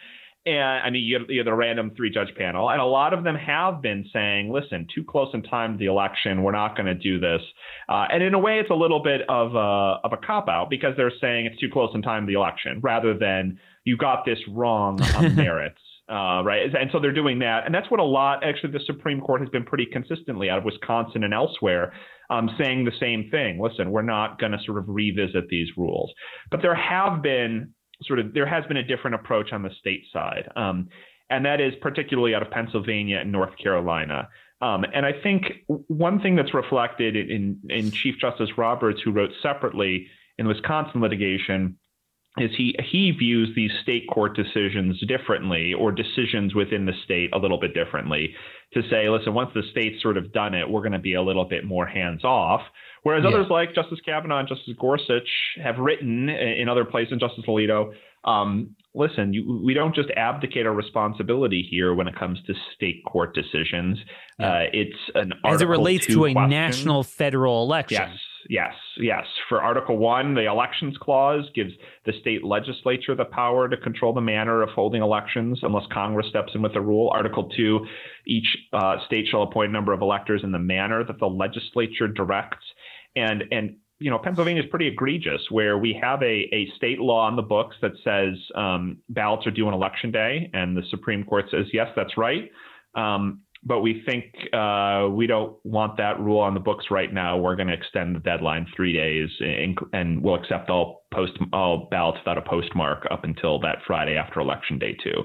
And 0.48 0.86
I 0.86 0.90
mean, 0.90 1.04
you 1.04 1.18
have, 1.18 1.28
you 1.28 1.38
have 1.40 1.44
the 1.44 1.54
random 1.54 1.92
three 1.94 2.10
judge 2.10 2.34
panel, 2.36 2.70
and 2.70 2.80
a 2.80 2.84
lot 2.84 3.12
of 3.12 3.22
them 3.22 3.34
have 3.34 3.82
been 3.82 4.08
saying, 4.12 4.50
listen, 4.50 4.86
too 4.94 5.04
close 5.04 5.28
in 5.34 5.42
time 5.42 5.72
to 5.72 5.78
the 5.78 5.86
election. 5.86 6.42
We're 6.42 6.52
not 6.52 6.74
going 6.74 6.86
to 6.86 6.94
do 6.94 7.20
this. 7.20 7.42
Uh, 7.88 8.06
and 8.10 8.22
in 8.22 8.32
a 8.32 8.38
way, 8.38 8.58
it's 8.58 8.70
a 8.70 8.74
little 8.74 9.02
bit 9.02 9.22
of 9.28 9.54
a, 9.54 10.00
of 10.04 10.12
a 10.12 10.16
cop 10.16 10.48
out 10.48 10.70
because 10.70 10.94
they're 10.96 11.12
saying 11.20 11.46
it's 11.46 11.60
too 11.60 11.68
close 11.70 11.90
in 11.94 12.00
time 12.00 12.22
to 12.22 12.26
the 12.26 12.38
election 12.38 12.80
rather 12.82 13.16
than 13.16 13.58
you 13.84 13.96
got 13.96 14.24
this 14.24 14.38
wrong 14.48 15.00
on 15.02 15.36
merits. 15.36 15.80
Uh, 16.10 16.42
right. 16.42 16.74
And 16.74 16.90
so 16.90 16.98
they're 16.98 17.12
doing 17.12 17.40
that. 17.40 17.66
And 17.66 17.74
that's 17.74 17.90
what 17.90 18.00
a 18.00 18.04
lot, 18.04 18.42
actually, 18.42 18.72
the 18.72 18.80
Supreme 18.86 19.20
Court 19.20 19.42
has 19.42 19.50
been 19.50 19.64
pretty 19.64 19.84
consistently 19.84 20.48
out 20.48 20.56
of 20.56 20.64
Wisconsin 20.64 21.22
and 21.22 21.34
elsewhere 21.34 21.92
um, 22.30 22.48
saying 22.58 22.86
the 22.86 22.92
same 22.98 23.28
thing. 23.30 23.60
Listen, 23.60 23.90
we're 23.90 24.00
not 24.00 24.40
going 24.40 24.52
to 24.52 24.58
sort 24.64 24.78
of 24.78 24.84
revisit 24.88 25.48
these 25.50 25.68
rules. 25.76 26.10
But 26.50 26.62
there 26.62 26.74
have 26.74 27.22
been 27.22 27.74
sort 28.02 28.18
of 28.18 28.32
there 28.34 28.46
has 28.46 28.64
been 28.66 28.76
a 28.76 28.82
different 28.82 29.14
approach 29.14 29.52
on 29.52 29.62
the 29.62 29.70
state 29.80 30.04
side, 30.12 30.48
um, 30.56 30.88
and 31.30 31.44
that 31.44 31.60
is 31.60 31.74
particularly 31.80 32.34
out 32.34 32.42
of 32.42 32.50
Pennsylvania 32.50 33.18
and 33.18 33.32
North 33.32 33.56
Carolina. 33.58 34.28
Um, 34.60 34.84
and 34.92 35.06
I 35.06 35.12
think 35.22 35.64
one 35.66 36.20
thing 36.20 36.34
that's 36.34 36.52
reflected 36.52 37.16
in, 37.16 37.60
in 37.68 37.92
Chief 37.92 38.16
Justice 38.20 38.50
Roberts, 38.56 39.00
who 39.04 39.12
wrote 39.12 39.30
separately 39.40 40.08
in 40.36 40.48
Wisconsin 40.48 41.00
litigation, 41.00 41.78
is 42.38 42.50
he 42.56 42.76
he 42.84 43.10
views 43.12 43.50
these 43.54 43.70
state 43.82 44.06
court 44.08 44.36
decisions 44.36 45.00
differently 45.06 45.74
or 45.74 45.92
decisions 45.92 46.54
within 46.54 46.86
the 46.86 46.92
state 47.04 47.30
a 47.32 47.38
little 47.38 47.58
bit 47.58 47.74
differently 47.74 48.34
to 48.74 48.82
say 48.90 49.08
listen 49.08 49.34
once 49.34 49.50
the 49.54 49.62
state's 49.70 50.00
sort 50.02 50.16
of 50.16 50.32
done 50.32 50.54
it 50.54 50.68
we're 50.68 50.82
going 50.82 50.92
to 50.92 50.98
be 50.98 51.14
a 51.14 51.22
little 51.22 51.46
bit 51.46 51.64
more 51.64 51.86
hands 51.86 52.24
off 52.24 52.60
Whereas 53.02 53.24
yeah. 53.24 53.30
others 53.30 53.46
like 53.50 53.74
Justice 53.74 54.00
Kavanaugh 54.04 54.40
and 54.40 54.48
Justice 54.48 54.74
Gorsuch 54.78 55.28
have 55.62 55.78
written 55.78 56.28
in 56.28 56.68
other 56.68 56.84
places, 56.84 57.12
and 57.12 57.20
Justice 57.20 57.44
Alito, 57.46 57.92
um, 58.24 58.74
listen, 58.94 59.32
you, 59.32 59.62
we 59.64 59.74
don't 59.74 59.94
just 59.94 60.10
abdicate 60.16 60.66
our 60.66 60.74
responsibility 60.74 61.66
here 61.68 61.94
when 61.94 62.08
it 62.08 62.16
comes 62.18 62.38
to 62.46 62.54
state 62.74 63.02
court 63.06 63.34
decisions. 63.34 63.98
Yeah. 64.38 64.46
Uh, 64.46 64.64
it's 64.72 64.98
an 65.14 65.32
as 65.44 65.62
it 65.62 65.68
relates 65.68 66.06
to 66.06 66.26
a 66.26 66.32
question. 66.32 66.50
national 66.50 67.02
federal 67.04 67.62
election. 67.62 68.00
Yes, 68.00 68.18
yes, 68.48 68.74
yes. 68.98 69.24
For 69.48 69.62
Article 69.62 69.98
One, 69.98 70.34
the 70.34 70.46
Elections 70.46 70.96
Clause 71.00 71.48
gives 71.54 71.72
the 72.06 72.12
state 72.20 72.44
legislature 72.44 73.14
the 73.14 73.24
power 73.24 73.68
to 73.68 73.76
control 73.76 74.12
the 74.12 74.20
manner 74.20 74.62
of 74.62 74.70
holding 74.70 75.02
elections 75.02 75.60
unless 75.62 75.84
Congress 75.92 76.26
steps 76.28 76.52
in 76.54 76.62
with 76.62 76.74
a 76.76 76.80
rule. 76.80 77.10
Article 77.14 77.48
Two, 77.56 77.86
each 78.26 78.46
uh, 78.72 78.96
state 79.06 79.26
shall 79.30 79.42
appoint 79.42 79.70
a 79.70 79.72
number 79.72 79.92
of 79.92 80.02
electors 80.02 80.42
in 80.44 80.52
the 80.52 80.58
manner 80.58 81.04
that 81.04 81.18
the 81.18 81.26
legislature 81.26 82.08
directs. 82.08 82.64
And 83.16 83.44
and 83.50 83.76
you 84.00 84.10
know, 84.10 84.18
Pennsylvania 84.18 84.62
is 84.62 84.68
pretty 84.70 84.86
egregious, 84.86 85.42
where 85.50 85.76
we 85.76 85.98
have 86.00 86.22
a, 86.22 86.48
a 86.52 86.70
state 86.76 87.00
law 87.00 87.26
on 87.26 87.34
the 87.34 87.42
books 87.42 87.76
that 87.82 87.92
says 88.04 88.38
um, 88.54 88.98
ballots 89.08 89.46
are 89.46 89.50
due 89.50 89.66
on 89.66 89.74
election 89.74 90.12
day, 90.12 90.50
and 90.54 90.76
the 90.76 90.82
Supreme 90.90 91.24
Court 91.24 91.46
says 91.50 91.66
yes, 91.72 91.88
that's 91.96 92.16
right. 92.16 92.50
Um, 92.94 93.40
but 93.64 93.80
we 93.80 94.02
think 94.06 94.24
uh, 94.52 95.08
we 95.10 95.26
don't 95.26 95.56
want 95.64 95.96
that 95.96 96.20
rule 96.20 96.38
on 96.38 96.54
the 96.54 96.60
books 96.60 96.86
right 96.90 97.12
now. 97.12 97.36
We're 97.36 97.56
going 97.56 97.68
to 97.68 97.74
extend 97.74 98.14
the 98.14 98.20
deadline 98.20 98.66
three 98.76 98.92
days, 98.92 99.28
and, 99.40 99.76
and 99.92 100.22
we'll 100.22 100.36
accept 100.36 100.70
all 100.70 101.02
post 101.12 101.32
all 101.52 101.88
ballots 101.90 102.18
without 102.24 102.38
a 102.38 102.48
postmark 102.48 103.06
up 103.10 103.24
until 103.24 103.58
that 103.60 103.78
Friday 103.86 104.16
after 104.16 104.40
election 104.40 104.78
day 104.78 104.96
too. 105.02 105.24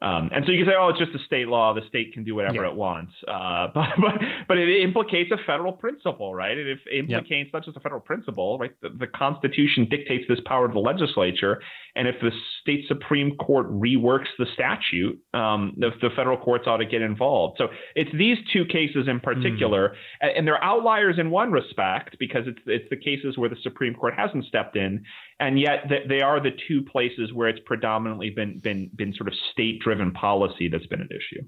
Um, 0.00 0.30
and 0.32 0.44
so 0.46 0.52
you 0.52 0.64
can 0.64 0.72
say, 0.72 0.76
oh, 0.78 0.90
it's 0.90 0.98
just 0.98 1.14
a 1.14 1.24
state 1.24 1.48
law. 1.48 1.74
The 1.74 1.80
state 1.88 2.12
can 2.12 2.22
do 2.22 2.34
whatever 2.34 2.62
yeah. 2.62 2.70
it 2.70 2.74
wants. 2.76 3.12
Uh, 3.26 3.66
but, 3.74 3.88
but, 4.00 4.14
but 4.46 4.58
it 4.58 4.82
implicates 4.82 5.30
a 5.32 5.38
federal 5.44 5.72
principle, 5.72 6.34
right? 6.34 6.56
It 6.56 6.78
implicates 6.92 7.46
yep. 7.46 7.52
not 7.52 7.64
just 7.64 7.76
a 7.76 7.80
federal 7.80 8.00
principle, 8.00 8.58
right? 8.58 8.70
The, 8.80 8.90
the, 8.90 9.08
Constitution 9.08 9.88
dictates 9.90 10.24
this 10.28 10.38
power 10.44 10.68
to 10.68 10.72
the 10.72 10.78
legislature. 10.78 11.60
And 11.98 12.06
if 12.06 12.14
the 12.22 12.30
state 12.62 12.84
Supreme 12.86 13.36
Court 13.36 13.68
reworks 13.70 14.28
the 14.38 14.46
statute, 14.54 15.18
um, 15.34 15.74
the, 15.76 15.90
the, 16.00 16.10
federal 16.14 16.38
courts 16.38 16.64
ought 16.66 16.76
to 16.78 16.86
get 16.86 17.02
involved. 17.02 17.56
So 17.58 17.68
it's 17.96 18.10
these 18.16 18.38
two 18.52 18.64
cases 18.64 19.08
in 19.08 19.18
particular. 19.20 19.96
Mm. 20.22 20.38
And 20.38 20.46
they're 20.46 20.62
outliers 20.62 21.16
in 21.18 21.30
one 21.30 21.50
respect 21.50 22.16
because 22.20 22.44
it's, 22.46 22.60
it's 22.66 22.88
the 22.88 22.96
cases 22.96 23.36
where 23.36 23.50
the 23.50 23.56
Supreme 23.62 23.94
Court 23.94 24.14
hasn't 24.16 24.44
stepped 24.44 24.76
in 24.76 25.04
and 25.40 25.58
yet 25.60 25.90
they 26.08 26.20
are 26.20 26.40
the 26.40 26.50
two 26.66 26.82
places 26.82 27.32
where 27.32 27.48
it's 27.48 27.60
predominantly 27.64 28.30
been 28.30 28.58
been 28.58 28.90
been 28.96 29.14
sort 29.14 29.28
of 29.28 29.34
state 29.52 29.80
driven 29.80 30.12
policy 30.12 30.68
that's 30.68 30.86
been 30.86 31.00
an 31.00 31.08
issue. 31.10 31.42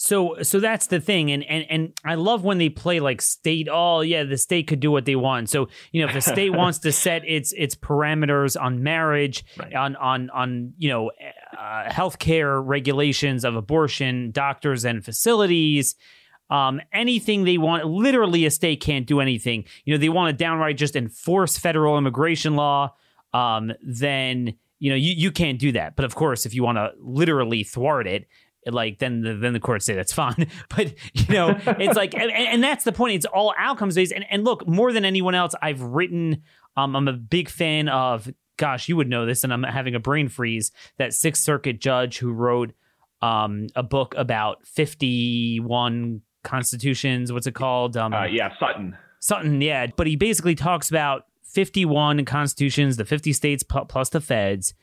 So 0.00 0.36
so 0.42 0.60
that's 0.60 0.86
the 0.86 1.00
thing, 1.00 1.32
and 1.32 1.42
and 1.42 1.66
and 1.68 1.92
I 2.04 2.14
love 2.14 2.44
when 2.44 2.58
they 2.58 2.68
play 2.68 3.00
like 3.00 3.20
state. 3.20 3.66
Oh 3.68 4.00
yeah, 4.00 4.22
the 4.22 4.38
state 4.38 4.68
could 4.68 4.78
do 4.78 4.92
what 4.92 5.06
they 5.06 5.16
want. 5.16 5.50
So 5.50 5.70
you 5.90 6.00
know, 6.00 6.06
if 6.06 6.14
the 6.14 6.20
state 6.20 6.50
wants 6.54 6.78
to 6.80 6.92
set 6.92 7.26
its 7.26 7.52
its 7.52 7.74
parameters 7.74 8.56
on 8.58 8.84
marriage, 8.84 9.44
right. 9.58 9.74
on 9.74 9.96
on 9.96 10.30
on 10.30 10.72
you 10.78 10.88
know, 10.88 11.10
uh, 11.58 11.88
healthcare 11.88 12.62
regulations 12.64 13.44
of 13.44 13.56
abortion, 13.56 14.30
doctors 14.30 14.84
and 14.84 15.04
facilities, 15.04 15.96
um, 16.48 16.80
anything 16.92 17.42
they 17.42 17.58
want. 17.58 17.84
Literally, 17.84 18.46
a 18.46 18.52
state 18.52 18.80
can't 18.80 19.04
do 19.04 19.18
anything. 19.18 19.64
You 19.84 19.94
know, 19.94 19.98
they 19.98 20.10
want 20.10 20.30
to 20.30 20.44
downright 20.44 20.76
just 20.76 20.94
enforce 20.94 21.58
federal 21.58 21.98
immigration 21.98 22.54
law. 22.54 22.94
Um, 23.34 23.72
then 23.82 24.54
you 24.78 24.90
know 24.90 24.96
you, 24.96 25.12
you 25.12 25.32
can't 25.32 25.58
do 25.58 25.72
that. 25.72 25.96
But 25.96 26.04
of 26.04 26.14
course, 26.14 26.46
if 26.46 26.54
you 26.54 26.62
want 26.62 26.78
to 26.78 26.92
literally 27.00 27.64
thwart 27.64 28.06
it, 28.06 28.28
like 28.66 28.98
then 28.98 29.22
the, 29.22 29.34
then 29.34 29.52
the 29.52 29.60
courts 29.60 29.86
say 29.86 29.94
that's 29.94 30.12
fine. 30.12 30.46
But 30.76 30.94
you 31.14 31.34
know, 31.34 31.58
it's 31.66 31.96
like, 31.96 32.14
and, 32.14 32.30
and, 32.30 32.62
that's 32.62 32.84
the 32.84 32.92
point. 32.92 33.14
It's 33.14 33.26
all 33.26 33.54
outcomes 33.56 33.94
based. 33.94 34.12
And 34.12 34.24
and 34.30 34.44
look, 34.44 34.66
more 34.66 34.92
than 34.92 35.04
anyone 35.04 35.34
else, 35.34 35.54
I've 35.62 35.80
written. 35.80 36.42
Um, 36.76 36.94
I'm 36.94 37.08
a 37.08 37.12
big 37.12 37.48
fan 37.48 37.88
of. 37.88 38.30
Gosh, 38.56 38.88
you 38.88 38.96
would 38.96 39.08
know 39.08 39.24
this, 39.24 39.44
and 39.44 39.52
I'm 39.52 39.62
having 39.62 39.94
a 39.94 40.00
brain 40.00 40.28
freeze. 40.28 40.72
That 40.98 41.14
Sixth 41.14 41.42
Circuit 41.42 41.80
judge 41.80 42.18
who 42.18 42.32
wrote 42.32 42.72
um, 43.22 43.68
a 43.76 43.82
book 43.82 44.14
about 44.16 44.66
51 44.66 46.22
constitutions. 46.42 47.32
What's 47.32 47.46
it 47.46 47.54
called? 47.54 47.96
Um, 47.96 48.12
uh, 48.12 48.24
yeah, 48.24 48.50
Sutton. 48.58 48.96
Sutton, 49.20 49.60
yeah. 49.60 49.86
But 49.96 50.06
he 50.06 50.16
basically 50.16 50.54
talks 50.54 50.90
about 50.90 51.26
51 51.44 52.24
constitutions, 52.24 52.96
the 52.96 53.04
50 53.04 53.32
states 53.32 53.62
plus 53.62 54.10
the 54.10 54.20
feds, 54.20 54.74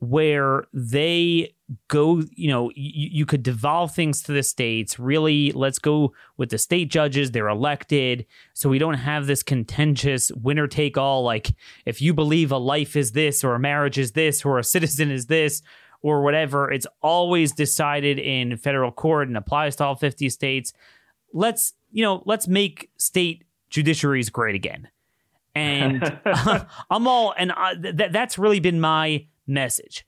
where 0.00 0.64
they 0.72 1.54
go, 1.88 2.22
you 2.34 2.48
know, 2.48 2.70
you, 2.74 3.08
you 3.12 3.26
could 3.26 3.42
devolve 3.42 3.94
things 3.94 4.22
to 4.22 4.32
the 4.32 4.42
states. 4.42 4.98
Really, 4.98 5.52
let's 5.52 5.78
go 5.78 6.12
with 6.36 6.50
the 6.50 6.58
state 6.58 6.90
judges. 6.90 7.30
They're 7.30 7.48
elected. 7.48 8.26
So 8.54 8.68
we 8.68 8.78
don't 8.78 8.94
have 8.94 9.26
this 9.26 9.42
contentious 9.42 10.32
winner 10.32 10.66
take 10.66 10.98
all. 10.98 11.22
Like, 11.22 11.54
if 11.86 12.02
you 12.02 12.12
believe 12.12 12.50
a 12.50 12.58
life 12.58 12.96
is 12.96 13.12
this, 13.12 13.44
or 13.44 13.54
a 13.54 13.60
marriage 13.60 13.98
is 13.98 14.12
this, 14.12 14.44
or 14.44 14.58
a 14.58 14.64
citizen 14.64 15.10
is 15.10 15.26
this, 15.26 15.62
or 16.02 16.22
whatever, 16.22 16.70
it's 16.72 16.86
always 17.02 17.52
decided 17.52 18.18
in 18.18 18.56
federal 18.56 18.90
court 18.90 19.28
and 19.28 19.36
applies 19.36 19.76
to 19.76 19.84
all 19.84 19.94
50 19.94 20.28
states 20.30 20.72
let's 21.32 21.74
you 21.92 22.02
know 22.02 22.22
let's 22.26 22.48
make 22.48 22.90
state 22.96 23.44
judiciaries 23.70 24.30
great 24.30 24.54
again 24.54 24.88
and 25.54 26.02
i'm 26.90 27.06
all 27.06 27.34
and 27.36 27.52
I, 27.52 27.74
th- 27.74 28.12
that's 28.12 28.38
really 28.38 28.60
been 28.60 28.80
my 28.80 29.26
message 29.50 30.06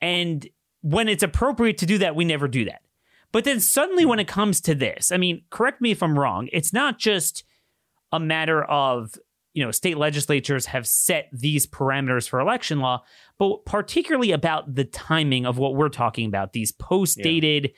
and 0.00 0.48
when 0.82 1.08
it's 1.08 1.22
appropriate 1.22 1.78
to 1.78 1.86
do 1.86 1.98
that 1.98 2.16
we 2.16 2.24
never 2.24 2.48
do 2.48 2.64
that 2.64 2.82
but 3.32 3.44
then 3.44 3.60
suddenly 3.60 4.04
when 4.04 4.20
it 4.20 4.28
comes 4.28 4.60
to 4.60 4.74
this 4.74 5.12
i 5.12 5.16
mean 5.16 5.42
correct 5.50 5.80
me 5.80 5.90
if 5.90 6.02
i'm 6.02 6.18
wrong 6.18 6.48
it's 6.52 6.72
not 6.72 6.98
just 6.98 7.44
a 8.12 8.20
matter 8.20 8.64
of 8.64 9.14
you 9.52 9.64
know 9.64 9.70
state 9.70 9.98
legislatures 9.98 10.66
have 10.66 10.86
set 10.86 11.28
these 11.32 11.66
parameters 11.66 12.28
for 12.28 12.40
election 12.40 12.80
law 12.80 13.02
but 13.38 13.64
particularly 13.64 14.32
about 14.32 14.74
the 14.74 14.84
timing 14.84 15.44
of 15.44 15.58
what 15.58 15.74
we're 15.74 15.88
talking 15.88 16.26
about 16.26 16.52
these 16.52 16.72
post 16.72 17.18
dated 17.18 17.72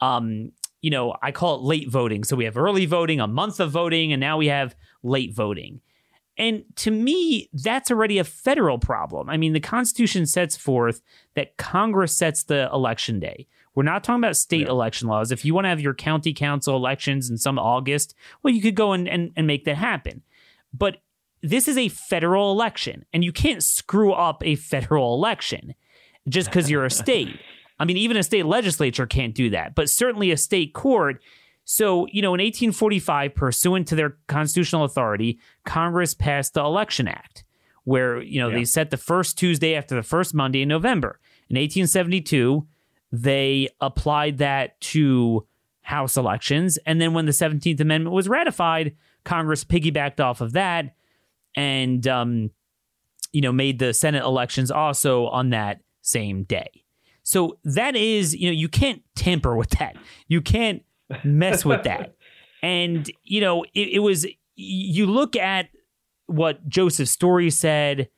yeah. 0.00 0.16
um 0.16 0.52
you 0.82 0.90
know, 0.90 1.14
I 1.22 1.30
call 1.30 1.54
it 1.54 1.62
late 1.62 1.88
voting. 1.88 2.24
So 2.24 2.36
we 2.36 2.44
have 2.44 2.58
early 2.58 2.86
voting, 2.86 3.20
a 3.20 3.28
month 3.28 3.60
of 3.60 3.70
voting, 3.70 4.12
and 4.12 4.20
now 4.20 4.36
we 4.36 4.48
have 4.48 4.74
late 5.02 5.32
voting. 5.32 5.80
And 6.38 6.64
to 6.76 6.90
me, 6.90 7.50
that's 7.52 7.90
already 7.90 8.18
a 8.18 8.24
federal 8.24 8.78
problem. 8.78 9.28
I 9.28 9.36
mean, 9.36 9.52
the 9.52 9.60
Constitution 9.60 10.26
sets 10.26 10.56
forth 10.56 11.02
that 11.34 11.56
Congress 11.56 12.16
sets 12.16 12.42
the 12.42 12.70
election 12.72 13.20
day. 13.20 13.46
We're 13.74 13.82
not 13.82 14.04
talking 14.04 14.22
about 14.22 14.36
state 14.36 14.62
yeah. 14.62 14.70
election 14.70 15.08
laws. 15.08 15.30
If 15.30 15.44
you 15.44 15.54
want 15.54 15.64
to 15.64 15.70
have 15.70 15.80
your 15.80 15.94
county 15.94 16.32
council 16.32 16.76
elections 16.76 17.30
in 17.30 17.38
some 17.38 17.58
August, 17.58 18.14
well, 18.42 18.52
you 18.52 18.60
could 18.60 18.74
go 18.74 18.92
and, 18.92 19.08
and, 19.08 19.32
and 19.36 19.46
make 19.46 19.64
that 19.64 19.76
happen. 19.76 20.22
But 20.72 20.98
this 21.42 21.68
is 21.68 21.76
a 21.76 21.88
federal 21.88 22.52
election, 22.52 23.04
and 23.12 23.24
you 23.24 23.32
can't 23.32 23.62
screw 23.62 24.12
up 24.12 24.42
a 24.44 24.54
federal 24.54 25.14
election 25.14 25.74
just 26.28 26.48
because 26.48 26.70
you're 26.70 26.84
a 26.84 26.90
state. 27.04 27.40
I 27.78 27.84
mean, 27.84 27.96
even 27.96 28.16
a 28.16 28.22
state 28.22 28.46
legislature 28.46 29.06
can't 29.06 29.34
do 29.34 29.50
that, 29.50 29.74
but 29.74 29.90
certainly 29.90 30.30
a 30.30 30.36
state 30.36 30.72
court. 30.72 31.20
So, 31.72 32.06
you 32.12 32.20
know, 32.20 32.34
in 32.34 32.40
1845, 32.40 33.34
pursuant 33.34 33.88
to 33.88 33.94
their 33.94 34.18
constitutional 34.26 34.84
authority, 34.84 35.38
Congress 35.64 36.12
passed 36.12 36.52
the 36.52 36.60
Election 36.60 37.08
Act, 37.08 37.44
where, 37.84 38.20
you 38.20 38.38
know, 38.38 38.50
yeah. 38.50 38.56
they 38.56 38.64
set 38.66 38.90
the 38.90 38.98
first 38.98 39.38
Tuesday 39.38 39.74
after 39.74 39.94
the 39.94 40.02
first 40.02 40.34
Monday 40.34 40.60
in 40.60 40.68
November. 40.68 41.18
In 41.48 41.56
1872, 41.56 42.66
they 43.10 43.70
applied 43.80 44.36
that 44.36 44.78
to 44.82 45.46
House 45.80 46.18
elections. 46.18 46.76
And 46.84 47.00
then 47.00 47.14
when 47.14 47.24
the 47.24 47.32
17th 47.32 47.80
Amendment 47.80 48.14
was 48.14 48.28
ratified, 48.28 48.94
Congress 49.24 49.64
piggybacked 49.64 50.20
off 50.20 50.42
of 50.42 50.52
that 50.52 50.94
and, 51.56 52.06
um, 52.06 52.50
you 53.32 53.40
know, 53.40 53.50
made 53.50 53.78
the 53.78 53.94
Senate 53.94 54.24
elections 54.24 54.70
also 54.70 55.24
on 55.28 55.48
that 55.50 55.80
same 56.02 56.42
day. 56.42 56.84
So 57.22 57.56
that 57.64 57.96
is, 57.96 58.34
you 58.34 58.48
know, 58.48 58.54
you 58.54 58.68
can't 58.68 59.00
tamper 59.14 59.56
with 59.56 59.70
that. 59.78 59.96
You 60.28 60.42
can't 60.42 60.82
mess 61.24 61.64
with 61.64 61.84
that. 61.84 62.14
And, 62.62 63.10
you 63.24 63.40
know, 63.40 63.64
it, 63.74 63.88
it 63.94 63.98
was, 63.98 64.26
you 64.54 65.06
look 65.06 65.36
at 65.36 65.68
what 66.26 66.68
Joseph 66.68 67.08
Story 67.08 67.50
said 67.50 68.08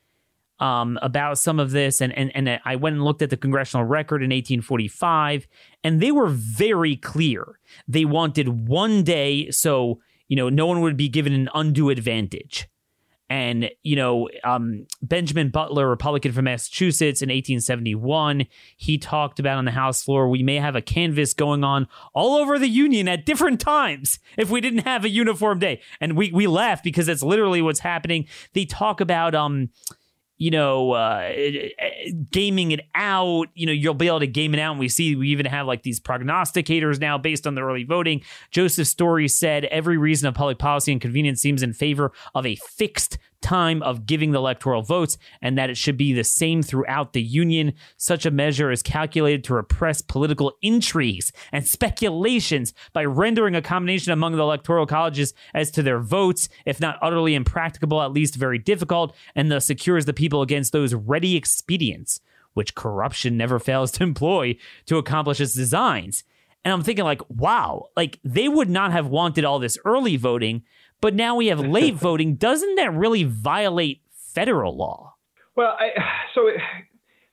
um, 0.61 0.99
about 1.03 1.39
some 1.39 1.59
of 1.59 1.73
this, 1.73 2.01
and, 2.01 2.17
and, 2.17 2.31
and 2.35 2.61
I 2.65 2.77
went 2.77 2.95
and 2.95 3.05
looked 3.05 3.23
at 3.23 3.31
the 3.31 3.37
congressional 3.37 3.85
record 3.85 4.23
in 4.23 4.29
1845, 4.29 5.47
and 5.83 6.01
they 6.01 6.13
were 6.13 6.29
very 6.29 6.97
clear. 6.97 7.59
They 7.89 8.05
wanted 8.05 8.69
one 8.69 9.03
day 9.03 9.51
so, 9.51 10.01
you 10.29 10.37
know, 10.37 10.49
no 10.49 10.67
one 10.67 10.81
would 10.81 10.97
be 10.97 11.09
given 11.09 11.33
an 11.33 11.49
undue 11.55 11.91
advantage. 11.91 12.69
And, 13.31 13.71
you 13.83 13.97
know, 13.97 14.29
um, 14.45 14.87
Benjamin 15.03 15.49
Butler, 15.49 15.89
Republican 15.89 16.33
from 16.33 16.45
Massachusetts 16.45 17.23
in 17.23 17.29
1871, 17.29 18.47
he 18.77 18.99
talked 18.99 19.39
about 19.41 19.57
on 19.57 19.65
the 19.65 19.71
House 19.71 20.03
floor, 20.03 20.29
we 20.29 20.43
may 20.43 20.57
have 20.57 20.77
a 20.77 20.83
canvass 20.83 21.33
going 21.33 21.65
on 21.65 21.89
all 22.13 22.37
over 22.37 22.59
the 22.59 22.69
Union 22.69 23.09
at 23.09 23.25
different 23.25 23.61
times 23.61 24.19
if 24.37 24.51
we 24.51 24.61
didn't 24.61 24.81
have 24.81 25.05
a 25.05 25.09
uniform 25.09 25.59
day. 25.59 25.81
And 26.01 26.17
we, 26.17 26.33
we 26.33 26.47
laugh 26.47 26.83
because 26.83 27.07
that's 27.07 27.23
literally 27.23 27.63
what's 27.63 27.81
happening. 27.81 28.27
They 28.53 28.67
talk 28.67 29.01
about, 29.01 29.35
um, 29.35 29.71
you 30.37 30.51
know, 30.51 30.93
uh, 30.93 31.33
gaming 32.31 32.73
it 32.73 32.81
out. 32.95 33.49
You 33.55 33.67
know, 33.67 33.73
you'll 33.73 33.95
be 33.95 34.09
able 34.09 34.21
to 34.21 34.27
game 34.27 34.55
it 34.55 34.61
out. 34.61 34.73
And 34.73 34.81
we 34.81 34.89
see 34.89 35.15
we 35.15 35.29
even 35.29 35.47
have 35.47 35.67
like 35.67 35.83
these 35.83 36.01
prognosticators 36.01 37.01
now 37.01 37.19
based 37.19 37.47
on 37.47 37.55
the 37.55 37.63
early 37.63 37.85
voting. 37.85 38.23
Joseph 38.51 38.89
Story 38.89 39.29
said 39.29 39.65
every 39.67 39.97
reason 39.97 40.29
of 40.29 40.35
public 40.35 40.59
policy 40.59 40.93
and 40.93 41.01
convenience 41.01 41.41
seems 41.41 41.63
in 41.63 41.73
favor 41.73 42.13
of 42.35 42.47
a 42.47 42.57
fixed 42.57 43.19
time 43.45 43.83
of 43.83 44.07
giving 44.07 44.33
the 44.33 44.39
electoral 44.39 44.83
votes 44.83 45.19
and 45.43 45.57
that 45.59 45.69
it 45.69 45.77
should 45.77 45.97
be 45.97 46.13
the 46.13 46.25
same 46.25 46.63
throughout 46.63 47.13
the 47.13 47.23
Union. 47.23 47.75
Such 47.99 48.25
a 48.25 48.31
measure 48.31 48.73
is 48.73 48.83
calculated 48.83 49.45
to 49.45 49.55
repress 49.55 50.01
political 50.01 50.55
intrigues 50.63 51.31
and 51.53 51.67
speculations 51.67 52.73
by 52.93 53.05
rendering 53.05 53.55
a 53.55 53.63
combination 53.63 54.13
among 54.13 54.33
the 54.33 54.43
electoral 54.43 54.87
colleges 54.87 55.35
as 55.53 55.71
to 55.73 55.83
their 55.83 56.01
votes, 56.01 56.49
if 56.65 56.81
not 56.81 56.99
utterly 57.03 57.35
impracticable, 57.35 58.01
at 58.01 58.13
least 58.13 58.35
very 58.35 58.59
difficult, 58.59 59.15
and 59.37 59.51
thus 59.51 59.67
secures 59.67 60.07
the 60.07 60.15
people 60.15 60.41
against 60.41 60.73
those 60.73 60.95
ready 60.95 61.37
expedients 61.37 62.21
which 62.55 62.75
corruption 62.75 63.37
never 63.37 63.59
fails 63.59 63.91
to 63.91 64.03
employ 64.03 64.57
to 64.87 64.97
accomplish 64.97 65.41
its 65.41 65.55
designs. 65.55 66.25
And 66.65 66.73
I'm 66.73 66.83
thinking, 66.83 67.05
like, 67.05 67.23
wow, 67.29 67.89
like 67.97 68.19
they 68.25 68.49
would 68.49 68.71
not 68.71 68.93
have 68.93 69.07
wanted 69.07 69.45
all 69.45 69.59
this 69.59 69.79
early 69.85 70.17
voting 70.17 70.63
but 71.05 71.15
now 71.15 71.37
we 71.37 71.49
have 71.49 71.61
late 71.61 71.95
voting. 72.01 72.37
Doesn't 72.37 72.77
that 72.77 72.95
really 72.95 73.25
violate 73.25 74.01
federal 74.35 74.75
law? 74.75 75.17
Well, 75.55 75.77
I, 75.79 75.91
so 76.35 76.47
it, 76.47 76.57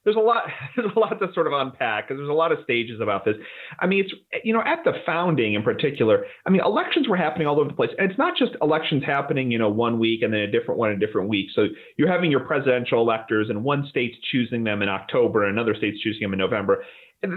there's 0.04 0.18
a 0.18 0.20
lot 0.20 0.44
there's 0.76 0.92
a 0.94 1.00
lot 1.00 1.18
to 1.20 1.34
sort 1.34 1.48
of 1.48 1.54
unpack 1.54 2.10
because 2.10 2.20
there's 2.20 2.30
a 2.30 2.34
lot 2.34 2.52
of 2.52 2.58
stages 2.66 3.00
about 3.00 3.24
this. 3.24 3.36
I 3.80 3.88
mean, 3.88 4.04
it's 4.04 4.14
you 4.44 4.54
know 4.54 4.62
at 4.62 4.84
the 4.84 4.92
founding 5.06 5.54
in 5.54 5.64
particular. 5.64 6.26
I 6.46 6.50
mean, 6.50 6.60
elections 6.66 7.08
were 7.08 7.16
happening 7.16 7.48
all 7.48 7.62
over 7.62 7.70
the 7.70 7.76
place, 7.76 7.92
and 7.98 8.12
it's 8.12 8.20
not 8.20 8.38
just 8.38 8.52
elections 8.62 9.04
happening 9.06 9.52
you 9.52 9.58
know 9.58 9.70
one 9.70 10.00
week 10.00 10.22
and 10.22 10.34
then 10.34 10.42
a 10.42 10.52
different 10.52 10.78
one 10.78 10.92
in 10.92 10.98
a 10.98 11.00
different 11.00 11.30
week. 11.30 11.48
So 11.56 11.68
you're 11.96 12.12
having 12.12 12.30
your 12.30 12.42
presidential 12.42 13.02
electors, 13.02 13.50
and 13.50 13.64
one 13.64 13.88
state's 13.90 14.18
choosing 14.34 14.66
them 14.66 14.82
in 14.82 14.90
October, 14.90 15.46
and 15.46 15.58
another 15.58 15.76
state's 15.76 16.02
choosing 16.02 16.24
them 16.24 16.34
in 16.34 16.40
November 16.40 16.84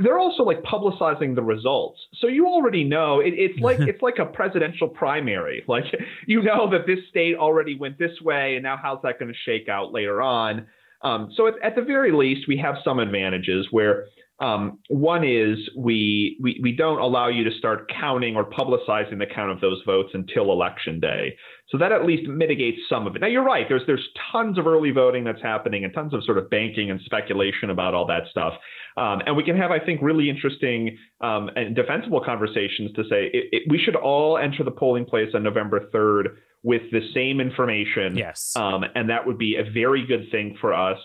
they're 0.03 0.19
also 0.19 0.43
like 0.43 0.63
publicizing 0.63 1.35
the 1.35 1.43
results 1.43 2.01
so 2.15 2.27
you 2.27 2.47
already 2.47 2.85
know 2.85 3.21
it, 3.21 3.35
it's 3.35 3.59
like 3.61 3.79
it's 3.81 4.03
like 4.03 4.19
a 4.19 4.25
presidential 4.25 4.89
primary 4.89 5.63
like 5.69 5.85
you 6.27 6.43
know 6.43 6.71
that 6.71 6.87
this 6.87 6.99
state 7.11 7.37
already 7.37 7.77
went 7.77 7.99
this 7.99 8.21
way 8.23 8.55
and 8.55 8.63
now 8.63 8.77
how's 8.81 9.01
that 9.03 9.19
going 9.19 9.33
to 9.33 9.39
shake 9.45 9.69
out 9.69 9.93
later 9.93 10.23
on 10.23 10.67
um, 11.03 11.31
so 11.37 11.47
at, 11.47 11.55
at, 11.63 11.77
the 11.77 11.83
very 11.83 12.13
least 12.13 12.49
we 12.49 12.57
have 12.57 12.77
some 12.83 12.99
advantages 12.99 13.67
where 13.71 14.07
um, 14.41 14.79
one 14.89 15.23
is 15.23 15.59
we, 15.77 16.37
we 16.43 16.59
we 16.61 16.73
don't 16.73 16.99
allow 16.99 17.29
you 17.29 17.45
to 17.45 17.57
start 17.57 17.89
counting 18.01 18.35
or 18.35 18.45
publicizing 18.45 19.19
the 19.19 19.27
count 19.33 19.53
of 19.53 19.61
those 19.61 19.81
votes 19.87 20.11
until 20.13 20.51
election 20.51 20.99
day. 20.99 21.37
So 21.69 21.79
that 21.79 21.93
at 21.93 22.05
least 22.05 22.29
mitigates 22.29 22.79
some 22.89 23.07
of 23.07 23.15
it. 23.15 23.21
Now 23.21 23.29
you're 23.29 23.45
right. 23.45 23.67
There's 23.69 23.83
there's 23.87 24.07
tons 24.33 24.59
of 24.59 24.67
early 24.67 24.91
voting 24.91 25.23
that's 25.23 25.41
happening 25.41 25.85
and 25.85 25.95
tons 25.95 26.15
of 26.15 26.25
sort 26.25 26.39
of 26.39 26.51
banking 26.51 26.91
and 26.91 27.01
speculation 27.05 27.71
about 27.71 27.95
all 27.95 28.07
that 28.09 28.25
stuff. 28.29 28.55
Um, 28.97 29.23
and 29.27 29.37
we 29.37 29.43
can 29.43 29.57
have, 29.57 29.71
I 29.71 29.81
think, 29.81 30.01
really 30.03 30.31
interesting 30.31 30.97
um, 31.21 31.51
and 31.57 31.75
defensible 31.75 32.23
conversations 32.25 32.93
to 32.93 33.03
say 33.05 33.31
it, 33.33 33.49
it, 33.53 33.63
we 33.69 33.79
should 33.79 33.97
all 33.97 34.39
enter 34.39 34.63
the 34.63 34.71
polling 34.71 35.05
place 35.05 35.31
on 35.35 35.43
November 35.43 35.89
3rd 35.93 36.37
with 36.63 36.83
the 36.93 37.01
same 37.13 37.41
information. 37.41 38.17
Yes. 38.17 38.55
Um, 38.57 38.85
and 38.95 39.11
that 39.11 39.27
would 39.27 39.39
be 39.39 39.57
a 39.57 39.65
very 39.71 40.07
good 40.07 40.31
thing 40.31 40.57
for 40.61 40.73
us. 40.73 40.99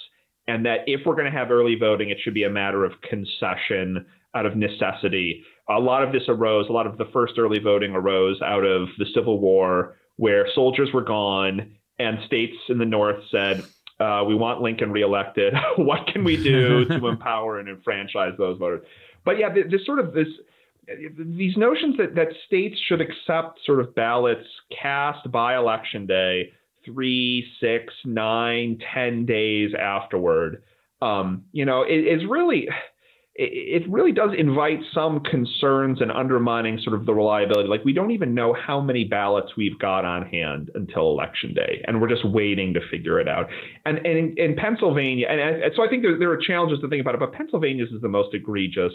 And 0.47 0.65
that 0.65 0.79
if 0.87 1.01
we're 1.05 1.15
going 1.15 1.31
to 1.31 1.37
have 1.37 1.51
early 1.51 1.75
voting, 1.75 2.09
it 2.09 2.17
should 2.23 2.33
be 2.33 2.43
a 2.43 2.49
matter 2.49 2.85
of 2.85 2.93
concession 3.01 4.05
out 4.35 4.45
of 4.45 4.55
necessity. 4.55 5.43
A 5.69 5.79
lot 5.79 6.03
of 6.03 6.11
this 6.11 6.23
arose, 6.27 6.67
a 6.69 6.71
lot 6.71 6.87
of 6.87 6.97
the 6.97 7.05
first 7.11 7.33
early 7.37 7.59
voting 7.59 7.91
arose 7.91 8.41
out 8.41 8.63
of 8.63 8.87
the 8.97 9.05
Civil 9.13 9.39
War, 9.39 9.97
where 10.17 10.47
soldiers 10.53 10.89
were 10.93 11.03
gone 11.03 11.75
and 11.99 12.19
states 12.25 12.55
in 12.69 12.77
the 12.77 12.85
North 12.85 13.21
said, 13.29 13.63
uh, 13.99 14.23
we 14.25 14.35
want 14.35 14.61
Lincoln 14.61 14.91
reelected. 14.91 15.53
what 15.77 16.07
can 16.07 16.23
we 16.23 16.41
do 16.41 16.85
to 16.85 17.07
empower 17.07 17.59
and 17.59 17.69
enfranchise 17.69 18.33
those 18.37 18.57
voters? 18.57 18.85
But 19.25 19.37
yeah, 19.37 19.49
this 19.53 19.85
sort 19.85 19.99
of 19.99 20.13
this 20.13 20.27
these 21.17 21.55
notions 21.55 21.97
that, 21.97 22.15
that 22.15 22.29
states 22.47 22.79
should 22.87 23.01
accept 23.01 23.59
sort 23.65 23.79
of 23.79 23.93
ballots 23.93 24.47
cast 24.81 25.31
by 25.31 25.55
election 25.55 26.07
day 26.07 26.51
three, 26.85 27.45
six, 27.59 27.93
nine, 28.05 28.79
ten 28.93 29.25
days 29.25 29.71
afterward. 29.79 30.63
Um, 31.01 31.45
you 31.51 31.65
know, 31.65 31.83
it, 31.83 32.05
it's 32.05 32.23
really 32.27 32.67
it, 33.35 33.89
really 33.89 34.11
does 34.11 34.31
invite 34.37 34.79
some 34.93 35.21
concerns 35.21 36.01
and 36.01 36.11
undermining 36.11 36.79
sort 36.83 36.99
of 36.99 37.05
the 37.05 37.13
reliability. 37.13 37.69
Like 37.69 37.85
we 37.85 37.93
don't 37.93 38.11
even 38.11 38.33
know 38.33 38.53
how 38.53 38.81
many 38.81 39.05
ballots 39.05 39.53
we've 39.55 39.77
got 39.79 40.03
on 40.03 40.25
hand 40.25 40.69
until 40.75 41.11
election 41.11 41.53
day, 41.53 41.81
and 41.87 42.01
we're 42.01 42.09
just 42.09 42.27
waiting 42.27 42.73
to 42.73 42.81
figure 42.91 43.19
it 43.19 43.29
out. 43.29 43.47
And, 43.85 43.97
and 43.99 44.17
in, 44.17 44.35
in 44.37 44.55
Pennsylvania, 44.55 45.27
and, 45.29 45.39
and, 45.39 45.73
so 45.75 45.83
I 45.83 45.87
think 45.87 46.03
there, 46.03 46.17
there, 46.19 46.31
are 46.31 46.37
challenges 46.37 46.79
to 46.81 46.89
think 46.89 47.01
about 47.01 47.15
it, 47.15 47.19
but 47.19 47.33
Pennsylvania's 47.33 47.89
is 47.91 48.01
the 48.01 48.09
most 48.09 48.33
egregious 48.33 48.93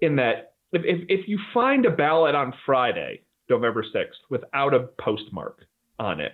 in 0.00 0.16
that 0.16 0.54
if, 0.72 0.82
if, 0.84 1.06
if 1.08 1.28
you 1.28 1.38
find 1.54 1.86
a 1.86 1.90
ballot 1.90 2.34
on 2.34 2.52
Friday, 2.66 3.22
November 3.48 3.82
6th, 3.82 4.18
without 4.28 4.74
a 4.74 4.88
postmark 5.00 5.64
on 5.98 6.20
it, 6.20 6.32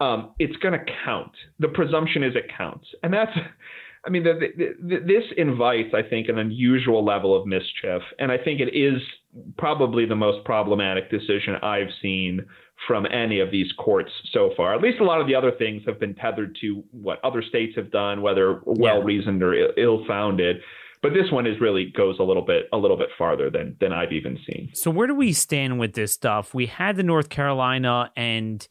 um, 0.00 0.34
it's 0.38 0.56
going 0.56 0.78
to 0.78 0.84
count. 1.04 1.32
The 1.60 1.68
presumption 1.68 2.22
is 2.22 2.34
it 2.34 2.50
counts, 2.56 2.86
and 3.02 3.12
that's 3.12 3.30
I 4.04 4.10
mean, 4.10 4.24
the, 4.24 4.34
the, 4.56 4.74
the, 4.80 4.96
this 5.06 5.24
invites, 5.36 5.94
I 5.94 6.02
think, 6.02 6.28
an 6.28 6.38
unusual 6.38 7.04
level 7.04 7.40
of 7.40 7.46
mischief, 7.46 8.02
and 8.18 8.32
I 8.32 8.38
think 8.38 8.60
it 8.60 8.76
is 8.76 9.00
probably 9.56 10.06
the 10.06 10.16
most 10.16 10.44
problematic 10.44 11.10
decision 11.10 11.54
I've 11.62 11.88
seen 12.00 12.44
from 12.88 13.06
any 13.06 13.38
of 13.38 13.50
these 13.50 13.70
courts 13.78 14.10
so 14.32 14.50
far. 14.56 14.74
At 14.74 14.82
least 14.82 14.98
a 15.00 15.04
lot 15.04 15.20
of 15.20 15.28
the 15.28 15.34
other 15.34 15.52
things 15.52 15.82
have 15.86 16.00
been 16.00 16.14
tethered 16.14 16.56
to 16.62 16.82
what 16.90 17.24
other 17.24 17.42
states 17.42 17.76
have 17.76 17.92
done, 17.92 18.22
whether 18.22 18.60
well 18.64 19.02
reasoned 19.02 19.42
or 19.42 19.54
ill 19.78 20.04
founded. 20.06 20.56
But 21.00 21.14
this 21.14 21.30
one 21.30 21.46
is 21.46 21.60
really 21.60 21.92
goes 21.96 22.16
a 22.18 22.22
little 22.22 22.44
bit 22.44 22.68
a 22.72 22.76
little 22.76 22.96
bit 22.96 23.08
farther 23.18 23.50
than 23.50 23.76
than 23.80 23.92
I've 23.92 24.12
even 24.12 24.38
seen. 24.46 24.70
So 24.74 24.90
where 24.90 25.06
do 25.06 25.14
we 25.14 25.32
stand 25.32 25.78
with 25.78 25.94
this 25.94 26.12
stuff? 26.12 26.54
We 26.54 26.66
had 26.66 26.96
the 26.96 27.02
North 27.02 27.28
Carolina 27.28 28.10
and 28.16 28.66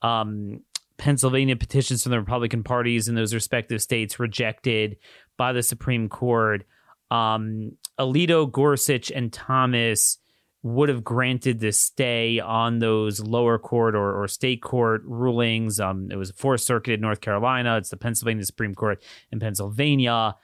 um, 0.00 0.60
Pennsylvania 1.02 1.56
petitions 1.56 2.04
from 2.04 2.12
the 2.12 2.20
Republican 2.20 2.62
parties 2.62 3.08
in 3.08 3.16
those 3.16 3.34
respective 3.34 3.82
states 3.82 4.20
rejected 4.20 4.98
by 5.36 5.52
the 5.52 5.60
Supreme 5.60 6.08
Court. 6.08 6.64
Um, 7.10 7.72
Alito, 7.98 8.48
Gorsuch, 8.48 9.10
and 9.10 9.32
Thomas 9.32 10.18
would 10.62 10.88
have 10.88 11.02
granted 11.02 11.58
the 11.58 11.72
stay 11.72 12.38
on 12.38 12.78
those 12.78 13.18
lower 13.18 13.58
court 13.58 13.96
or, 13.96 14.22
or 14.22 14.28
state 14.28 14.62
court 14.62 15.02
rulings. 15.04 15.80
Um, 15.80 16.08
it 16.12 16.14
was 16.14 16.30
a 16.30 16.34
Fourth 16.34 16.60
Circuit 16.60 16.92
in 16.92 17.00
North 17.00 17.20
Carolina. 17.20 17.78
It's 17.78 17.90
the 17.90 17.96
Pennsylvania 17.96 18.44
Supreme 18.44 18.76
Court 18.76 19.02
in 19.32 19.40
Pennsylvania 19.40 20.36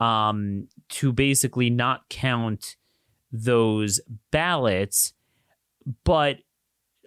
um, 0.00 0.68
to 0.90 1.14
basically 1.14 1.70
not 1.70 2.10
count 2.10 2.76
those 3.32 4.02
ballots. 4.30 5.14
But 6.04 6.40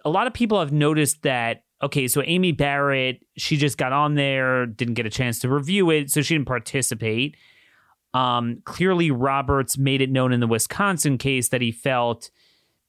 a 0.03 0.10
lot 0.10 0.25
of 0.25 0.33
people 0.33 0.60
have 0.60 0.71
noticed 0.71 1.21
that. 1.21 1.62
Okay, 1.82 2.08
so 2.08 2.24
Amy 2.26 2.52
Barrett, 2.52 3.24
she 3.38 3.56
just 3.56 3.78
got 3.78 3.94
on 3.94 4.16
there, 4.16 4.66
didn't 4.66 4.96
get 4.96 5.06
a 5.06 5.12
chance 5.12 5.40
to 5.40 5.50
review 5.50 5.92
it, 5.92 6.10
so 6.10 6.22
she 6.22 6.34
didn't 6.34 6.48
participate. 6.48 7.38
Um, 8.13 8.62
clearly, 8.66 9.12
Roberts 9.12 9.78
made 9.78 10.02
it 10.02 10.10
known 10.10 10.34
in 10.34 10.40
the 10.40 10.48
Wisconsin 10.48 11.20
case 11.20 11.50
that 11.50 11.62
he 11.62 11.72
felt 11.72 12.32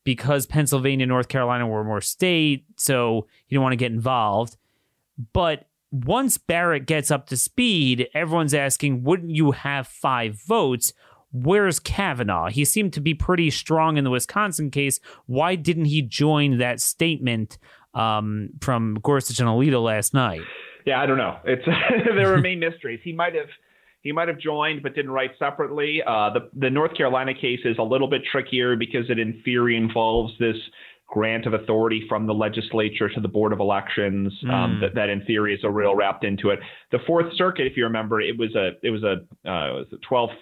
because 0.05 0.46
Pennsylvania 0.46 1.05
and 1.05 1.11
North 1.11 1.29
Carolina 1.29 1.66
were 1.66 1.85
more 1.85 2.01
state, 2.01 2.64
so 2.77 3.27
he 3.46 3.55
didn't 3.55 3.62
want 3.62 3.72
to 3.72 3.77
get 3.77 3.92
involved. 3.92 4.57
But 5.35 5.68
once 5.90 6.38
Barrett 6.38 6.87
gets 6.87 7.11
up 7.11 7.27
to 7.27 7.37
speed, 7.37 8.09
everyone's 8.14 8.55
asking, 8.55 9.05
wouldn't 9.05 9.33
you 9.35 9.51
have 9.53 9.87
five 9.87 10.40
votes? 10.40 10.94
Where's 11.31 11.79
Kavanaugh? 11.79 12.48
He 12.48 12.64
seemed 12.64 12.94
to 12.94 13.01
be 13.03 13.12
pretty 13.12 13.51
strong 13.51 13.98
in 13.98 14.05
the 14.05 14.11
Wisconsin 14.11 14.70
case. 14.70 14.98
Why 15.27 15.57
didn't 15.57 15.87
he 15.87 16.01
join 16.01 16.57
that 16.57 16.81
statement 16.81 17.59
um, 17.94 18.51
from 18.61 18.98
Gorsuch 19.03 19.38
and 19.40 19.48
Alito 19.48 19.83
last 19.83 20.14
night? 20.14 20.42
Yeah, 20.87 21.01
I 21.01 21.07
don't 21.07 21.18
know. 21.18 21.38
It's 21.44 21.64
there 22.16 22.31
remain 22.31 22.61
mysteries. 22.61 23.01
He 23.03 23.12
might 23.12 23.35
have 23.35 23.48
he 24.03 24.12
might 24.12 24.29
have 24.29 24.38
joined 24.38 24.83
but 24.83 24.94
didn't 24.94 25.11
write 25.11 25.33
separately. 25.38 26.03
Uh, 26.07 26.31
the 26.31 26.51
the 26.55 26.70
North 26.70 26.96
Carolina 26.96 27.35
case 27.35 27.61
is 27.64 27.77
a 27.79 27.83
little 27.83 28.09
bit 28.09 28.22
trickier 28.31 28.77
because 28.77 29.11
it 29.11 29.18
in 29.18 29.42
theory 29.44 29.77
involves 29.77 30.33
this 30.38 30.57
grant 31.08 31.46
of 31.46 31.54
authority 31.54 32.04
from 32.06 32.26
the 32.26 32.34
legislature 32.34 33.08
to 33.08 33.20
the 33.20 33.28
board 33.28 33.52
of 33.52 33.60
elections 33.60 34.32
um, 34.44 34.50
mm. 34.50 34.80
that, 34.80 34.94
that 34.94 35.08
in 35.08 35.24
theory 35.24 35.54
is 35.54 35.60
a 35.64 35.70
real 35.70 35.94
wrapped 35.94 36.22
into 36.22 36.50
it 36.50 36.60
the 36.92 36.98
fourth 37.06 37.34
circuit 37.34 37.66
if 37.66 37.78
you 37.78 37.84
remember 37.84 38.20
it 38.20 38.38
was 38.38 38.54
a 38.54 38.72
it 38.82 38.90
was 38.90 39.02
a 39.02 39.14
uh, 39.48 39.70
it 39.70 39.74
was 39.74 39.86
a 39.92 39.96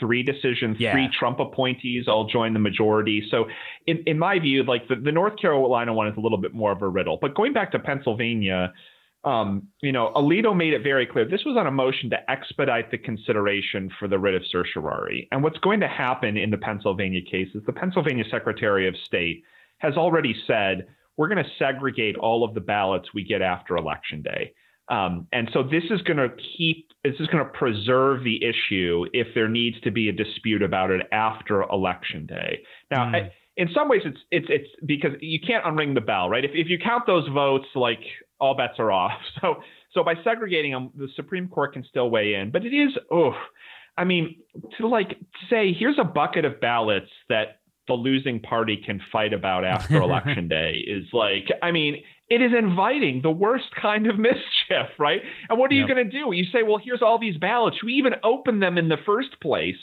12-3 0.04 0.26
decision 0.26 0.74
yeah. 0.78 0.92
three 0.92 1.08
trump 1.16 1.38
appointees 1.38 2.08
all 2.08 2.26
joined 2.26 2.54
the 2.54 2.60
majority 2.60 3.24
so 3.30 3.44
in, 3.86 4.02
in 4.06 4.18
my 4.18 4.40
view 4.40 4.64
like 4.64 4.88
the, 4.88 4.96
the 4.96 5.12
north 5.12 5.38
carolina 5.40 5.94
one 5.94 6.08
is 6.08 6.16
a 6.16 6.20
little 6.20 6.38
bit 6.38 6.52
more 6.52 6.72
of 6.72 6.82
a 6.82 6.88
riddle 6.88 7.16
but 7.20 7.34
going 7.34 7.52
back 7.52 7.70
to 7.70 7.78
pennsylvania 7.78 8.72
um, 9.24 9.66
you 9.82 9.90
know, 9.90 10.12
Alito 10.14 10.56
made 10.56 10.72
it 10.72 10.84
very 10.84 11.04
clear 11.04 11.24
this 11.24 11.44
was 11.44 11.56
on 11.56 11.66
a 11.66 11.70
motion 11.72 12.08
to 12.10 12.30
expedite 12.30 12.92
the 12.92 12.98
consideration 12.98 13.90
for 13.98 14.06
the 14.06 14.20
writ 14.20 14.36
of 14.36 14.42
certiorari. 14.46 15.26
And 15.32 15.42
what's 15.42 15.58
going 15.58 15.80
to 15.80 15.88
happen 15.88 16.36
in 16.36 16.50
the 16.50 16.58
Pennsylvania 16.58 17.20
case 17.28 17.48
is 17.52 17.62
the 17.66 17.72
Pennsylvania 17.72 18.22
Secretary 18.30 18.86
of 18.86 18.94
State 19.04 19.42
has 19.78 19.94
already 19.96 20.34
said 20.46 20.86
we're 21.16 21.28
going 21.28 21.42
to 21.42 21.50
segregate 21.58 22.16
all 22.16 22.44
of 22.44 22.54
the 22.54 22.60
ballots 22.60 23.08
we 23.14 23.24
get 23.24 23.42
after 23.42 23.76
Election 23.76 24.22
Day. 24.22 24.52
Um, 24.88 25.26
and 25.32 25.50
so 25.52 25.62
this 25.62 25.84
is 25.90 26.00
going 26.02 26.18
to 26.18 26.28
keep, 26.56 26.88
this 27.02 27.14
is 27.18 27.26
going 27.28 27.44
to 27.44 27.50
preserve 27.50 28.22
the 28.22 28.40
issue 28.44 29.06
if 29.12 29.28
there 29.34 29.48
needs 29.48 29.80
to 29.80 29.90
be 29.90 30.08
a 30.08 30.12
dispute 30.12 30.62
about 30.62 30.90
it 30.90 31.02
after 31.10 31.62
Election 31.62 32.26
Day. 32.26 32.60
Now, 32.90 33.06
mm. 33.06 33.14
I, 33.14 33.32
in 33.56 33.68
some 33.74 33.88
ways, 33.88 34.02
it's 34.04 34.20
it's 34.30 34.46
it's 34.50 34.68
because 34.84 35.12
you 35.20 35.40
can't 35.40 35.64
unring 35.64 35.94
the 35.94 36.00
bell, 36.00 36.28
right? 36.28 36.44
If 36.44 36.50
if 36.54 36.68
you 36.68 36.78
count 36.78 37.04
those 37.06 37.26
votes, 37.28 37.64
like 37.74 38.00
all 38.38 38.54
bets 38.54 38.74
are 38.78 38.92
off. 38.92 39.12
So 39.40 39.56
so 39.92 40.04
by 40.04 40.14
segregating 40.22 40.72
them, 40.72 40.90
the 40.94 41.08
Supreme 41.16 41.48
Court 41.48 41.72
can 41.72 41.82
still 41.84 42.10
weigh 42.10 42.34
in. 42.34 42.50
But 42.50 42.66
it 42.66 42.74
is, 42.74 42.90
oh, 43.10 43.32
I 43.96 44.04
mean, 44.04 44.36
to 44.78 44.86
like 44.86 45.16
say 45.48 45.72
here's 45.72 45.98
a 45.98 46.04
bucket 46.04 46.44
of 46.44 46.60
ballots 46.60 47.10
that 47.30 47.60
the 47.88 47.94
losing 47.94 48.40
party 48.40 48.76
can 48.84 49.00
fight 49.12 49.32
about 49.32 49.64
after 49.64 49.96
election 50.02 50.48
day 50.48 50.84
is 50.86 51.04
like, 51.12 51.48
I 51.62 51.70
mean, 51.70 52.02
it 52.28 52.42
is 52.42 52.52
inviting 52.56 53.22
the 53.22 53.30
worst 53.30 53.66
kind 53.80 54.06
of 54.06 54.18
mischief, 54.18 54.88
right? 54.98 55.20
And 55.48 55.58
what 55.58 55.70
are 55.70 55.74
yep. 55.74 55.88
you 55.88 55.94
going 55.94 56.10
to 56.10 56.10
do? 56.10 56.32
You 56.32 56.44
say, 56.52 56.62
well, 56.62 56.78
here's 56.82 57.02
all 57.02 57.18
these 57.18 57.36
ballots. 57.36 57.82
We 57.84 57.94
even 57.94 58.14
open 58.24 58.60
them 58.60 58.78
in 58.78 58.88
the 58.88 58.98
first 59.04 59.40
place. 59.40 59.76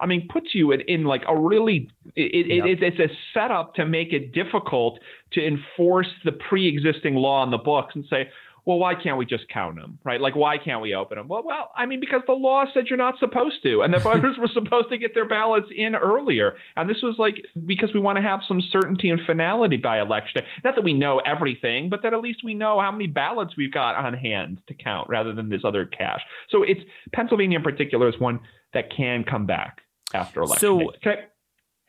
I 0.00 0.06
mean, 0.06 0.28
puts 0.32 0.54
you 0.54 0.72
in, 0.72 0.80
in 0.82 1.04
like 1.04 1.22
a 1.28 1.38
really 1.38 1.90
it, 2.16 2.46
yep. 2.46 2.66
it, 2.66 2.82
it's 2.82 2.98
a 2.98 3.14
setup 3.34 3.74
to 3.74 3.84
make 3.84 4.14
it 4.14 4.32
difficult 4.32 4.98
to 5.32 5.46
enforce 5.46 6.08
the 6.24 6.32
pre-existing 6.32 7.16
law 7.16 7.44
in 7.44 7.50
the 7.50 7.58
books 7.58 7.94
and 7.94 8.04
say, 8.08 8.30
well, 8.64 8.78
why 8.78 8.94
can't 8.94 9.18
we 9.18 9.26
just 9.26 9.48
count 9.48 9.76
them, 9.76 9.98
right? 10.04 10.20
Like, 10.20 10.36
why 10.36 10.58
can't 10.58 10.82
we 10.82 10.94
open 10.94 11.18
them? 11.18 11.28
Well, 11.28 11.42
well, 11.44 11.70
I 11.76 11.86
mean, 11.86 12.00
because 12.00 12.22
the 12.26 12.32
law 12.32 12.64
said 12.72 12.84
you're 12.88 12.96
not 12.96 13.18
supposed 13.18 13.62
to, 13.62 13.82
and 13.82 13.92
the 13.92 13.98
voters 14.10 14.36
were 14.38 14.48
supposed 14.52 14.88
to 14.90 14.98
get 14.98 15.14
their 15.14 15.28
ballots 15.28 15.68
in 15.74 15.94
earlier, 15.94 16.56
and 16.76 16.88
this 16.88 16.98
was 17.02 17.16
like 17.18 17.36
because 17.66 17.90
we 17.94 18.00
want 18.00 18.16
to 18.16 18.22
have 18.22 18.40
some 18.46 18.60
certainty 18.70 19.10
and 19.10 19.20
finality 19.26 19.76
by 19.76 20.00
election. 20.00 20.42
Day. 20.42 20.46
Not 20.64 20.74
that 20.76 20.84
we 20.84 20.92
know 20.92 21.20
everything, 21.20 21.88
but 21.88 22.02
that 22.02 22.12
at 22.12 22.20
least 22.20 22.40
we 22.44 22.54
know 22.54 22.80
how 22.80 22.92
many 22.92 23.06
ballots 23.06 23.56
we've 23.56 23.72
got 23.72 23.96
on 23.96 24.14
hand 24.14 24.60
to 24.68 24.74
count, 24.74 25.08
rather 25.08 25.32
than 25.32 25.48
this 25.48 25.62
other 25.64 25.86
cash. 25.86 26.20
So 26.50 26.62
it's 26.62 26.80
Pennsylvania 27.12 27.58
in 27.58 27.64
particular 27.64 28.08
is 28.08 28.18
one 28.18 28.40
that 28.72 28.94
can 28.94 29.24
come 29.24 29.46
back 29.46 29.80
after 30.14 30.42
election. 30.42 30.60
So. 30.60 30.92
Can 31.02 31.12
I, 31.12 31.24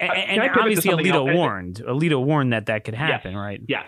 and, 0.02 0.42
and 0.42 0.52
obviously, 0.60 0.92
Alito 0.92 1.28
else? 1.28 1.36
warned. 1.36 1.84
Alito 1.88 2.24
warned 2.24 2.54
that 2.54 2.66
that 2.66 2.86
could 2.86 2.96
happen, 2.96 3.34
yes, 3.34 3.38
right? 3.38 3.62
Yes. 3.68 3.86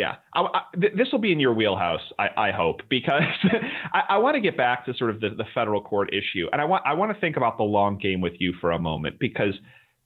Yeah, 0.00 0.16
I, 0.34 0.40
I, 0.40 0.62
th- 0.80 0.94
this 0.96 1.08
will 1.12 1.18
be 1.18 1.30
in 1.30 1.38
your 1.38 1.52
wheelhouse, 1.52 2.00
I, 2.18 2.28
I 2.34 2.50
hope, 2.52 2.80
because 2.88 3.20
I, 4.08 4.16
want 4.16 4.34
to 4.34 4.40
get 4.40 4.56
back 4.56 4.86
to 4.86 4.94
sort 4.94 5.10
of 5.10 5.20
the, 5.20 5.28
the 5.28 5.44
federal 5.54 5.82
court 5.82 6.14
issue, 6.14 6.46
and 6.52 6.58
I 6.58 6.64
want 6.64 6.84
I 6.86 6.94
want 6.94 7.12
to 7.14 7.20
think 7.20 7.36
about 7.36 7.58
the 7.58 7.64
long 7.64 7.98
game 7.98 8.22
with 8.22 8.32
you 8.38 8.54
for 8.62 8.70
a 8.70 8.78
moment 8.78 9.18
because 9.20 9.52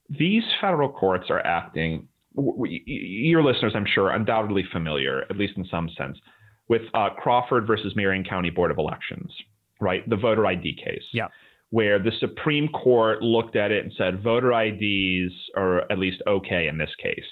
these 0.09 0.42
federal 0.61 0.88
courts 0.88 1.26
are 1.30 1.38
acting. 1.46 2.09
Your 2.35 3.44
listeners, 3.44 3.74
I'm 3.76 3.87
sure, 3.87 4.11
undoubtedly 4.11 4.64
familiar, 4.72 5.22
at 5.30 5.37
least 5.37 5.57
in 5.57 5.64
some 5.70 5.88
sense, 5.96 6.18
with 6.68 6.83
uh, 6.92 7.11
Crawford 7.16 7.64
versus 7.64 7.94
Marion 7.94 8.24
County 8.24 8.50
Board 8.50 8.72
of 8.72 8.78
Elections, 8.78 9.33
right? 9.80 10.09
The 10.11 10.16
voter 10.16 10.44
ID 10.44 10.80
case. 10.85 11.04
Yeah 11.12 11.28
where 11.74 11.98
the 11.98 12.12
Supreme 12.20 12.68
Court 12.68 13.20
looked 13.20 13.56
at 13.56 13.72
it 13.72 13.82
and 13.82 13.92
said 13.98 14.22
voter 14.22 14.52
IDs 14.52 15.34
are 15.56 15.90
at 15.90 15.98
least 15.98 16.22
okay 16.24 16.68
in 16.68 16.78
this 16.78 16.92
case. 17.02 17.24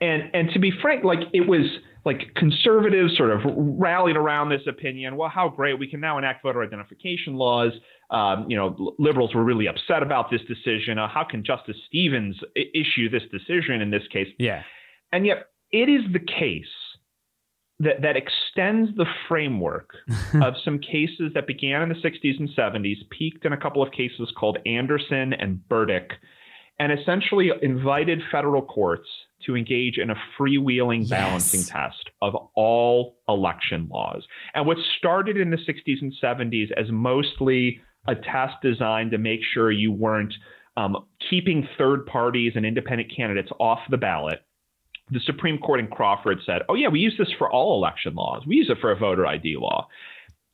And 0.00 0.30
and 0.32 0.48
to 0.52 0.60
be 0.60 0.70
frank, 0.80 1.02
like 1.02 1.18
it 1.32 1.48
was 1.48 1.66
like 2.04 2.32
conservatives 2.36 3.16
sort 3.16 3.32
of 3.32 3.40
rallied 3.56 4.16
around 4.16 4.48
this 4.48 4.60
opinion. 4.68 5.16
Well, 5.16 5.28
how 5.28 5.48
great 5.48 5.76
we 5.76 5.90
can 5.90 5.98
now 5.98 6.18
enact 6.18 6.44
voter 6.44 6.62
identification 6.62 7.34
laws. 7.34 7.72
Um, 8.12 8.46
you 8.48 8.56
know, 8.56 8.94
liberals 9.00 9.34
were 9.34 9.42
really 9.42 9.66
upset 9.66 10.04
about 10.04 10.30
this 10.30 10.42
decision. 10.46 10.96
Uh, 10.96 11.08
how 11.08 11.24
can 11.28 11.42
Justice 11.44 11.76
Stevens 11.88 12.36
issue 12.54 13.10
this 13.10 13.24
decision 13.32 13.80
in 13.80 13.90
this 13.90 14.06
case? 14.12 14.28
Yeah, 14.38 14.62
and 15.10 15.26
yet 15.26 15.48
it 15.72 15.88
is 15.88 16.02
the 16.12 16.20
case 16.20 16.64
that, 17.80 18.02
that 18.02 18.16
extends 18.16 18.94
the 18.96 19.06
framework 19.26 19.90
of 20.42 20.54
some 20.64 20.78
cases 20.78 21.32
that 21.34 21.46
began 21.46 21.82
in 21.82 21.88
the 21.88 21.94
60s 21.96 22.38
and 22.38 22.48
70s, 22.50 22.98
peaked 23.10 23.44
in 23.44 23.52
a 23.52 23.56
couple 23.56 23.82
of 23.82 23.90
cases 23.90 24.32
called 24.38 24.58
Anderson 24.66 25.32
and 25.32 25.66
Burdick, 25.68 26.12
and 26.78 26.92
essentially 26.92 27.50
invited 27.62 28.20
federal 28.30 28.62
courts 28.62 29.08
to 29.46 29.56
engage 29.56 29.96
in 29.96 30.10
a 30.10 30.14
freewheeling 30.38 31.00
yes. 31.00 31.10
balancing 31.10 31.62
test 31.62 32.10
of 32.20 32.34
all 32.54 33.16
election 33.28 33.88
laws. 33.90 34.26
And 34.54 34.66
what 34.66 34.76
started 34.98 35.38
in 35.38 35.50
the 35.50 35.56
60s 35.56 36.02
and 36.02 36.12
70s 36.22 36.70
as 36.76 36.90
mostly 36.90 37.80
a 38.06 38.14
test 38.14 38.54
designed 38.62 39.10
to 39.12 39.18
make 39.18 39.40
sure 39.54 39.70
you 39.70 39.92
weren't 39.92 40.34
um, 40.76 41.06
keeping 41.28 41.66
third 41.78 42.06
parties 42.06 42.52
and 42.56 42.64
independent 42.64 43.12
candidates 43.14 43.50
off 43.58 43.80
the 43.90 43.96
ballot 43.96 44.40
the 45.10 45.20
Supreme 45.20 45.58
Court 45.58 45.80
in 45.80 45.88
Crawford 45.88 46.38
said, 46.44 46.62
oh, 46.68 46.74
yeah, 46.74 46.88
we 46.88 47.00
use 47.00 47.14
this 47.18 47.32
for 47.38 47.50
all 47.50 47.76
election 47.76 48.14
laws. 48.14 48.44
We 48.46 48.56
use 48.56 48.70
it 48.70 48.78
for 48.80 48.92
a 48.92 48.96
voter 48.96 49.26
ID 49.26 49.56
law. 49.56 49.88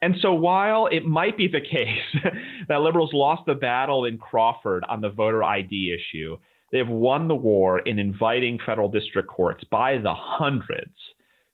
And 0.02 0.14
so 0.20 0.34
while 0.34 0.86
it 0.86 1.04
might 1.04 1.36
be 1.36 1.48
the 1.48 1.60
case 1.60 2.22
that 2.68 2.80
liberals 2.80 3.12
lost 3.12 3.42
the 3.46 3.54
battle 3.54 4.04
in 4.04 4.18
Crawford 4.18 4.84
on 4.88 5.00
the 5.00 5.10
voter 5.10 5.42
ID 5.42 5.94
issue, 5.94 6.36
they've 6.70 6.88
won 6.88 7.28
the 7.28 7.34
war 7.34 7.78
in 7.80 7.98
inviting 7.98 8.58
federal 8.64 8.88
district 8.88 9.28
courts 9.28 9.64
by 9.70 9.98
the 9.98 10.14
hundreds 10.14 10.94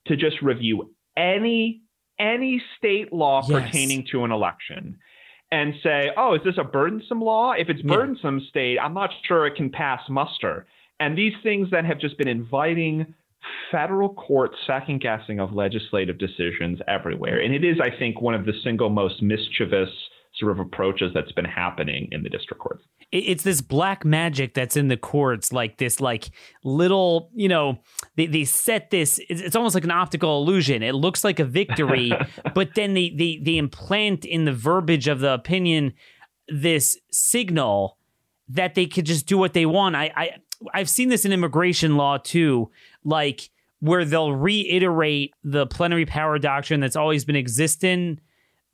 to 0.07 0.17
just 0.17 0.43
review 0.43 0.95
any 1.17 1.83
any 2.19 2.63
state 2.79 3.13
law 3.13 3.43
yes. 3.49 3.63
pertaining 3.63 4.07
to 4.11 4.25
an 4.25 4.31
election 4.31 4.99
and 5.51 5.75
say, 5.83 6.11
"Oh, 6.17 6.35
is 6.35 6.43
this 6.45 6.59
a 6.59 6.65
burdensome 6.65 7.21
law? 7.21 7.53
If 7.53 7.69
it's 7.69 7.83
burdensome, 7.83 8.39
yeah. 8.39 8.49
state, 8.49 8.79
I'm 8.79 8.95
not 8.95 9.11
sure 9.27 9.47
it 9.47 9.57
can 9.57 9.71
pass 9.71 10.01
muster." 10.09 10.67
And 11.03 11.19
these 11.19 11.33
things 11.43 11.69
then 11.71 11.85
have 11.85 11.99
just 11.99 12.17
been 12.17 12.29
inviting 12.29 13.13
federal 13.73 14.15
court 14.15 14.53
second 14.69 15.01
guessing 15.01 15.41
of 15.41 15.53
legislative 15.53 16.17
decisions 16.17 16.79
everywhere. 16.87 17.41
And 17.41 17.53
it 17.53 17.65
is, 17.65 17.79
I 17.83 17.91
think, 17.99 18.21
one 18.21 18.35
of 18.35 18.47
the 18.47 18.53
single 18.63 18.89
most 18.89 19.21
mischievous 19.21 19.89
sort 20.39 20.53
of 20.53 20.61
approaches 20.61 21.11
that's 21.13 21.33
been 21.33 21.45
happening 21.45 22.09
in 22.13 22.23
the 22.23 22.29
district 22.29 22.63
courts. 22.63 22.85
It's 23.11 23.43
this 23.43 23.61
black 23.61 24.05
magic 24.05 24.55
that's 24.55 24.77
in 24.77 24.87
the 24.87 24.97
courts, 24.97 25.53
like 25.53 25.79
this, 25.79 26.01
like 26.01 26.31
little, 26.63 27.31
you 27.35 27.49
know, 27.49 27.81
they, 28.17 28.27
they 28.27 28.45
set 28.45 28.91
this, 28.91 29.21
it's 29.29 29.57
almost 29.57 29.75
like 29.75 29.85
an 29.85 29.91
optical 29.91 30.41
illusion. 30.41 30.85
It 30.85 30.95
looks 30.95 31.25
like 31.25 31.41
a 31.41 31.45
victory, 31.45 32.13
but 32.55 32.77
then 32.77 32.95
they, 32.95 33.11
they, 33.11 33.41
they 33.43 33.59
implant 33.59 34.25
in 34.25 34.45
the 34.45 34.53
verbiage 34.53 35.09
of 35.09 35.19
the 35.19 35.35
opinion 35.35 35.95
this 36.49 36.97
signal 37.11 37.99
that 38.49 38.75
they 38.75 38.87
could 38.87 39.05
just 39.05 39.27
do 39.27 39.37
what 39.37 39.53
they 39.53 39.67
want. 39.67 39.97
I, 39.97 40.13
I 40.17 40.31
I've 40.73 40.91
seen 40.91 41.09
this 41.09 41.25
in 41.25 41.33
immigration 41.33 41.97
law 41.97 42.19
too, 42.19 42.71
like 43.05 43.51
where 43.81 44.05
they'll 44.05 44.33
reiterate 44.33 45.35
the 45.43 45.67
plenary 45.67 46.07
power 46.07 46.39
doctrine 46.39 46.81
that's 46.81 46.97
always 46.97 47.25
been 47.25 47.37
existing, 47.37 48.21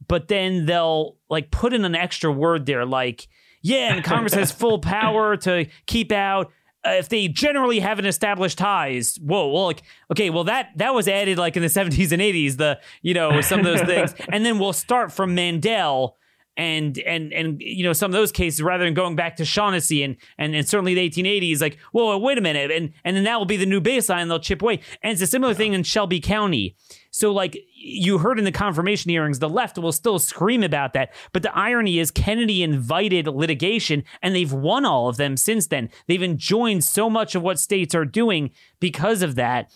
but 0.07 0.29
then 0.29 0.67
they'll 0.67 1.17
like 1.31 1.51
put 1.51 1.73
in 1.73 1.85
an 1.85 1.95
extra 1.95 2.31
word 2.31 2.67
there, 2.67 2.85
like, 2.85 3.27
yeah, 3.63 3.95
and 3.95 4.05
Congress 4.05 4.35
has 4.35 4.53
full 4.53 4.79
power 4.81 5.37
to 5.39 5.67
keep 5.87 6.13
out 6.13 6.53
uh, 6.85 6.91
if 6.91 7.09
they 7.09 7.27
generally 7.27 7.81
haven't 7.81 8.07
established 8.07 8.59
ties. 8.59 9.19
Whoa, 9.21 9.49
well, 9.49 9.67
like, 9.67 9.83
okay, 10.13 10.31
well 10.31 10.45
that 10.45 10.71
that 10.77 10.95
was 10.95 11.09
added 11.09 11.39
like 11.39 11.57
in 11.57 11.63
the 11.63 11.69
70s 11.69 12.13
and 12.13 12.23
80s, 12.23 12.57
the 12.57 12.79
you 13.03 13.15
know 13.15 13.41
some 13.41 13.61
of 13.61 13.67
those 13.67 13.83
things, 13.83 14.15
and 14.29 14.45
then 14.45 14.59
we'll 14.59 14.73
start 14.73 15.11
from 15.11 15.35
Mandel 15.35 16.17
and 16.59 16.99
and 16.99 17.33
and 17.33 17.63
you 17.63 17.85
know 17.85 17.93
some 17.93 18.11
of 18.11 18.13
those 18.13 18.33
cases 18.33 18.61
rather 18.61 18.85
than 18.85 18.93
going 18.93 19.15
back 19.15 19.37
to 19.37 19.45
Shaughnessy 19.45 20.03
and 20.03 20.17
and, 20.37 20.57
and 20.57 20.69
certainly 20.69 20.93
the 20.93 21.09
1880s 21.09 21.61
like 21.61 21.79
whoa 21.93 22.19
wait 22.19 22.37
a 22.37 22.41
minute 22.41 22.73
and 22.73 22.93
and 23.05 23.17
then 23.17 23.25
that 23.25 23.39
will 23.39 23.47
be 23.47 23.57
the 23.57 23.65
new 23.65 23.81
baseline 23.81 24.27
they'll 24.27 24.41
chip 24.41 24.61
away. 24.61 24.81
And 25.03 25.13
it's 25.13 25.23
a 25.23 25.27
similar 25.27 25.55
thing 25.55 25.73
in 25.73 25.85
Shelby 25.85 26.21
County. 26.21 26.77
So 27.13 27.33
like 27.33 27.57
you 27.75 28.19
heard 28.19 28.41
in 28.41 28.45
the 28.45 28.53
confirmation 28.53 29.09
hearings 29.09 29.39
the 29.39 29.49
left 29.49 29.79
will 29.79 29.93
still 29.93 30.19
scream 30.19 30.65
about 30.65 30.93
that 30.95 31.15
but 31.33 31.45
the 31.45 31.57
irony 31.57 32.01
is 32.01 32.11
Kennedy 32.11 32.65
invited 32.65 33.29
litigation 33.29 34.03
and 34.21 34.35
they've 34.35 34.53
won 34.53 34.85
all 34.85 35.09
of 35.09 35.17
them 35.17 35.37
since 35.37 35.69
then. 35.69 35.89
They've 36.09 36.23
enjoined 36.23 36.83
so 36.83 37.09
much 37.09 37.37
of 37.37 37.43
what 37.43 37.61
states 37.61 37.95
are 37.95 38.05
doing 38.05 38.51
because 38.81 39.23
of 39.23 39.37
that. 39.37 39.71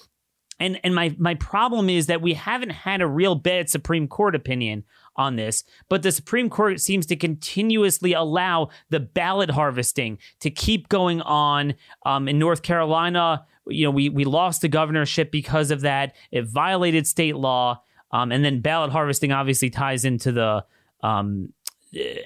And 0.58 0.80
and 0.82 0.94
my 0.94 1.14
my 1.16 1.34
problem 1.34 1.88
is 1.88 2.06
that 2.06 2.22
we 2.22 2.34
haven't 2.34 2.70
had 2.70 3.00
a 3.00 3.06
real 3.06 3.36
bad 3.36 3.70
Supreme 3.70 4.08
Court 4.08 4.34
opinion 4.34 4.84
on 5.16 5.36
this, 5.36 5.64
but 5.88 6.02
the 6.02 6.12
Supreme 6.12 6.48
Court 6.48 6.80
seems 6.80 7.06
to 7.06 7.16
continuously 7.16 8.12
allow 8.12 8.70
the 8.90 9.00
ballot 9.00 9.50
harvesting 9.50 10.18
to 10.40 10.50
keep 10.50 10.88
going 10.88 11.20
on. 11.22 11.74
Um, 12.06 12.28
in 12.28 12.38
North 12.38 12.62
Carolina, 12.62 13.44
you 13.66 13.84
know, 13.84 13.90
we 13.90 14.08
we 14.08 14.24
lost 14.24 14.62
the 14.62 14.68
governorship 14.68 15.30
because 15.30 15.70
of 15.70 15.82
that. 15.82 16.14
It 16.30 16.46
violated 16.46 17.06
state 17.06 17.36
law, 17.36 17.82
um, 18.10 18.32
and 18.32 18.44
then 18.44 18.60
ballot 18.60 18.90
harvesting 18.90 19.32
obviously 19.32 19.70
ties 19.70 20.04
into 20.04 20.32
the 20.32 20.64
um, 21.02 21.52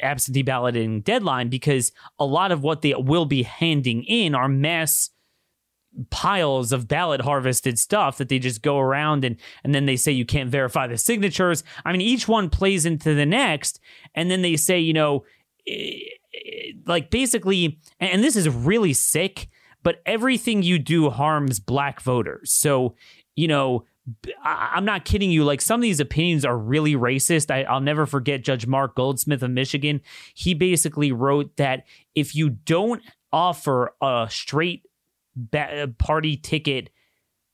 absentee 0.01 0.43
balloting 0.43 1.01
deadline 1.01 1.49
because 1.49 1.93
a 2.19 2.25
lot 2.25 2.53
of 2.53 2.63
what 2.63 2.83
they 2.83 2.95
will 2.95 3.27
be 3.27 3.43
handing 3.43 4.05
in 4.05 4.35
are 4.35 4.49
mass 4.49 5.11
piles 6.11 6.73
of 6.73 6.89
ballot 6.89 7.21
harvested 7.21 7.79
stuff 7.79 8.19
that 8.19 8.29
they 8.29 8.39
just 8.39 8.63
go 8.63 8.79
around 8.79 9.25
and 9.25 9.37
and 9.65 9.75
then 9.75 9.87
they 9.87 9.97
say 9.97 10.13
you 10.13 10.27
can't 10.27 10.51
verify 10.51 10.87
the 10.87 10.99
signatures. 10.99 11.65
I 11.85 11.93
mean, 11.93 12.01
each 12.01 12.29
one 12.29 12.51
plays 12.51 12.87
into 12.87 13.15
the 13.15 13.27
next, 13.27 13.81
and 14.15 14.31
then 14.31 14.43
they 14.43 14.57
say, 14.57 14.79
you 14.79 14.93
know, 14.93 15.25
eh, 15.67 15.99
eh, 16.35 16.73
like 16.87 17.11
basically, 17.11 17.79
and 18.01 18.23
this 18.23 18.37
is 18.37 18.49
really 18.49 18.93
sick, 18.93 19.49
but 19.83 20.03
everything 20.07 20.63
you 20.63 20.79
do 20.79 21.11
harms 21.11 21.61
black 21.61 22.01
voters. 22.01 22.53
So, 22.53 22.97
you 23.35 23.49
know, 23.49 23.85
I'm 24.45 24.85
not 24.85 25.05
kidding 25.05 25.31
you. 25.31 25.45
Like 25.45 25.61
some 25.61 25.81
of 25.81 25.83
these 25.83 26.01
opinions 26.01 26.45
are 26.45 26.57
really 26.57 26.95
racist. 26.95 27.51
I, 27.51 27.73
will 27.73 27.81
never 27.81 28.07
forget 28.07 28.43
Judge 28.43 28.67
Mark 28.67 28.95
Goldsmith 28.95 29.43
of 29.43 29.51
Michigan. 29.51 30.01
He 30.35 30.55
basically 30.55 31.11
wrote 31.11 31.57
that 31.57 31.85
if 32.15 32.35
you 32.35 32.51
don't 32.51 33.03
offer 33.33 33.95
a 34.01 34.29
straight 34.31 34.86
ba- 35.37 35.83
uh, 35.83 35.87
party 35.99 36.37
ticket 36.37 36.91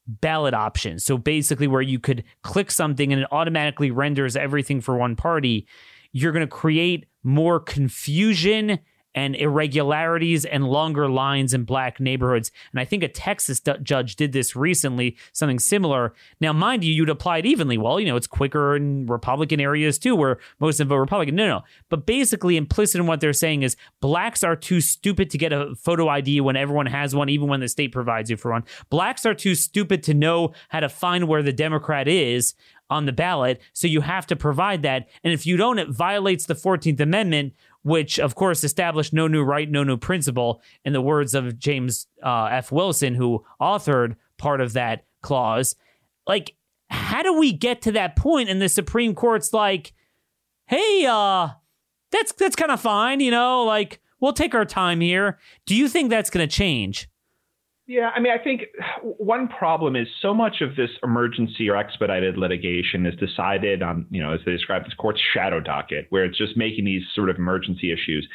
ballot 0.07 0.55
option. 0.55 0.99
So 0.99 1.18
basically, 1.18 1.66
where 1.66 1.83
you 1.83 1.99
could 1.99 2.25
click 2.42 2.71
something 2.71 3.12
and 3.12 3.23
it 3.23 3.29
automatically 3.31 3.90
renders 3.90 4.37
everything 4.37 4.81
for 4.81 4.97
one 4.97 5.16
party, 5.16 5.66
you're 6.12 6.33
going 6.33 6.47
to 6.47 6.51
create 6.51 7.07
more 7.23 7.61
confusion 7.61 8.79
and 9.14 9.37
irregularities 9.37 10.44
and 10.44 10.64
longer 10.64 11.09
lines 11.09 11.55
in 11.55 11.64
black 11.64 12.01
neighborhoods. 12.01 12.51
And 12.72 12.81
I 12.81 12.85
think 12.85 13.03
a 13.03 13.09
Texas 13.09 13.61
d- 13.61 13.72
judge 13.83 14.16
did 14.16 14.33
this 14.33 14.57
recently, 14.57 15.16
something 15.33 15.59
similar. 15.59 16.14
Now, 16.40 16.53
mind 16.53 16.85
you, 16.85 16.92
you'd 16.92 17.11
apply 17.11 17.38
it 17.38 17.46
evenly. 17.46 17.79
Well, 17.79 18.01
you 18.01 18.07
know, 18.07 18.16
it's 18.16 18.27
quicker 18.27 18.77
in 18.77 19.07
Republican 19.07 19.61
areas 19.61 19.98
too, 19.98 20.16
where 20.16 20.38
most 20.61 20.75
of 20.75 20.79
them 20.79 20.88
vote 20.88 21.01
Republican. 21.01 21.37
No, 21.37 21.46
no. 21.46 21.62
But 21.88 22.07
basically, 22.07 22.57
implicit 22.57 23.01
in 23.01 23.07
what 23.07 23.20
they're 23.20 23.33
saying 23.33 23.62
is 23.62 23.77
blacks 24.01 24.42
are 24.42 24.57
too 24.57 24.81
stupid 24.81 25.31
to 25.31 25.38
get 25.38 25.53
a 25.53 25.75
photo 25.75 26.09
ID 26.09 26.40
when 26.40 26.57
everyone 26.57 26.87
has 26.87 27.14
one, 27.14 27.29
even 27.29 27.48
when 27.48 27.61
the 27.61 27.68
state 27.68 27.92
provides 27.92 28.31
you 28.31 28.37
for 28.37 28.53
one. 28.53 28.64
Blacks 28.90 29.27
are 29.27 29.35
too 29.35 29.55
stupid 29.55 30.03
to 30.05 30.14
know 30.14 30.53
how 30.68 30.81
to 30.81 30.88
find 30.88 31.29
where 31.29 31.42
the 31.42 31.53
Democrat 31.53 32.09
is 32.09 32.55
on 32.92 33.07
the 33.07 33.12
ballot. 33.12 33.61
So 33.72 33.87
you 33.88 34.02
have 34.02 34.26
to 34.28 34.37
provide 34.37 34.83
that. 34.83 35.09
And 35.24 35.33
if 35.33 35.46
you 35.46 35.57
don't, 35.57 35.78
it 35.78 35.88
violates 35.88 36.46
the 36.46 36.55
14th 36.55 37.00
Amendment, 37.00 37.55
which 37.83 38.20
of 38.20 38.35
course 38.35 38.62
established 38.62 39.12
no 39.12 39.26
new 39.26 39.42
right, 39.42 39.70
no 39.70 39.83
new 39.83 39.96
principle, 39.96 40.61
in 40.85 40.92
the 40.92 41.00
words 41.00 41.35
of 41.35 41.59
James 41.59 42.07
uh, 42.22 42.44
F. 42.52 42.70
Wilson, 42.70 43.14
who 43.14 43.44
authored 43.61 44.16
part 44.37 44.61
of 44.61 44.74
that 44.74 45.05
clause. 45.22 45.74
Like, 46.26 46.55
how 46.90 47.22
do 47.22 47.33
we 47.33 47.52
get 47.52 47.83
to 47.83 47.92
that 47.92 48.16
point? 48.16 48.50
And 48.50 48.61
the 48.61 48.68
Supreme 48.68 49.14
Court's 49.14 49.52
like, 49.52 49.94
hey, 50.66 51.07
uh, 51.09 51.48
that's 52.11 52.33
that's 52.33 52.57
kind 52.57 52.70
of 52.70 52.81
fine, 52.81 53.20
you 53.20 53.31
know, 53.31 53.64
like 53.64 54.00
we'll 54.20 54.35
take 54.35 54.55
our 54.55 54.66
time 54.66 55.00
here. 55.00 55.38
Do 55.66 55.74
you 55.74 55.88
think 55.88 56.11
that's 56.11 56.31
going 56.31 56.46
to 56.46 56.55
change? 56.55 57.09
Yeah, 57.92 58.09
I 58.09 58.20
mean, 58.20 58.33
I 58.33 58.42
think 58.42 58.62
one 59.02 59.48
problem 59.48 59.96
is 59.96 60.09
so 60.22 60.33
much 60.33 60.62
of 60.62 60.76
this 60.76 60.88
emergency 61.02 61.68
or 61.68 61.76
expedited 61.76 62.38
litigation 62.38 63.05
is 63.05 63.14
decided 63.16 63.83
on, 63.83 64.07
you 64.11 64.22
know, 64.22 64.33
as 64.33 64.40
they 64.46 64.52
describe 64.52 64.85
this 64.85 64.94
court's 64.94 65.20
shadow 65.35 65.61
docket, 65.61 66.07
where 66.09 66.24
it's 66.24 66.38
just 66.38 66.57
making 66.57 66.87
these 66.87 67.02
sort 67.14 67.28
of 67.28 67.37
emergency 67.37 67.92
issues. 67.92 68.26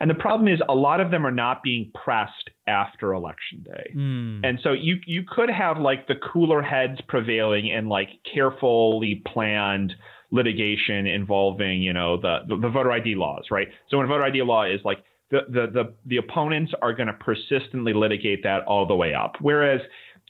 And 0.00 0.08
the 0.08 0.14
problem 0.14 0.48
is 0.48 0.60
a 0.66 0.74
lot 0.74 1.02
of 1.02 1.10
them 1.10 1.26
are 1.26 1.30
not 1.30 1.62
being 1.62 1.92
pressed 1.92 2.48
after 2.66 3.12
election 3.12 3.62
day. 3.62 3.92
Mm. 3.94 4.40
And 4.44 4.58
so 4.62 4.72
you 4.72 4.96
you 5.06 5.24
could 5.28 5.50
have 5.50 5.76
like 5.76 6.08
the 6.08 6.14
cooler 6.14 6.62
heads 6.62 6.98
prevailing 7.06 7.70
and 7.70 7.90
like 7.90 8.08
carefully 8.34 9.22
planned 9.26 9.92
litigation 10.30 11.06
involving, 11.06 11.82
you 11.82 11.92
know, 11.92 12.16
the, 12.16 12.38
the, 12.48 12.56
the 12.56 12.70
voter 12.70 12.90
ID 12.90 13.14
laws, 13.16 13.44
right? 13.50 13.68
So 13.90 13.98
when 13.98 14.08
voter 14.08 14.24
ID 14.24 14.40
law 14.40 14.64
is 14.64 14.80
like 14.86 15.04
the 15.32 15.40
the 15.48 15.66
the, 15.72 15.94
the 16.06 16.16
opponents 16.18 16.72
are 16.80 16.92
going 16.92 17.08
to 17.08 17.14
persistently 17.14 17.92
litigate 17.92 18.44
that 18.44 18.62
all 18.66 18.86
the 18.86 18.94
way 18.94 19.14
up. 19.14 19.34
Whereas 19.40 19.80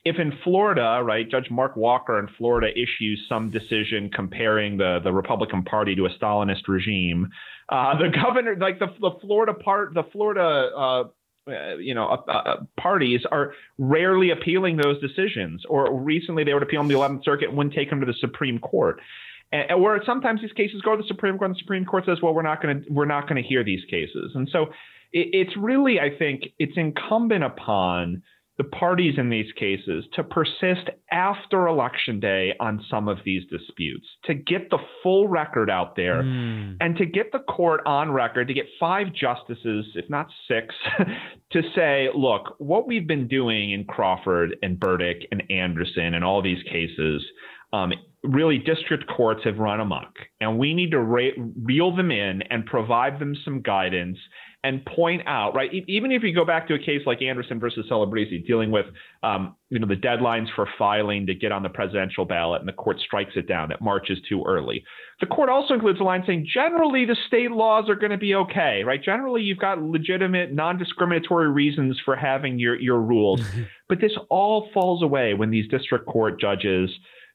if 0.04 0.16
in 0.18 0.32
Florida, 0.42 1.00
right, 1.04 1.30
Judge 1.30 1.48
Mark 1.50 1.76
Walker 1.76 2.18
in 2.18 2.28
Florida 2.36 2.72
issues 2.72 3.24
some 3.28 3.50
decision 3.50 4.10
comparing 4.12 4.76
the, 4.76 4.98
the 5.04 5.12
Republican 5.12 5.62
Party 5.62 5.94
to 5.94 6.06
a 6.06 6.10
Stalinist 6.18 6.66
regime, 6.66 7.30
uh, 7.68 7.96
the 7.98 8.08
governor, 8.08 8.56
like 8.56 8.80
the, 8.80 8.88
the 9.00 9.12
Florida 9.20 9.54
part, 9.54 9.94
the 9.94 10.02
Florida, 10.10 10.70
uh, 10.76 11.04
uh, 11.48 11.76
you 11.76 11.94
know, 11.94 12.06
uh, 12.08 12.30
uh, 12.30 12.56
parties 12.80 13.20
are 13.30 13.52
rarely 13.78 14.30
appealing 14.30 14.76
those 14.76 15.00
decisions. 15.00 15.62
Or 15.68 15.96
recently, 16.00 16.42
they 16.42 16.54
would 16.54 16.62
appeal 16.62 16.80
on 16.80 16.88
the 16.88 16.94
11th 16.94 17.24
Circuit 17.24 17.48
and 17.48 17.56
wouldn't 17.56 17.74
take 17.74 17.90
them 17.90 18.00
to 18.00 18.06
the 18.06 18.14
Supreme 18.20 18.58
Court. 18.58 19.00
And, 19.52 19.82
where 19.82 20.00
sometimes 20.04 20.40
these 20.40 20.52
cases 20.52 20.80
go 20.82 20.96
to 20.96 21.02
the 21.02 21.08
Supreme 21.08 21.36
Court, 21.38 21.50
and 21.50 21.56
the 21.56 21.60
Supreme 21.60 21.84
Court 21.84 22.04
says, 22.06 22.18
"Well, 22.22 22.34
we're 22.34 22.42
not 22.42 22.62
going 22.62 22.82
to 22.82 22.92
we're 22.92 23.04
not 23.04 23.28
going 23.28 23.42
to 23.42 23.46
hear 23.46 23.62
these 23.62 23.84
cases." 23.90 24.32
And 24.34 24.48
so 24.50 24.66
it, 25.12 25.28
it's 25.32 25.56
really, 25.56 26.00
I 26.00 26.16
think, 26.16 26.44
it's 26.58 26.76
incumbent 26.76 27.44
upon 27.44 28.22
the 28.58 28.64
parties 28.64 29.14
in 29.16 29.30
these 29.30 29.50
cases 29.58 30.04
to 30.14 30.22
persist 30.22 30.90
after 31.10 31.66
election 31.66 32.20
day 32.20 32.52
on 32.60 32.84
some 32.90 33.08
of 33.08 33.18
these 33.24 33.42
disputes, 33.50 34.06
to 34.24 34.34
get 34.34 34.68
the 34.68 34.78
full 35.02 35.26
record 35.26 35.70
out 35.70 35.96
there 35.96 36.22
mm. 36.22 36.76
and 36.80 36.96
to 36.96 37.06
get 37.06 37.32
the 37.32 37.38
court 37.38 37.80
on 37.86 38.12
record, 38.12 38.48
to 38.48 38.54
get 38.54 38.66
five 38.78 39.06
justices, 39.14 39.86
if 39.94 40.08
not 40.10 40.28
six, 40.46 40.74
to 41.50 41.62
say, 41.74 42.08
look, 42.14 42.54
what 42.58 42.86
we've 42.86 43.06
been 43.06 43.26
doing 43.26 43.72
in 43.72 43.84
Crawford 43.84 44.54
and 44.62 44.78
Burdick 44.78 45.26
and 45.32 45.42
Anderson 45.50 46.12
and 46.14 46.22
all 46.22 46.42
these 46.42 46.62
cases, 46.64 47.24
um, 47.72 47.92
really 48.22 48.58
district 48.58 49.04
courts 49.08 49.42
have 49.44 49.58
run 49.58 49.80
amok. 49.80 50.14
And 50.40 50.58
we 50.58 50.74
need 50.74 50.90
to 50.90 51.00
re- 51.00 51.34
reel 51.62 51.94
them 51.94 52.10
in 52.10 52.42
and 52.42 52.64
provide 52.66 53.18
them 53.18 53.34
some 53.44 53.62
guidance 53.62 54.18
and 54.64 54.84
point 54.84 55.22
out, 55.26 55.56
right? 55.56 55.70
Even 55.88 56.12
if 56.12 56.22
you 56.22 56.32
go 56.32 56.44
back 56.44 56.68
to 56.68 56.74
a 56.74 56.78
case 56.78 57.00
like 57.04 57.20
Anderson 57.20 57.58
versus 57.58 57.84
Celebrezze, 57.90 58.46
dealing 58.46 58.70
with, 58.70 58.86
um, 59.24 59.56
you 59.70 59.80
know, 59.80 59.88
the 59.88 59.96
deadlines 59.96 60.46
for 60.54 60.68
filing 60.78 61.26
to 61.26 61.34
get 61.34 61.50
on 61.50 61.64
the 61.64 61.68
presidential 61.68 62.24
ballot, 62.24 62.60
and 62.60 62.68
the 62.68 62.72
court 62.72 63.00
strikes 63.00 63.32
it 63.34 63.48
down 63.48 63.70
that 63.70 63.82
March 63.82 64.08
is 64.08 64.18
too 64.28 64.44
early. 64.46 64.84
The 65.18 65.26
court 65.26 65.48
also 65.48 65.74
includes 65.74 65.98
a 65.98 66.04
line 66.04 66.22
saying 66.24 66.46
generally 66.52 67.04
the 67.04 67.16
state 67.26 67.50
laws 67.50 67.88
are 67.88 67.96
going 67.96 68.12
to 68.12 68.18
be 68.18 68.36
okay, 68.36 68.84
right? 68.86 69.02
Generally, 69.02 69.42
you've 69.42 69.58
got 69.58 69.82
legitimate, 69.82 70.52
non-discriminatory 70.52 71.50
reasons 71.50 72.00
for 72.04 72.14
having 72.14 72.60
your 72.60 72.78
your 72.78 73.00
rules, 73.00 73.40
but 73.88 74.00
this 74.00 74.12
all 74.30 74.68
falls 74.72 75.02
away 75.02 75.34
when 75.34 75.50
these 75.50 75.68
district 75.68 76.06
court 76.06 76.40
judges 76.40 76.88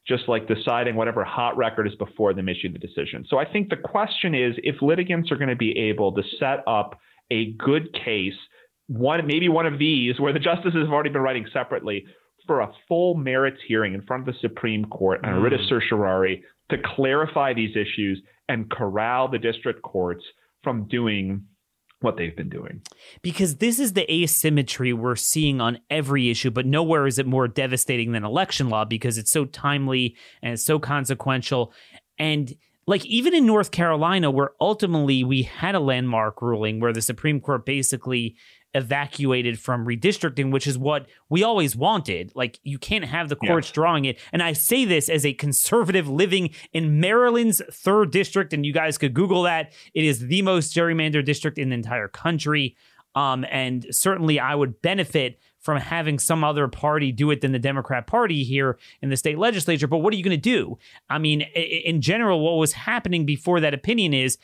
just 0.08 0.28
like 0.28 0.48
deciding 0.48 0.96
whatever 0.96 1.22
hot 1.24 1.56
record 1.56 1.86
is 1.86 1.94
before 1.96 2.32
them 2.32 2.48
issue 2.48 2.72
the 2.72 2.78
decision. 2.78 3.26
So 3.28 3.38
I 3.38 3.44
think 3.44 3.68
the 3.68 3.76
question 3.76 4.34
is 4.34 4.54
if 4.58 4.80
litigants 4.80 5.30
are 5.30 5.36
going 5.36 5.50
to 5.50 5.56
be 5.56 5.76
able 5.76 6.12
to 6.14 6.22
set 6.38 6.64
up 6.66 6.98
a 7.30 7.52
good 7.52 7.92
case, 7.92 8.34
one 8.86 9.26
maybe 9.26 9.48
one 9.48 9.66
of 9.66 9.78
these 9.78 10.18
where 10.18 10.32
the 10.32 10.38
justices 10.38 10.84
have 10.84 10.92
already 10.92 11.10
been 11.10 11.22
writing 11.22 11.46
separately 11.52 12.06
for 12.46 12.60
a 12.60 12.72
full 12.88 13.14
merits 13.14 13.58
hearing 13.66 13.92
in 13.92 14.00
front 14.02 14.26
of 14.26 14.34
the 14.34 14.40
Supreme 14.40 14.86
Court 14.86 15.20
on 15.22 15.34
a 15.34 15.40
writ 15.40 15.52
of 15.52 15.60
mm. 15.60 15.68
certiorari 15.68 16.42
to 16.70 16.78
clarify 16.96 17.52
these 17.52 17.76
issues 17.76 18.20
and 18.48 18.70
corral 18.70 19.28
the 19.28 19.38
district 19.38 19.82
courts 19.82 20.24
from 20.62 20.88
doing 20.88 21.42
what 22.00 22.16
they've 22.16 22.36
been 22.36 22.48
doing. 22.48 22.82
Because 23.22 23.56
this 23.56 23.78
is 23.78 23.92
the 23.92 24.10
asymmetry 24.12 24.92
we're 24.92 25.16
seeing 25.16 25.60
on 25.60 25.80
every 25.90 26.30
issue, 26.30 26.50
but 26.50 26.66
nowhere 26.66 27.06
is 27.06 27.18
it 27.18 27.26
more 27.26 27.48
devastating 27.48 28.12
than 28.12 28.24
election 28.24 28.68
law 28.68 28.84
because 28.84 29.18
it's 29.18 29.32
so 29.32 29.44
timely 29.44 30.16
and 30.42 30.54
it's 30.54 30.64
so 30.64 30.78
consequential. 30.78 31.72
And 32.18 32.54
like 32.86 33.04
even 33.04 33.34
in 33.34 33.46
North 33.46 33.70
Carolina, 33.70 34.30
where 34.30 34.52
ultimately 34.60 35.24
we 35.24 35.42
had 35.42 35.74
a 35.74 35.80
landmark 35.80 36.40
ruling 36.40 36.80
where 36.80 36.92
the 36.92 37.02
Supreme 37.02 37.40
Court 37.40 37.66
basically 37.66 38.36
evacuated 38.74 39.58
from 39.58 39.86
redistricting, 39.86 40.50
which 40.50 40.66
is 40.66 40.76
what 40.76 41.06
we 41.28 41.42
always 41.42 41.74
wanted. 41.74 42.32
Like 42.34 42.60
you 42.62 42.78
can't 42.78 43.04
have 43.04 43.28
the 43.28 43.36
courts 43.36 43.70
drawing 43.70 44.04
it. 44.04 44.18
And 44.32 44.42
I 44.42 44.52
say 44.52 44.84
this 44.84 45.08
as 45.08 45.24
a 45.24 45.32
conservative 45.32 46.08
living 46.08 46.50
in 46.72 47.00
Maryland's 47.00 47.62
third 47.70 48.10
district, 48.10 48.52
and 48.52 48.66
you 48.66 48.72
guys 48.72 48.98
could 48.98 49.14
Google 49.14 49.42
that. 49.42 49.72
It 49.94 50.04
is 50.04 50.20
the 50.20 50.42
most 50.42 50.74
gerrymandered 50.74 51.24
district 51.24 51.58
in 51.58 51.70
the 51.70 51.74
entire 51.74 52.08
country. 52.08 52.76
Um, 53.14 53.44
and 53.50 53.86
certainly 53.90 54.38
I 54.38 54.54
would 54.54 54.80
benefit 54.82 55.40
from 55.58 55.78
having 55.78 56.18
some 56.18 56.44
other 56.44 56.68
party 56.68 57.10
do 57.10 57.30
it 57.30 57.40
than 57.40 57.52
the 57.52 57.58
Democrat 57.58 58.06
Party 58.06 58.44
here 58.44 58.78
in 59.02 59.10
the 59.10 59.16
state 59.16 59.38
legislature. 59.38 59.88
But 59.88 59.98
what 59.98 60.12
are 60.12 60.16
you 60.16 60.22
going 60.22 60.36
to 60.36 60.36
do? 60.36 60.78
I 61.10 61.18
mean, 61.18 61.42
in 61.42 62.00
general, 62.00 62.40
what 62.40 62.58
was 62.58 62.72
happening 62.72 63.26
before 63.26 63.60
that 63.60 63.74
opinion 63.74 64.14
is 64.14 64.38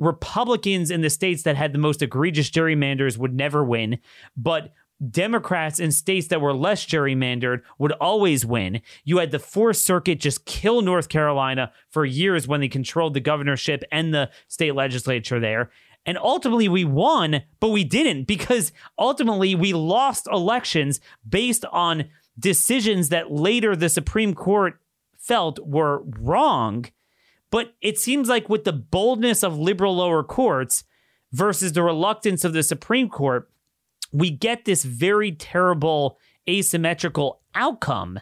Republicans 0.00 0.90
in 0.90 1.02
the 1.02 1.10
states 1.10 1.44
that 1.44 1.56
had 1.56 1.72
the 1.72 1.78
most 1.78 2.02
egregious 2.02 2.50
gerrymanders 2.50 3.16
would 3.16 3.34
never 3.34 3.62
win, 3.62 3.98
but 4.36 4.72
Democrats 5.08 5.78
in 5.78 5.92
states 5.92 6.26
that 6.28 6.40
were 6.40 6.52
less 6.52 6.84
gerrymandered 6.84 7.62
would 7.78 7.92
always 7.92 8.44
win. 8.44 8.82
You 9.04 9.18
had 9.18 9.30
the 9.30 9.38
Fourth 9.38 9.78
Circuit 9.78 10.20
just 10.20 10.44
kill 10.44 10.82
North 10.82 11.08
Carolina 11.08 11.72
for 11.88 12.04
years 12.04 12.46
when 12.46 12.60
they 12.60 12.68
controlled 12.68 13.14
the 13.14 13.20
governorship 13.20 13.82
and 13.90 14.12
the 14.12 14.30
state 14.48 14.74
legislature 14.74 15.40
there. 15.40 15.70
And 16.04 16.18
ultimately, 16.18 16.68
we 16.68 16.84
won, 16.84 17.42
but 17.60 17.68
we 17.68 17.84
didn't 17.84 18.24
because 18.24 18.72
ultimately 18.98 19.54
we 19.54 19.72
lost 19.72 20.28
elections 20.30 21.00
based 21.28 21.64
on 21.66 22.10
decisions 22.38 23.10
that 23.10 23.30
later 23.30 23.76
the 23.76 23.88
Supreme 23.88 24.34
Court 24.34 24.80
felt 25.18 25.58
were 25.66 26.02
wrong. 26.18 26.86
But 27.50 27.74
it 27.80 27.98
seems 27.98 28.28
like 28.28 28.48
with 28.48 28.64
the 28.64 28.72
boldness 28.72 29.42
of 29.42 29.58
liberal 29.58 29.96
lower 29.96 30.22
courts 30.22 30.84
versus 31.32 31.72
the 31.72 31.82
reluctance 31.82 32.44
of 32.44 32.52
the 32.52 32.62
Supreme 32.62 33.08
Court, 33.08 33.50
we 34.12 34.30
get 34.30 34.64
this 34.64 34.84
very 34.84 35.32
terrible 35.32 36.18
asymmetrical 36.48 37.40
outcome. 37.54 38.20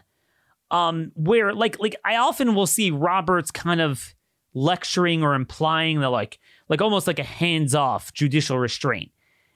Um, 0.71 1.11
where 1.15 1.53
like 1.53 1.79
like 1.79 1.95
I 2.05 2.17
often 2.17 2.53
will 2.53 2.67
see 2.67 2.91
Roberts 2.91 3.49
kind 3.49 3.81
of 3.81 4.13
lecturing 4.53 5.23
or 5.23 5.33
implying 5.33 5.99
that 6.01 6.09
like 6.09 6.39
like 6.67 6.81
almost 6.81 7.07
like 7.07 7.17
a 7.17 7.23
hands-off 7.23 8.13
judicial 8.13 8.59
restraint. 8.59 9.11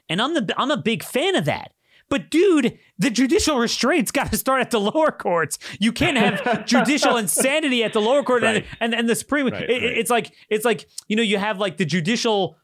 And 0.10 0.22
I'm 0.22 0.34
the 0.34 0.54
I'm 0.58 0.72
a 0.72 0.78
big 0.78 1.04
fan 1.04 1.36
of 1.36 1.46
that. 1.46 1.74
But 2.10 2.30
dude, 2.30 2.78
the 3.00 3.10
judicial 3.10 3.58
restraints 3.58 4.12
got 4.12 4.32
to 4.32 4.38
start 4.44 4.62
at 4.62 4.72
the 4.72 4.80
lower 4.80 5.12
courts. 5.12 5.58
You 5.80 5.92
can't 5.92 6.18
have 6.18 6.66
judicial 6.66 7.18
insanity 7.18 7.84
at 7.84 7.94
the 7.94 8.02
lower 8.02 8.24
court 8.24 8.44
right. 8.44 8.58
and, 8.58 8.66
and, 8.80 8.94
and 8.94 9.10
the 9.10 9.16
Supreme. 9.16 9.48
Right, 9.48 9.70
it, 9.70 9.84
right. 9.84 9.98
It's 9.98 10.10
like 10.10 10.34
it's 10.50 10.66
like 10.66 10.88
you 11.08 11.16
know 11.16 11.24
you 11.24 11.38
have 11.38 11.60
like 11.60 11.78
the 11.78 11.86
judicial 11.86 12.58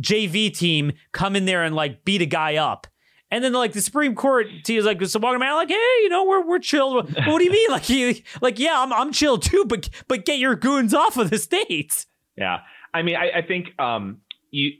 JV 0.00 0.56
team 0.56 0.92
come 1.12 1.36
in 1.36 1.44
there 1.44 1.62
and 1.64 1.74
like 1.74 2.04
beat 2.04 2.22
a 2.22 2.26
guy 2.26 2.56
up. 2.56 2.86
And 3.30 3.42
then 3.42 3.54
like 3.54 3.72
the 3.72 3.80
Supreme 3.80 4.14
Court 4.14 4.46
team 4.62 4.78
is 4.78 4.84
like 4.84 5.02
so 5.06 5.18
walking 5.18 5.40
around 5.40 5.56
like, 5.56 5.70
hey, 5.70 5.98
you 6.02 6.10
know, 6.10 6.26
we're 6.26 6.46
we're 6.46 6.58
chill. 6.58 7.02
What 7.02 7.38
do 7.38 7.44
you 7.44 7.50
mean? 7.50 7.70
Like 7.70 7.88
you 7.88 8.14
like, 8.42 8.58
yeah, 8.58 8.80
I'm 8.80 8.92
I'm 8.92 9.10
chill 9.10 9.38
too, 9.38 9.64
but 9.66 9.88
but 10.06 10.26
get 10.26 10.38
your 10.38 10.54
goons 10.54 10.92
off 10.92 11.16
of 11.16 11.30
the 11.30 11.38
states. 11.38 12.06
Yeah. 12.36 12.60
I 12.92 13.02
mean, 13.02 13.16
I, 13.16 13.38
I 13.38 13.42
think 13.42 13.78
um 13.80 14.20
you 14.50 14.72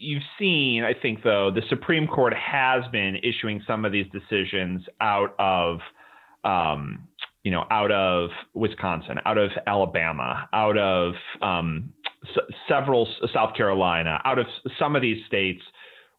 you've 0.00 0.22
seen, 0.38 0.82
I 0.82 0.94
think, 1.00 1.22
though, 1.22 1.50
the 1.54 1.62
Supreme 1.68 2.06
Court 2.06 2.34
has 2.34 2.82
been 2.90 3.16
issuing 3.22 3.62
some 3.66 3.84
of 3.84 3.92
these 3.92 4.06
decisions 4.10 4.82
out 5.00 5.34
of, 5.38 5.78
um, 6.44 7.06
you 7.44 7.50
know, 7.50 7.64
out 7.70 7.92
of 7.92 8.30
Wisconsin, 8.54 9.18
out 9.26 9.38
of 9.38 9.50
Alabama, 9.66 10.48
out 10.52 10.78
of 10.78 11.14
um, 11.42 11.92
s- 12.24 12.54
several 12.68 13.06
South 13.32 13.54
Carolina, 13.54 14.20
out 14.24 14.38
of 14.38 14.46
some 14.78 14.96
of 14.96 15.02
these 15.02 15.24
states 15.26 15.62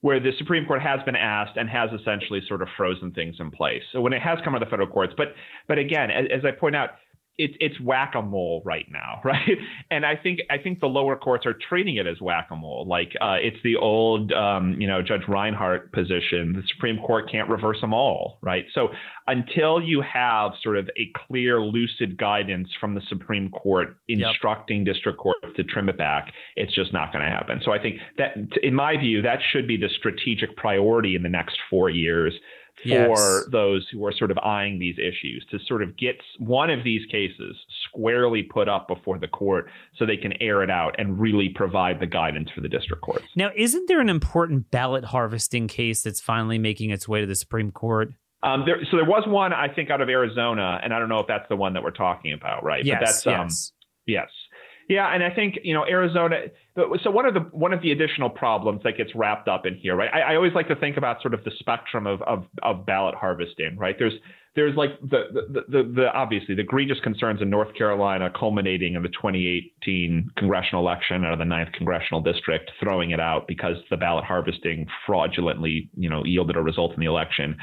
where 0.02 0.20
the 0.20 0.32
Supreme 0.38 0.66
Court 0.66 0.82
has 0.82 1.00
been 1.04 1.16
asked 1.16 1.58
and 1.58 1.70
has 1.70 1.90
essentially 2.00 2.42
sort 2.48 2.62
of 2.62 2.68
frozen 2.76 3.12
things 3.12 3.36
in 3.40 3.52
place. 3.52 3.84
So 3.92 4.02
when 4.02 4.14
it 4.14 4.22
has 4.22 4.40
come 4.44 4.54
to 4.54 4.60
the 4.60 4.66
federal 4.66 4.88
courts, 4.88 5.14
but 5.16 5.34
but 5.68 5.78
again, 5.78 6.10
as, 6.10 6.26
as 6.32 6.46
I 6.46 6.52
point 6.52 6.76
out, 6.76 6.92
it's 7.42 7.56
it's 7.60 7.82
whack 7.82 8.14
a 8.16 8.22
mole 8.22 8.62
right 8.64 8.86
now, 8.92 9.20
right? 9.26 9.58
And 9.90 10.06
I 10.06 10.16
think 10.16 10.40
I 10.50 10.58
think 10.58 10.80
the 10.80 10.88
lower 10.88 11.16
courts 11.16 11.46
are 11.46 11.56
treating 11.68 11.96
it 11.96 12.08
as 12.08 12.22
whack 12.22 12.48
a 12.52 12.56
mole, 12.56 12.86
like 12.88 13.14
uh, 13.20 13.38
it's 13.42 13.58
the 13.64 13.76
old 13.76 14.32
um, 14.32 14.76
you 14.80 14.88
know 14.88 15.02
Judge 15.02 15.28
Reinhardt 15.28 15.92
position. 15.92 16.54
The 16.54 16.64
Supreme 16.74 17.00
Court 17.00 17.30
can't 17.32 17.50
reverse 17.50 17.82
them 17.82 17.94
all, 17.94 18.38
right? 18.42 18.66
So 18.74 18.90
until 19.28 19.82
you 19.82 20.02
have 20.02 20.52
sort 20.62 20.78
of 20.78 20.90
a 20.98 21.12
clear, 21.28 21.62
lucid 21.62 22.18
guidance 22.18 22.70
from 22.80 22.96
the 22.96 23.02
Supreme 23.10 23.50
Court 23.50 23.98
instructing 24.08 24.86
yep. 24.86 24.94
district 24.94 25.20
courts 25.20 25.46
to 25.56 25.64
trim 25.64 25.90
it 25.90 25.98
back, 25.98 26.32
it's 26.56 26.74
just 26.74 26.94
not 26.94 27.12
going 27.12 27.24
to 27.24 27.32
happen. 27.32 27.62
So 27.64 27.72
I 27.72 27.80
think 27.80 27.98
that, 28.18 28.36
in 28.62 28.74
my 28.74 28.98
view, 28.98 29.22
that 29.22 29.40
should 29.52 29.68
be 29.68 29.78
the 29.78 29.90
strategic 29.98 30.56
priority 30.58 31.16
in 31.16 31.24
the 31.24 31.30
next 31.30 31.58
four 31.70 31.90
years 31.90 32.34
for 32.84 32.90
yes. 32.90 33.46
those 33.52 33.88
who 33.92 34.06
are 34.06 34.12
sort 34.12 34.32
of 34.32 34.38
eyeing 34.40 34.80
these 34.80 34.96
issues 34.98 35.46
to 35.52 35.60
sort 35.68 35.84
of 35.84 35.98
get 35.98 36.16
one 36.40 36.70
of 36.70 36.84
these 36.84 37.02
cases 37.12 37.56
squarely 37.88 38.44
put 38.44 38.68
up 38.68 38.88
before 38.88 39.18
the 39.20 39.28
court 39.28 39.70
so 39.98 40.06
they 40.06 40.18
can 40.18 40.34
air 40.42 40.64
it 40.64 40.70
out 40.70 40.96
and 40.98 41.20
really 41.20 41.50
provide 41.50 42.00
the 42.00 42.08
guidance 42.08 42.50
for 42.54 42.62
the 42.62 42.70
district 42.70 43.02
courts. 43.02 43.26
Now, 43.36 43.50
isn't 43.56 43.88
there 43.88 44.02
an 44.02 44.10
important 44.10 44.72
ballot 44.72 45.06
harvesting 45.06 45.68
case 45.68 46.02
that's 46.02 46.22
finally 46.22 46.58
making 46.58 46.90
its 46.90 47.08
way 47.08 47.22
to 47.22 47.28
the 47.28 47.36
Supreme 47.36 47.72
Court? 47.72 48.14
Um, 48.44 48.64
there, 48.66 48.78
so 48.90 48.98
there 48.98 49.06
was 49.06 49.24
one, 49.28 49.54
I 49.54 49.68
think, 49.74 49.92
out 49.92 50.02
of 50.02 50.10
Arizona, 50.10 50.80
and 50.84 50.94
I 50.94 51.00
don't 51.00 51.10
know 51.10 51.20
if 51.20 51.28
that's 51.28 51.48
the 51.48 51.56
one 51.56 51.74
that 51.74 51.84
we're 51.84 51.92
talking 51.92 52.34
about, 52.34 52.64
right? 52.64 52.84
Yes, 52.84 53.00
but 53.00 53.06
that's, 53.06 53.28
um, 53.28 53.50
yes. 54.08 54.30
Yeah, 54.88 55.14
and 55.14 55.24
I 55.24 55.30
think 55.34 55.60
you 55.64 55.74
know 55.74 55.86
Arizona. 55.86 56.48
So 57.04 57.12
one 57.12 57.26
of 57.26 57.34
the 57.34 57.42
one 57.52 57.74
of 57.74 57.82
the 57.82 57.92
additional 57.92 58.30
problems 58.30 58.82
that 58.84 58.98
gets 58.98 59.14
wrapped 59.16 59.48
up 59.48 59.66
in 59.66 59.76
here, 59.76 59.96
right? 59.96 60.10
I, 60.14 60.34
I 60.34 60.36
always 60.36 60.54
like 60.54 60.68
to 60.68 60.76
think 60.76 60.98
about 60.98 61.22
sort 61.22 61.34
of 61.34 61.44
the 61.44 61.52
spectrum 61.60 62.08
of 62.08 62.22
of, 62.24 62.46
of 62.64 62.86
ballot 62.86 63.16
harvesting, 63.16 63.78
right? 63.78 63.96
There's 63.98 64.14
there's 64.54 64.76
like 64.76 65.00
the, 65.00 65.24
the, 65.32 65.62
the, 65.70 65.94
the, 65.96 66.08
obviously 66.14 66.56
the 66.56 66.62
egregious 66.62 66.98
concerns 67.02 67.42
in 67.42 67.50
North 67.50 67.74
Carolina 67.74 68.30
culminating 68.38 68.96
in 68.96 69.02
the 69.02 69.08
2018 69.08 70.30
congressional 70.36 70.84
election 70.84 71.24
out 71.24 71.32
of 71.32 71.40
the 71.40 71.46
ninth 71.46 71.72
congressional 71.72 72.22
district, 72.22 72.70
throwing 72.82 73.12
it 73.12 73.20
out 73.20 73.48
because 73.48 73.78
the 73.90 73.96
ballot 73.96 74.26
harvesting 74.26 74.88
fraudulently, 75.06 75.90
you 75.96 76.10
know, 76.10 76.26
yielded 76.26 76.58
a 76.58 76.62
result 76.62 76.94
in 76.94 77.00
the 77.00 77.06
election. 77.06 77.56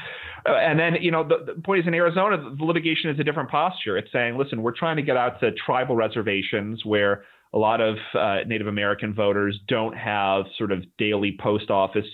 Uh, 0.47 0.53
and 0.55 0.79
then, 0.79 0.95
you 0.99 1.11
know, 1.11 1.23
the, 1.23 1.53
the 1.53 1.61
point 1.61 1.81
is 1.81 1.87
in 1.87 1.93
Arizona, 1.93 2.37
the 2.57 2.65
litigation 2.65 3.11
is 3.11 3.19
a 3.19 3.23
different 3.23 3.51
posture. 3.51 3.95
It's 3.95 4.11
saying, 4.11 4.35
listen, 4.35 4.63
we're 4.63 4.75
trying 4.75 4.95
to 4.95 5.03
get 5.03 5.15
out 5.15 5.39
to 5.41 5.51
tribal 5.51 5.95
reservations 5.95 6.83
where 6.85 7.23
a 7.53 7.57
lot 7.59 7.81
of 7.81 7.97
uh, 8.15 8.37
Native 8.47 8.67
American 8.67 9.13
voters 9.13 9.59
don't 9.67 9.95
have 9.95 10.45
sort 10.57 10.71
of 10.71 10.83
daily 10.97 11.37
post 11.39 11.69
office 11.69 12.05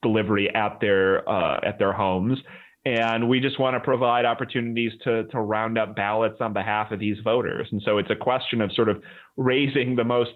delivery 0.00 0.52
at 0.54 0.80
their 0.80 1.28
uh, 1.28 1.60
at 1.64 1.78
their 1.78 1.92
homes 1.92 2.38
and 2.84 3.28
we 3.28 3.40
just 3.40 3.60
want 3.60 3.74
to 3.74 3.80
provide 3.80 4.24
opportunities 4.24 4.92
to 5.04 5.24
to 5.24 5.40
round 5.40 5.78
up 5.78 5.94
ballots 5.94 6.40
on 6.40 6.52
behalf 6.52 6.90
of 6.90 6.98
these 6.98 7.18
voters. 7.22 7.68
And 7.70 7.80
so 7.84 7.98
it's 7.98 8.10
a 8.10 8.16
question 8.16 8.60
of 8.60 8.72
sort 8.72 8.88
of 8.88 9.02
raising 9.36 9.96
the 9.96 10.04
most 10.04 10.32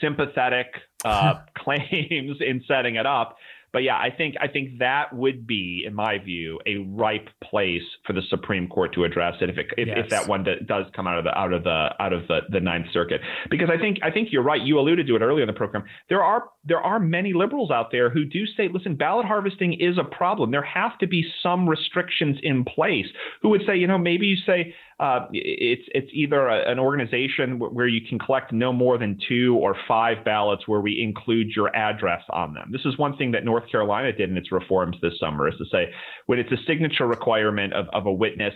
sympathetic 0.00 0.66
uh, 1.04 1.40
claims 1.58 2.36
in 2.40 2.62
setting 2.66 2.96
it 2.96 3.06
up 3.06 3.36
but 3.72 3.82
yeah, 3.82 3.96
I 3.96 4.10
think 4.16 4.36
I 4.40 4.48
think 4.48 4.78
that 4.78 5.14
would 5.14 5.46
be, 5.46 5.84
in 5.86 5.94
my 5.94 6.18
view, 6.18 6.58
a 6.66 6.78
ripe 6.78 7.28
place 7.42 7.82
for 8.06 8.12
the 8.12 8.22
Supreme 8.30 8.66
Court 8.68 8.94
to 8.94 9.04
address 9.04 9.34
it 9.40 9.50
if 9.50 9.58
it, 9.58 9.66
if, 9.76 9.88
yes. 9.88 9.98
if, 10.04 10.10
that 10.10 10.26
one 10.26 10.44
does 10.66 10.86
come 10.96 11.06
out 11.06 11.18
of 11.18 11.24
the 11.24 11.36
out 11.36 11.52
of 11.52 11.64
the 11.64 11.88
out 12.00 12.12
of 12.12 12.26
the, 12.28 12.40
the 12.50 12.60
Ninth 12.60 12.86
Circuit. 12.92 13.20
Because 13.50 13.68
I 13.70 13.78
think 13.78 13.98
I 14.02 14.10
think 14.10 14.28
you're 14.32 14.42
right. 14.42 14.60
You 14.60 14.78
alluded 14.78 15.06
to 15.06 15.16
it 15.16 15.22
earlier 15.22 15.42
in 15.42 15.46
the 15.46 15.52
program. 15.52 15.84
There 16.08 16.22
are 16.22 16.44
there 16.64 16.80
are 16.80 16.98
many 16.98 17.34
liberals 17.34 17.70
out 17.70 17.90
there 17.92 18.08
who 18.10 18.24
do 18.24 18.46
say, 18.46 18.68
listen, 18.72 18.96
ballot 18.96 19.26
harvesting 19.26 19.74
is 19.74 19.98
a 19.98 20.04
problem. 20.04 20.50
There 20.50 20.62
have 20.62 20.98
to 20.98 21.06
be 21.06 21.24
some 21.42 21.68
restrictions 21.68 22.38
in 22.42 22.64
place. 22.64 23.06
Who 23.42 23.50
would 23.50 23.62
say, 23.66 23.76
you 23.76 23.86
know, 23.86 23.98
maybe 23.98 24.26
you 24.26 24.36
say 24.46 24.74
uh, 25.00 25.26
it's 25.32 25.88
it's 25.94 26.10
either 26.12 26.48
a, 26.48 26.68
an 26.70 26.80
organization 26.80 27.60
where 27.60 27.86
you 27.86 28.00
can 28.08 28.18
collect 28.18 28.52
no 28.52 28.72
more 28.72 28.98
than 28.98 29.16
two 29.28 29.56
or 29.60 29.76
five 29.86 30.24
ballots 30.24 30.66
where 30.66 30.80
we 30.80 31.00
include 31.00 31.48
your 31.54 31.74
address 31.76 32.22
on 32.30 32.52
them. 32.52 32.70
This 32.72 32.80
is 32.84 32.98
one 32.98 33.16
thing 33.16 33.30
that 33.32 33.44
North 33.44 33.70
Carolina 33.70 34.12
did 34.12 34.28
in 34.28 34.36
its 34.36 34.50
reforms 34.50 34.96
this 35.00 35.12
summer 35.20 35.46
is 35.48 35.54
to 35.58 35.64
say 35.70 35.92
when 36.26 36.40
it's 36.40 36.50
a 36.50 36.56
signature 36.66 37.06
requirement 37.06 37.74
of, 37.74 37.86
of 37.92 38.06
a 38.06 38.12
witness 38.12 38.54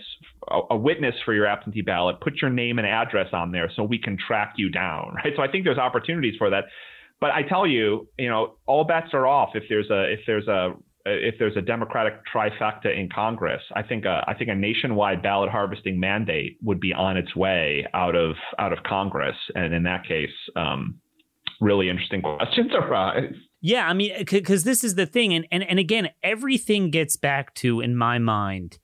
a, 0.49 0.59
a 0.71 0.75
witness 0.77 1.15
for 1.23 1.33
your 1.33 1.45
absentee 1.45 1.81
ballot, 1.81 2.19
put 2.19 2.41
your 2.41 2.51
name 2.51 2.77
and 2.77 2.87
address 2.87 3.29
on 3.31 3.53
there 3.53 3.71
so 3.73 3.83
we 3.83 3.97
can 3.97 4.17
track 4.17 4.55
you 4.57 4.69
down, 4.69 5.15
right? 5.23 5.31
So 5.37 5.41
I 5.41 5.47
think 5.47 5.63
there's 5.63 5.77
opportunities 5.77 6.35
for 6.37 6.49
that. 6.49 6.65
But 7.21 7.31
I 7.31 7.43
tell 7.43 7.65
you, 7.65 8.09
you 8.19 8.27
know, 8.27 8.55
all 8.65 8.83
bets 8.83 9.13
are 9.13 9.25
off 9.25 9.51
if 9.55 9.63
there's 9.69 9.89
a 9.89 10.11
if 10.11 10.19
there's 10.27 10.49
a 10.49 10.73
if 11.05 11.35
there's 11.37 11.57
a 11.57 11.61
Democratic 11.61 12.13
trifecta 12.33 12.97
in 12.97 13.09
Congress, 13.13 13.61
I 13.75 13.83
think 13.83 14.05
a, 14.05 14.23
I 14.27 14.33
think 14.33 14.49
a 14.49 14.55
nationwide 14.55 15.21
ballot 15.21 15.49
harvesting 15.49 15.99
mandate 15.99 16.57
would 16.61 16.79
be 16.79 16.93
on 16.93 17.17
its 17.17 17.35
way 17.35 17.85
out 17.93 18.15
of 18.15 18.35
out 18.57 18.71
of 18.71 18.79
Congress, 18.83 19.35
and 19.55 19.73
in 19.73 19.83
that 19.83 20.07
case, 20.07 20.29
um, 20.55 20.99
really 21.59 21.89
interesting 21.89 22.21
questions 22.21 22.71
arise. 22.73 23.33
Yeah, 23.61 23.87
I 23.87 23.93
mean, 23.93 24.25
because 24.29 24.63
this 24.63 24.83
is 24.83 24.95
the 24.95 25.05
thing, 25.05 25.33
and, 25.33 25.45
and 25.51 25.63
and 25.63 25.79
again, 25.79 26.09
everything 26.21 26.89
gets 26.89 27.17
back 27.17 27.53
to, 27.55 27.81
in 27.81 27.95
my 27.95 28.17
mind, 28.17 28.79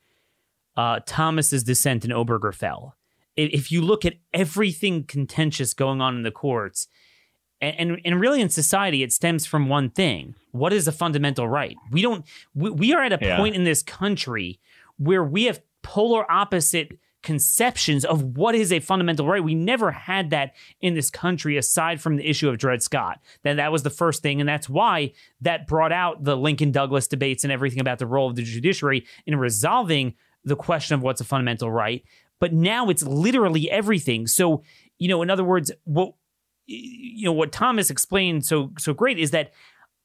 uh, 0.76 1.00
Thomas's 1.06 1.64
dissent 1.64 2.04
in 2.04 2.12
Obergefell. 2.12 2.94
If 3.36 3.72
you 3.72 3.82
look 3.82 4.04
at 4.04 4.16
everything 4.34 5.06
contentious 5.06 5.74
going 5.74 6.02
on 6.02 6.18
in 6.18 6.24
the 6.24 6.32
courts, 6.32 6.88
and, 7.62 7.76
and, 7.80 8.02
and 8.06 8.20
really 8.22 8.42
in 8.42 8.50
society, 8.50 9.04
it 9.04 9.12
stems 9.12 9.46
from 9.46 9.70
one 9.70 9.90
thing: 9.90 10.36
what 10.52 10.74
is 10.74 10.88
a 10.88 10.92
fundamental 10.92 11.48
right? 11.48 11.76
We 11.92 12.02
don't. 12.02 12.26
We, 12.54 12.70
we 12.70 12.94
are 12.94 13.04
at 13.04 13.14
a 13.14 13.20
Yeah. 13.22 13.38
point 13.38 13.56
in 13.56 13.64
this 13.64 13.84
country 13.84 14.60
where 14.98 15.24
we 15.24 15.46
have 15.46 15.62
polar 15.82 16.30
opposite 16.32 16.98
conceptions 17.22 18.06
of 18.06 18.24
what 18.38 18.56
is 18.56 18.72
a 18.72 18.80
fundamental 18.80 19.28
right. 19.28 19.44
We 19.44 19.54
never 19.56 19.92
had 19.92 20.30
that 20.30 20.54
in 20.80 20.94
this 20.94 21.10
country 21.10 21.58
aside 21.58 22.00
from 22.00 22.16
the 22.16 22.26
issue 22.26 22.48
of 22.48 22.58
Dred 22.58 22.82
Scott. 22.82 23.20
That 23.44 23.56
that 23.58 23.72
was 23.74 23.84
the 23.84 23.90
first 23.90 24.22
thing, 24.22 24.40
and 24.40 24.48
that's 24.48 24.70
why 24.70 25.12
that 25.42 25.68
brought 25.68 25.92
out 25.92 26.24
the 26.24 26.38
Lincoln 26.38 26.72
Douglas 26.72 27.08
debates 27.08 27.44
and 27.44 27.52
everything 27.52 27.82
about 27.82 28.00
the 28.00 28.08
role 28.08 28.30
of 28.30 28.36
the 28.36 28.44
judiciary 28.44 29.06
in 29.26 29.36
resolving 29.38 30.16
the 30.46 30.56
question 30.56 30.96
of 30.96 31.02
what's 31.02 31.20
a 31.22 31.26
fundamental 31.26 31.70
right. 31.70 32.04
But 32.40 32.54
now 32.54 32.88
it's 32.90 33.04
literally 33.04 33.70
everything. 33.70 34.26
So, 34.26 34.64
you 34.98 35.10
know, 35.10 35.22
in 35.22 35.30
other 35.30 35.44
words, 35.44 35.72
what 35.84 36.14
you 36.72 37.26
know 37.26 37.34
what 37.34 37.52
Thomas 37.52 37.90
explained 37.90 38.46
so 38.46 38.72
so 38.78 38.94
great 38.94 39.18
is 39.18 39.32
that 39.32 39.52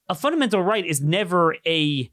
a 0.09 0.15
fundamental 0.15 0.61
right 0.61 0.85
is 0.85 1.01
never 1.01 1.55
a 1.65 2.11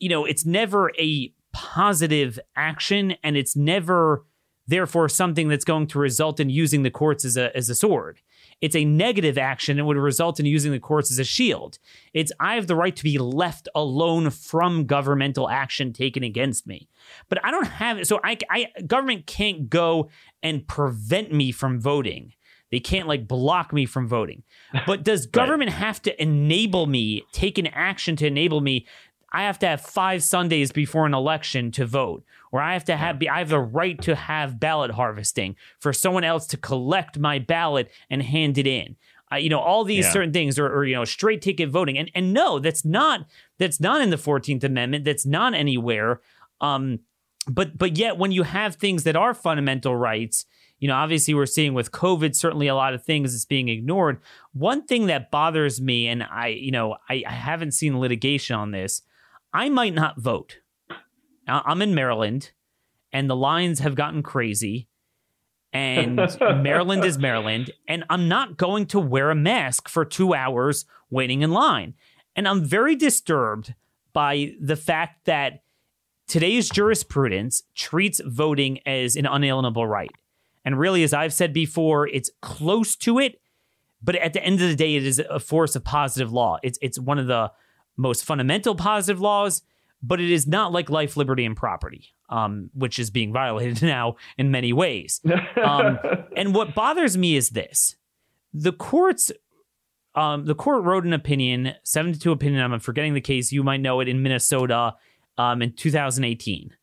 you 0.00 0.08
know, 0.08 0.24
it's 0.24 0.44
never 0.44 0.90
a 0.98 1.32
positive 1.52 2.40
action 2.56 3.14
and 3.22 3.36
it's 3.36 3.54
never 3.54 4.24
therefore 4.66 5.08
something 5.08 5.48
that's 5.48 5.64
going 5.64 5.86
to 5.88 5.98
result 5.98 6.40
in 6.40 6.48
using 6.48 6.82
the 6.82 6.90
courts 6.90 7.24
as 7.24 7.36
a 7.36 7.54
as 7.56 7.68
a 7.68 7.74
sword. 7.74 8.20
It's 8.60 8.76
a 8.76 8.84
negative 8.84 9.38
action 9.38 9.78
and 9.78 9.86
would 9.86 9.96
result 9.96 10.38
in 10.38 10.46
using 10.46 10.72
the 10.72 10.78
courts 10.78 11.10
as 11.10 11.18
a 11.18 11.24
shield. 11.24 11.78
It's 12.12 12.32
I 12.40 12.54
have 12.54 12.66
the 12.66 12.76
right 12.76 12.94
to 12.94 13.02
be 13.02 13.18
left 13.18 13.68
alone 13.74 14.30
from 14.30 14.86
governmental 14.86 15.48
action 15.48 15.92
taken 15.92 16.22
against 16.22 16.66
me. 16.66 16.88
But 17.28 17.44
I 17.44 17.50
don't 17.50 17.66
have 17.66 17.98
it. 17.98 18.06
So 18.06 18.20
I, 18.22 18.38
I 18.50 18.68
government 18.86 19.26
can't 19.26 19.68
go 19.70 20.08
and 20.42 20.66
prevent 20.66 21.32
me 21.32 21.52
from 21.52 21.80
voting. 21.80 22.32
They 22.70 22.80
can't 22.80 23.08
like 23.08 23.26
block 23.26 23.72
me 23.72 23.84
from 23.86 24.06
voting. 24.08 24.42
But 24.86 25.02
does 25.02 25.26
government 25.40 25.70
have 25.72 26.00
to 26.02 26.22
enable 26.22 26.86
me, 26.86 27.24
take 27.32 27.58
an 27.58 27.66
action 27.68 28.16
to 28.16 28.26
enable 28.26 28.60
me? 28.60 28.86
I 29.32 29.42
have 29.42 29.58
to 29.60 29.66
have 29.68 29.80
five 29.80 30.22
Sundays 30.22 30.72
before 30.72 31.06
an 31.06 31.14
election 31.14 31.70
to 31.72 31.86
vote, 31.86 32.24
or 32.50 32.60
I 32.60 32.72
have 32.72 32.84
to 32.86 32.96
have 32.96 33.20
I 33.30 33.38
have 33.38 33.48
the 33.48 33.60
right 33.60 34.00
to 34.02 34.14
have 34.16 34.58
ballot 34.58 34.90
harvesting 34.92 35.54
for 35.78 35.92
someone 35.92 36.24
else 36.24 36.46
to 36.48 36.56
collect 36.56 37.18
my 37.18 37.38
ballot 37.38 37.90
and 38.10 38.22
hand 38.22 38.58
it 38.58 38.66
in. 38.66 38.96
Uh, 39.32 39.36
you 39.36 39.48
know 39.48 39.60
all 39.60 39.84
these 39.84 40.04
Yeah. 40.06 40.10
certain 40.12 40.32
things, 40.32 40.58
or, 40.58 40.66
or 40.66 40.84
you 40.84 40.96
know 40.96 41.04
straight 41.04 41.42
ticket 41.42 41.68
voting, 41.68 41.96
and 41.96 42.10
and 42.14 42.32
no, 42.32 42.58
that's 42.58 42.84
not 42.84 43.26
that's 43.58 43.78
not 43.78 44.00
in 44.02 44.10
the 44.10 44.18
Fourteenth 44.18 44.64
Amendment. 44.64 45.04
That's 45.04 45.24
not 45.24 45.54
anywhere. 45.54 46.20
Um, 46.60 46.98
but 47.46 47.78
but 47.78 47.96
yet 47.96 48.18
when 48.18 48.32
you 48.32 48.42
have 48.42 48.74
things 48.74 49.04
that 49.04 49.14
are 49.14 49.32
fundamental 49.32 49.94
rights 49.94 50.44
you 50.80 50.88
know 50.88 50.96
obviously 50.96 51.34
we're 51.34 51.46
seeing 51.46 51.74
with 51.74 51.92
covid 51.92 52.34
certainly 52.34 52.66
a 52.66 52.74
lot 52.74 52.94
of 52.94 53.04
things 53.04 53.32
is 53.32 53.44
being 53.44 53.68
ignored. 53.68 54.20
One 54.52 54.84
thing 54.84 55.06
that 55.06 55.30
bothers 55.30 55.80
me 55.80 56.08
and 56.08 56.24
i 56.24 56.48
you 56.48 56.72
know 56.72 56.96
i, 57.08 57.22
I 57.26 57.32
haven't 57.32 57.72
seen 57.72 58.00
litigation 58.00 58.56
on 58.56 58.72
this 58.72 59.02
i 59.52 59.68
might 59.68 59.94
not 59.94 60.20
vote. 60.20 60.58
I'm 61.46 61.82
in 61.82 61.94
maryland 61.94 62.50
and 63.12 63.30
the 63.30 63.36
lines 63.36 63.80
have 63.80 63.94
gotten 63.94 64.22
crazy 64.22 64.88
and 65.72 66.16
maryland 66.40 67.04
is 67.04 67.18
maryland 67.18 67.70
and 67.86 68.04
i'm 68.10 68.28
not 68.28 68.56
going 68.56 68.86
to 68.86 68.98
wear 68.98 69.30
a 69.30 69.34
mask 69.36 69.88
for 69.88 70.04
two 70.04 70.34
hours 70.34 70.84
waiting 71.10 71.42
in 71.42 71.52
line. 71.52 71.94
And 72.34 72.48
i'm 72.48 72.64
very 72.64 72.96
disturbed 72.96 73.74
by 74.12 74.54
the 74.60 74.76
fact 74.76 75.26
that 75.26 75.62
today's 76.26 76.68
jurisprudence 76.68 77.62
treats 77.74 78.20
voting 78.24 78.78
as 78.86 79.16
an 79.16 79.26
unalienable 79.26 79.86
right. 79.86 80.10
And 80.64 80.78
really, 80.78 81.02
as 81.02 81.12
I've 81.12 81.32
said 81.32 81.52
before, 81.52 82.06
it's 82.06 82.30
close 82.42 82.96
to 82.96 83.18
it, 83.18 83.40
but 84.02 84.14
at 84.16 84.32
the 84.32 84.42
end 84.42 84.60
of 84.60 84.68
the 84.68 84.76
day, 84.76 84.96
it 84.96 85.06
is 85.06 85.18
a 85.18 85.40
force 85.40 85.76
of 85.76 85.84
positive 85.84 86.32
law. 86.32 86.58
It's 86.62 86.78
it's 86.82 86.98
one 86.98 87.18
of 87.18 87.26
the 87.26 87.52
most 87.96 88.24
fundamental 88.24 88.74
positive 88.74 89.20
laws, 89.20 89.62
but 90.02 90.20
it 90.20 90.30
is 90.30 90.46
not 90.46 90.72
like 90.72 90.90
life, 90.90 91.16
liberty, 91.16 91.44
and 91.44 91.56
property, 91.56 92.14
um, 92.28 92.70
which 92.74 92.98
is 92.98 93.10
being 93.10 93.32
violated 93.32 93.82
now 93.82 94.16
in 94.38 94.50
many 94.50 94.72
ways. 94.72 95.20
Um, 95.62 95.98
and 96.36 96.54
what 96.54 96.74
bothers 96.74 97.16
me 97.16 97.36
is 97.36 97.50
this: 97.50 97.96
the 98.52 98.72
courts, 98.72 99.30
um, 100.14 100.46
the 100.46 100.54
court 100.54 100.84
wrote 100.84 101.04
an 101.04 101.12
opinion, 101.12 101.74
seven 101.84 102.12
to 102.12 102.18
two 102.18 102.32
opinion. 102.32 102.72
I'm 102.72 102.80
forgetting 102.80 103.14
the 103.14 103.20
case. 103.20 103.52
You 103.52 103.62
might 103.62 103.80
know 103.80 104.00
it 104.00 104.08
in 104.08 104.22
Minnesota, 104.22 104.94
um, 105.36 105.62
in 105.62 105.72
2018. 105.72 106.74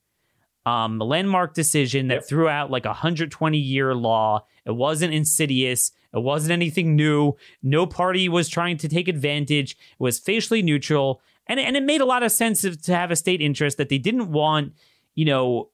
Um, 0.67 0.99
landmark 0.99 1.53
decision 1.53 2.07
that 2.09 2.15
Yep. 2.15 2.27
threw 2.27 2.49
out 2.49 2.69
like 2.69 2.85
a 2.85 2.89
120 2.89 3.57
year 3.57 3.95
law. 3.95 4.45
It 4.65 4.75
wasn't 4.75 5.13
insidious. 5.13 5.91
It 6.13 6.21
wasn't 6.23 6.51
anything 6.51 6.95
new. 6.95 7.33
No 7.63 7.85
party 7.85 8.27
was 8.27 8.49
trying 8.49 8.77
to 8.77 8.89
take 8.89 9.07
advantage. 9.07 9.71
It 9.71 10.03
was 10.03 10.19
facially 10.19 10.61
neutral, 10.61 11.21
and 11.47 11.59
and 11.59 11.77
it 11.77 11.83
made 11.83 12.01
a 12.01 12.05
lot 12.05 12.23
of 12.23 12.31
sense 12.31 12.61
to 12.61 12.95
have 12.95 13.11
a 13.11 13.15
state 13.15 13.41
interest 13.41 13.77
that 13.77 13.89
they 13.89 13.97
didn't 13.97 14.31
want, 14.31 14.73
you 15.15 15.25
know, 15.25 15.69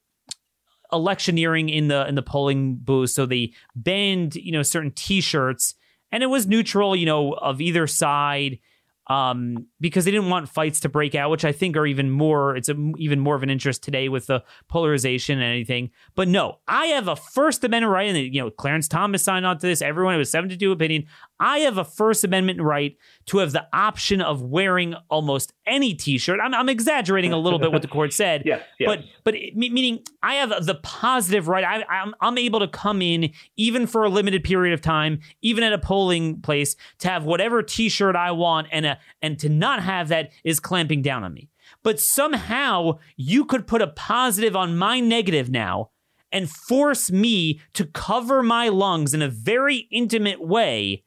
electioneering 0.91 1.69
in 1.69 1.87
the 1.87 2.07
in 2.07 2.15
the 2.15 2.21
polling 2.21 2.75
booth. 2.75 3.09
So 3.09 3.25
they 3.25 3.53
banned 3.75 4.35
you 4.35 4.51
know 4.51 4.63
certain 4.63 4.91
T-shirts, 4.91 5.75
and 6.11 6.21
it 6.23 6.27
was 6.27 6.45
neutral, 6.47 6.95
you 6.95 7.05
know, 7.05 7.33
of 7.33 7.61
either 7.61 7.87
side, 7.87 8.59
um, 9.07 9.67
because 9.79 10.05
they 10.05 10.11
didn't 10.11 10.29
want 10.29 10.49
fights 10.49 10.79
to 10.81 10.89
break 10.89 11.13
out, 11.15 11.29
which 11.29 11.43
I 11.43 11.51
think 11.51 11.75
are 11.75 11.85
even 11.85 12.09
more. 12.09 12.55
It's 12.55 12.69
a, 12.69 12.75
even 12.97 13.19
more 13.19 13.35
of 13.35 13.43
an 13.43 13.49
interest 13.49 13.83
today 13.83 14.07
with 14.09 14.27
the 14.27 14.43
polarization 14.69 15.39
and 15.39 15.45
anything. 15.45 15.91
But 16.15 16.27
no, 16.27 16.59
I 16.67 16.87
have 16.87 17.07
a 17.07 17.15
First 17.15 17.63
Amendment 17.63 17.91
right, 17.91 18.07
and 18.07 18.33
you 18.33 18.41
know, 18.41 18.49
Clarence 18.49 18.87
Thomas 18.87 19.23
signed 19.23 19.45
on 19.45 19.57
to 19.57 19.67
this. 19.67 19.81
Everyone, 19.81 20.15
it 20.15 20.19
was 20.19 20.31
seven 20.31 20.49
to 20.49 20.57
two 20.57 20.71
opinion. 20.71 21.05
I 21.43 21.59
have 21.59 21.77
a 21.77 21.83
First 21.83 22.23
Amendment 22.23 22.61
right 22.61 22.95
to 23.25 23.39
have 23.39 23.51
the 23.51 23.67
option 23.73 24.21
of 24.21 24.41
wearing 24.41 24.95
almost 25.09 25.51
any 25.67 25.93
T-shirt. 25.93 26.39
I'm, 26.41 26.53
I'm 26.53 26.69
exaggerating 26.69 27.33
a 27.33 27.37
little 27.37 27.59
bit 27.59 27.73
what 27.73 27.81
the 27.81 27.89
court 27.89 28.13
said, 28.23 28.43
Yes, 28.45 28.63
yes. 28.79 28.87
but 28.87 29.01
but 29.25 29.35
it, 29.35 29.53
meaning 29.53 29.99
I 30.23 30.35
have 30.35 30.65
the 30.65 30.75
positive 30.75 31.49
right. 31.49 31.65
I, 31.65 31.83
I'm 31.93 32.15
I'm 32.21 32.37
able 32.37 32.61
to 32.61 32.67
come 32.69 33.01
in 33.01 33.33
even 33.57 33.87
for 33.87 34.05
a 34.05 34.09
limited 34.09 34.45
period 34.45 34.73
of 34.73 34.79
time, 34.79 35.19
even 35.41 35.65
at 35.65 35.73
a 35.73 35.77
polling 35.77 36.39
place, 36.39 36.77
to 36.99 37.09
have 37.09 37.25
whatever 37.25 37.61
T-shirt 37.61 38.15
I 38.15 38.31
want, 38.31 38.67
and 38.71 38.85
a, 38.85 38.99
and 39.21 39.37
to 39.39 39.49
not 39.49 39.83
have 39.83 40.07
that 40.07 40.31
is 40.45 40.61
clamping 40.61 41.01
down 41.01 41.25
on 41.25 41.33
me. 41.33 41.49
But 41.83 41.99
somehow 41.99 42.99
you 43.17 43.43
could 43.43 43.67
put 43.67 43.81
a 43.81 43.87
positive 43.87 44.55
on 44.55 44.77
my 44.77 45.01
negative 45.01 45.49
now 45.49 45.89
and 46.31 46.49
force 46.49 47.11
me 47.11 47.59
to 47.73 47.85
cover 47.85 48.41
my 48.41 48.69
lungs 48.69 49.13
in 49.13 49.21
a 49.21 49.27
very 49.27 49.89
intimate 49.91 50.39
way 50.39 51.03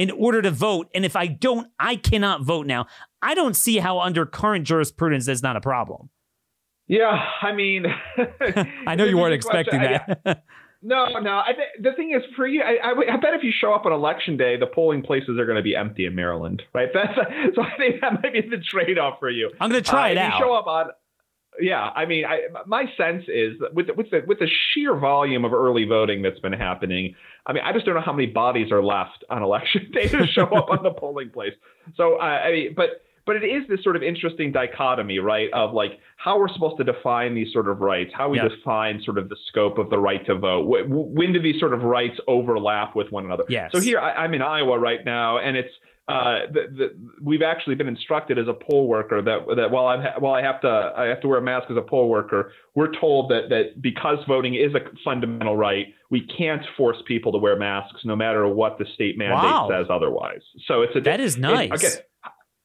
in 0.00 0.10
order 0.10 0.40
to 0.40 0.50
vote. 0.50 0.88
And 0.94 1.04
if 1.04 1.14
I 1.14 1.26
don't, 1.26 1.68
I 1.78 1.96
cannot 1.96 2.42
vote 2.42 2.66
now. 2.66 2.86
I 3.20 3.34
don't 3.34 3.54
see 3.54 3.78
how 3.78 4.00
under 4.00 4.24
current 4.24 4.66
jurisprudence 4.66 5.26
that's 5.26 5.42
not 5.42 5.56
a 5.56 5.60
problem. 5.60 6.08
yeah, 6.88 7.22
I 7.42 7.52
mean, 7.52 7.84
I 8.86 8.94
know 8.96 9.04
you 9.10 9.18
weren't 9.18 9.34
It's 9.34 9.46
a 9.46 9.50
good 9.52 9.60
expecting 9.60 9.80
question. 9.80 10.16
I- 10.26 10.32
that. 10.32 10.44
No, 10.82 11.04
no. 11.18 11.40
I 11.46 11.52
th- 11.52 11.68
the 11.82 11.92
thing 11.92 12.12
is, 12.16 12.22
for 12.34 12.46
you, 12.46 12.62
I, 12.62 12.76
I, 12.82 13.12
I 13.12 13.16
bet 13.18 13.34
if 13.34 13.42
you 13.42 13.52
show 13.52 13.74
up 13.74 13.84
on 13.84 13.92
election 13.92 14.38
day, 14.38 14.56
the 14.56 14.66
polling 14.66 15.02
places 15.02 15.38
are 15.38 15.44
going 15.44 15.58
to 15.58 15.62
be 15.62 15.76
empty 15.76 16.06
in 16.06 16.14
Maryland, 16.14 16.62
right? 16.72 16.88
That's 16.94 17.12
so. 17.54 17.60
I 17.62 17.76
think 17.76 18.00
that 18.00 18.14
might 18.22 18.32
be 18.32 18.40
the 18.40 18.56
trade-off 18.66 19.18
for 19.20 19.28
you. 19.28 19.50
I'm 19.60 19.68
going 19.70 19.82
to 19.84 19.86
try 19.90 20.08
Uh, 20.08 20.12
it 20.12 20.16
out. 20.16 20.38
You 20.38 20.46
show 20.46 20.54
up 20.54 20.66
on. 20.66 20.86
Yeah, 21.60 21.80
I 21.82 22.06
mean, 22.06 22.24
I, 22.24 22.42
my 22.66 22.84
sense 22.96 23.24
is 23.28 23.58
that 23.60 23.74
with 23.74 23.88
the, 23.88 23.94
with 23.94 24.10
the 24.10 24.22
with 24.26 24.38
the 24.38 24.48
sheer 24.72 24.96
volume 24.96 25.44
of 25.44 25.52
early 25.52 25.84
voting 25.84 26.22
that's 26.22 26.38
been 26.40 26.52
happening. 26.52 27.14
I 27.46 27.52
mean, 27.52 27.62
I 27.64 27.72
just 27.72 27.86
don't 27.86 27.94
know 27.94 28.00
how 28.02 28.12
many 28.12 28.26
bodies 28.26 28.70
are 28.70 28.82
left 28.82 29.24
on 29.30 29.42
election 29.42 29.90
day 29.94 30.06
to 30.08 30.26
show 30.26 30.44
up 30.44 30.70
on 30.70 30.82
the 30.82 30.90
polling 30.92 31.30
place. 31.30 31.54
So, 31.96 32.16
uh, 32.16 32.22
I 32.22 32.52
mean, 32.52 32.74
but 32.76 33.02
but 33.26 33.36
it 33.36 33.44
is 33.44 33.66
this 33.68 33.82
sort 33.82 33.96
of 33.96 34.02
interesting 34.02 34.52
dichotomy, 34.52 35.18
right? 35.18 35.50
Of 35.52 35.72
like 35.74 35.98
how 36.16 36.38
we're 36.38 36.48
supposed 36.48 36.78
to 36.78 36.84
define 36.84 37.34
these 37.34 37.52
sort 37.52 37.68
of 37.68 37.80
rights, 37.80 38.12
how 38.14 38.28
we 38.30 38.38
define 38.48 39.02
sort 39.02 39.18
of 39.18 39.28
the 39.28 39.36
scope 39.48 39.78
of 39.78 39.90
the 39.90 39.98
right 39.98 40.24
to 40.26 40.36
vote. 40.36 40.64
Wh- 40.66 40.86
wh- 40.86 41.12
When 41.14 41.32
do 41.32 41.40
these 41.42 41.58
sort 41.60 41.74
of 41.74 41.82
rights 41.82 42.18
overlap 42.28 42.94
with 42.96 43.10
one 43.10 43.24
another? 43.24 43.44
Yes. 43.48 43.70
So 43.72 43.80
here 43.80 43.98
I, 43.98 44.12
I'm 44.24 44.34
in 44.34 44.42
Iowa 44.42 44.78
right 44.78 45.04
now, 45.04 45.38
and 45.38 45.56
it's 45.56 45.72
uh, 46.10 46.46
the, 46.52 46.60
the, 46.76 46.86
we've 47.22 47.42
actually 47.42 47.74
been 47.76 47.88
instructed 47.88 48.38
as 48.38 48.48
a 48.48 48.52
poll 48.54 48.88
worker 48.88 49.22
that 49.22 49.40
that 49.56 49.70
while 49.70 49.86
I 49.86 50.18
while 50.18 50.34
I 50.34 50.42
have 50.42 50.60
to 50.62 50.92
I 50.96 51.04
have 51.06 51.20
to 51.22 51.28
wear 51.28 51.38
a 51.38 51.42
mask 51.42 51.70
as 51.70 51.76
a 51.76 51.82
poll 51.82 52.08
worker, 52.08 52.52
we're 52.74 52.92
told 53.00 53.30
that 53.30 53.48
that 53.50 53.80
because 53.80 54.18
voting 54.26 54.54
is 54.54 54.74
a 54.74 54.80
fundamental 55.04 55.56
right, 55.56 55.86
we 56.10 56.26
can't 56.38 56.62
force 56.76 56.98
people 57.06 57.32
to 57.32 57.38
wear 57.38 57.56
masks 57.56 58.00
no 58.04 58.16
matter 58.16 58.46
what 58.48 58.78
the 58.78 58.86
state 58.94 59.16
mandate 59.16 59.42
Wow. 59.44 59.68
says 59.70 59.86
otherwise. 59.90 60.40
So 60.66 60.82
it's 60.82 60.94
a 60.96 61.00
That 61.00 61.20
is 61.20 61.36
it- 61.36 61.40
nice. 61.40 61.70
again, 61.72 61.92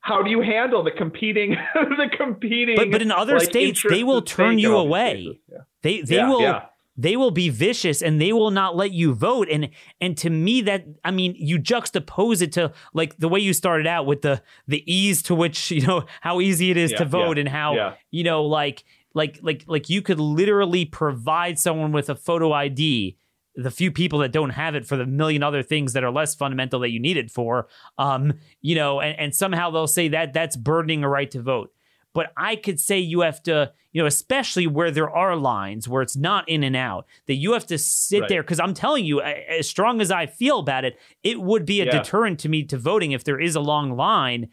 how 0.02 0.22
do 0.22 0.30
you 0.30 0.42
handle 0.42 0.84
the 0.84 0.92
competing 0.92 1.52
the 1.74 2.10
competing? 2.16 2.76
But 2.78 2.92
but 2.92 3.02
in 3.02 3.12
other 3.12 3.38
like, 3.40 3.50
states, 3.50 3.84
they 3.90 4.04
will 4.04 4.22
turn 4.22 4.60
you 4.60 4.76
away. 4.78 5.40
Yeah. 5.52 5.58
They 5.84 6.02
they 6.02 6.16
Yeah, 6.18 6.30
will 6.30 6.42
yeah. 6.42 6.62
They 6.98 7.18
will 7.18 7.32
be 7.32 7.50
vicious 7.50 8.02
and 8.02 8.22
they 8.22 8.32
will 8.32 8.52
not 8.52 8.76
let 8.76 8.92
you 8.92 9.14
vote. 9.14 9.48
And 9.52 9.70
and 10.00 10.18
to 10.18 10.30
me 10.30 10.62
that 10.62 10.86
i 11.04 11.12
mean 11.12 11.36
you 11.38 11.60
juxtapose 11.60 12.42
it 12.42 12.52
to 12.54 12.72
like 12.94 13.18
the 13.18 13.28
way 13.28 13.40
you 13.40 13.54
started 13.54 13.88
out 13.88 14.06
with 14.06 14.22
the 14.22 14.42
the 14.68 14.84
ease 14.92 15.22
to 15.24 15.36
which 15.36 15.72
you 15.72 15.86
know 15.86 16.06
how 16.22 16.42
easy 16.42 16.72
it 16.72 16.78
is 16.78 16.92
Yeah, 16.92 16.98
to 16.98 17.06
vote 17.06 17.38
yeah, 17.38 17.42
and 17.42 17.50
how 17.50 17.76
yeah. 17.76 17.94
you 18.12 18.24
know 18.24 18.44
like 18.44 18.84
like 19.14 19.40
like 19.42 19.64
like 19.68 19.90
you 19.90 20.02
could 20.02 20.20
literally 20.20 20.86
provide 20.86 21.60
someone 21.60 21.92
with 21.92 22.10
a 22.10 22.16
photo 22.16 22.52
id 22.54 23.18
the 23.58 23.72
few 23.72 23.90
people 23.90 24.20
that 24.20 24.34
don't 24.34 24.50
have 24.50 24.76
it 24.76 24.86
for 24.86 24.98
the 24.98 25.06
million 25.06 25.42
other 25.42 25.64
things 25.64 25.94
that 25.94 26.04
are 26.04 26.12
less 26.12 26.36
fundamental 26.36 26.82
that 26.82 26.90
you 26.90 27.00
need 27.00 27.16
it 27.16 27.32
for. 27.32 27.68
Um 27.98 28.34
you 28.62 28.76
know 28.76 29.00
and, 29.00 29.18
and 29.18 29.36
somehow 29.36 29.70
they'll 29.72 29.88
say 29.88 30.10
that 30.10 30.34
that's 30.34 30.58
burdening 30.58 31.04
a 31.04 31.10
right 31.10 31.32
to 31.32 31.42
vote 31.42 31.72
but 32.16 32.32
I 32.36 32.56
could 32.56 32.80
say 32.80 32.98
you 32.98 33.20
have 33.22 33.44
to, 33.44 33.72
you 33.92 34.02
know, 34.02 34.08
especially 34.08 34.66
where 34.66 34.90
there 34.90 35.10
are 35.10 35.36
lines 35.36 35.88
where 35.88 36.02
it's 36.02 36.16
not 36.16 36.50
in 36.50 36.64
and 36.64 36.76
out, 36.76 37.06
that 37.28 37.36
you 37.36 37.54
have 37.54 37.68
to 37.68 37.78
sit 37.78 38.22
Right. 38.22 38.30
there. 38.30 38.42
Because 38.42 38.60
I'm 38.60 38.74
telling 38.74 39.06
you, 39.06 39.22
as 39.22 39.70
strong 39.70 40.02
as 40.02 40.10
I 40.10 40.26
feel 40.26 40.58
about 40.60 40.84
it, 40.86 40.98
it 41.24 41.40
would 41.40 41.66
be 41.66 41.82
a 41.82 41.86
Yeah. 41.86 41.92
deterrent 42.00 42.40
to 42.40 42.50
me 42.50 42.64
to 42.64 42.78
voting 42.78 43.12
if 43.12 43.24
there 43.24 43.40
is 43.40 43.56
a 43.56 43.60
long 43.60 43.96
line. 43.96 44.48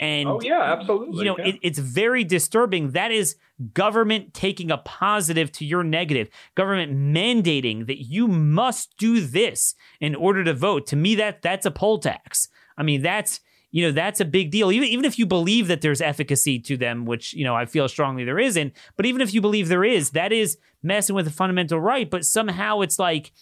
And 0.00 0.28
Oh 0.28 0.40
yeah, 0.42 0.60
absolutely. 0.72 1.18
you 1.18 1.24
know, 1.24 1.38
yeah. 1.38 1.46
it, 1.46 1.58
it's 1.62 1.78
very 1.78 2.24
disturbing. 2.24 2.90
That 2.90 3.12
is 3.12 3.36
government 3.72 4.34
taking 4.34 4.70
a 4.72 4.78
positive 4.78 5.52
to 5.52 5.64
your 5.64 5.84
negative, 5.84 6.28
government 6.56 6.92
mandating 6.92 7.86
that 7.86 8.02
you 8.04 8.26
must 8.26 8.96
do 8.98 9.20
this 9.20 9.76
in 10.00 10.14
order 10.16 10.42
to 10.44 10.52
vote. 10.52 10.86
To 10.88 10.96
me, 10.96 11.14
that 11.14 11.42
that's 11.42 11.64
a 11.64 11.70
poll 11.70 11.98
tax. 11.98 12.48
I 12.76 12.82
mean, 12.82 13.02
that's 13.02 13.38
you 13.74 13.84
know 13.84 13.90
that's 13.90 14.20
a 14.20 14.24
big 14.24 14.52
deal. 14.52 14.70
Even 14.70 14.86
even 14.86 15.04
if 15.04 15.18
you 15.18 15.26
believe 15.26 15.66
that 15.66 15.80
there's 15.80 16.00
efficacy 16.00 16.60
to 16.60 16.76
them, 16.76 17.06
which 17.06 17.34
you 17.34 17.42
know 17.42 17.56
I 17.56 17.66
feel 17.66 17.88
strongly 17.88 18.24
there 18.24 18.38
isn't. 18.38 18.72
But 18.96 19.04
even 19.04 19.20
if 19.20 19.34
you 19.34 19.40
believe 19.40 19.66
there 19.66 19.82
is, 19.82 20.10
that 20.10 20.32
is 20.32 20.58
messing 20.80 21.16
with 21.16 21.26
a 21.26 21.32
fundamental 21.32 21.80
right. 21.80 22.08
But 22.08 22.24
somehow 22.24 22.82
it's 22.82 23.00
like 23.00 23.32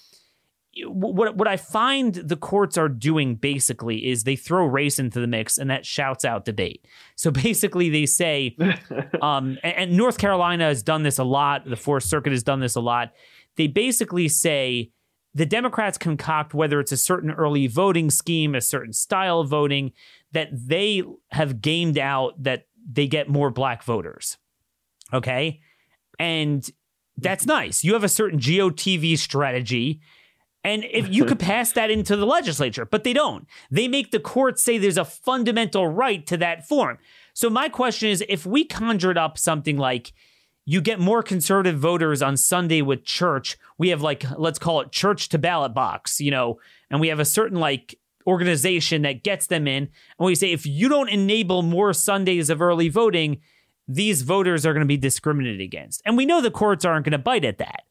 what 0.87 1.37
what 1.37 1.47
I 1.47 1.59
find 1.59 2.14
the 2.14 2.39
courts 2.39 2.78
are 2.78 2.89
doing 2.89 3.35
basically 3.35 4.09
is 4.09 4.24
they 4.24 4.37
throw 4.37 4.64
race 4.64 4.99
into 4.99 5.20
the 5.20 5.26
mix 5.26 5.59
and 5.59 5.68
that 5.68 5.85
shouts 5.85 6.24
out 6.24 6.47
debate. 6.47 6.87
So 7.14 7.30
basically 7.45 7.91
they 7.91 8.07
say, 8.07 8.57
um, 9.20 9.59
and, 9.62 9.76
and 9.76 9.97
North 9.99 10.16
Carolina 10.16 10.64
has 10.64 10.83
done 10.83 11.03
this 11.03 11.18
a 11.18 11.24
lot. 11.24 11.68
The 11.68 11.76
Fourth 11.76 12.05
Circuit 12.05 12.33
has 12.33 12.43
done 12.43 12.61
this 12.61 12.74
a 12.74 12.80
lot. 12.80 13.12
They 13.57 13.66
basically 13.66 14.30
say 14.30 14.93
the 15.35 15.47
Democrats 15.47 15.99
concoct 15.99 16.55
whether 16.55 16.80
it's 16.80 16.93
a 16.93 16.97
certain 16.97 17.30
early 17.30 17.66
voting 17.66 18.11
scheme, 18.11 18.55
a 18.55 18.61
certain 18.61 18.93
style 18.93 19.41
of 19.41 19.49
voting 19.49 19.93
that 20.33 20.49
they 20.53 21.03
have 21.30 21.61
gamed 21.61 21.99
out 21.99 22.43
that 22.43 22.66
they 22.91 23.07
get 23.07 23.28
more 23.28 23.51
black 23.51 23.83
voters. 23.83 24.39
Okay, 25.12 25.61
and 26.18 26.68
that's 27.16 27.47
nice. 27.47 27.85
You 27.85 27.93
have 27.95 28.05
a 28.05 28.09
certain 28.09 28.39
GOTV 28.39 29.18
strategy. 29.18 30.01
And 30.64 30.85
if 30.85 31.09
you 31.09 31.24
could 31.24 31.39
pass 31.41 31.72
that 31.72 31.91
into 31.91 32.16
the 32.16 32.26
legislature, 32.26 32.85
but 32.85 33.05
they 33.05 33.12
don't. 33.12 33.47
They 33.70 33.89
make 33.89 34.11
the 34.11 34.20
courts 34.20 34.62
say 34.62 34.78
there's 34.78 34.99
a 34.99 35.05
fundamental 35.05 35.87
right 35.87 36.26
to 36.26 36.37
that 36.39 36.66
form. 36.66 36.99
So 37.35 37.51
my 37.51 37.68
question 37.68 38.09
is 38.09 38.24
if 38.28 38.47
we 38.47 38.64
conjured 38.64 39.18
up 39.18 39.39
something 39.39 39.76
like 39.76 40.12
you 40.64 40.80
get 40.80 41.01
more 41.01 41.22
conservative 41.22 41.78
voters 41.78 42.22
on 42.22 42.37
Sunday 42.37 42.83
with 42.83 43.05
church, 43.05 43.59
we 43.78 43.89
have 43.89 44.03
like 44.03 44.24
let's 44.39 44.59
call 44.59 44.80
it 44.80 44.93
church 44.93 45.28
to 45.30 45.39
ballot 45.39 45.74
box, 45.74 46.20
you 46.20 46.30
know, 46.30 46.61
and 46.91 47.01
we 47.01 47.09
have 47.09 47.20
a 47.20 47.24
certain 47.24 47.59
like 47.59 47.99
organization 48.27 49.03
that 49.03 49.23
gets 49.23 49.47
them 49.47 49.66
in 49.66 49.89
and 50.18 50.27
we 50.27 50.35
say 50.35 50.53
if 50.53 50.66
you 50.66 50.89
don't 50.89 51.09
enable 51.09 51.62
more 51.62 51.93
Sundays 51.93 52.51
of 52.51 52.61
early 52.61 52.89
voting, 52.89 53.41
these 53.89 54.23
voters 54.23 54.64
are 54.64 54.73
going 54.73 54.85
to 54.85 54.87
be 54.87 54.97
discriminated 54.97 55.61
against. 55.61 56.03
And 56.05 56.16
we 56.16 56.27
know 56.27 56.41
the 56.41 56.51
courts 56.51 56.85
aren't 56.85 57.05
going 57.05 57.12
to 57.12 57.18
bite 57.18 57.45
at 57.45 57.59
that. 57.59 57.85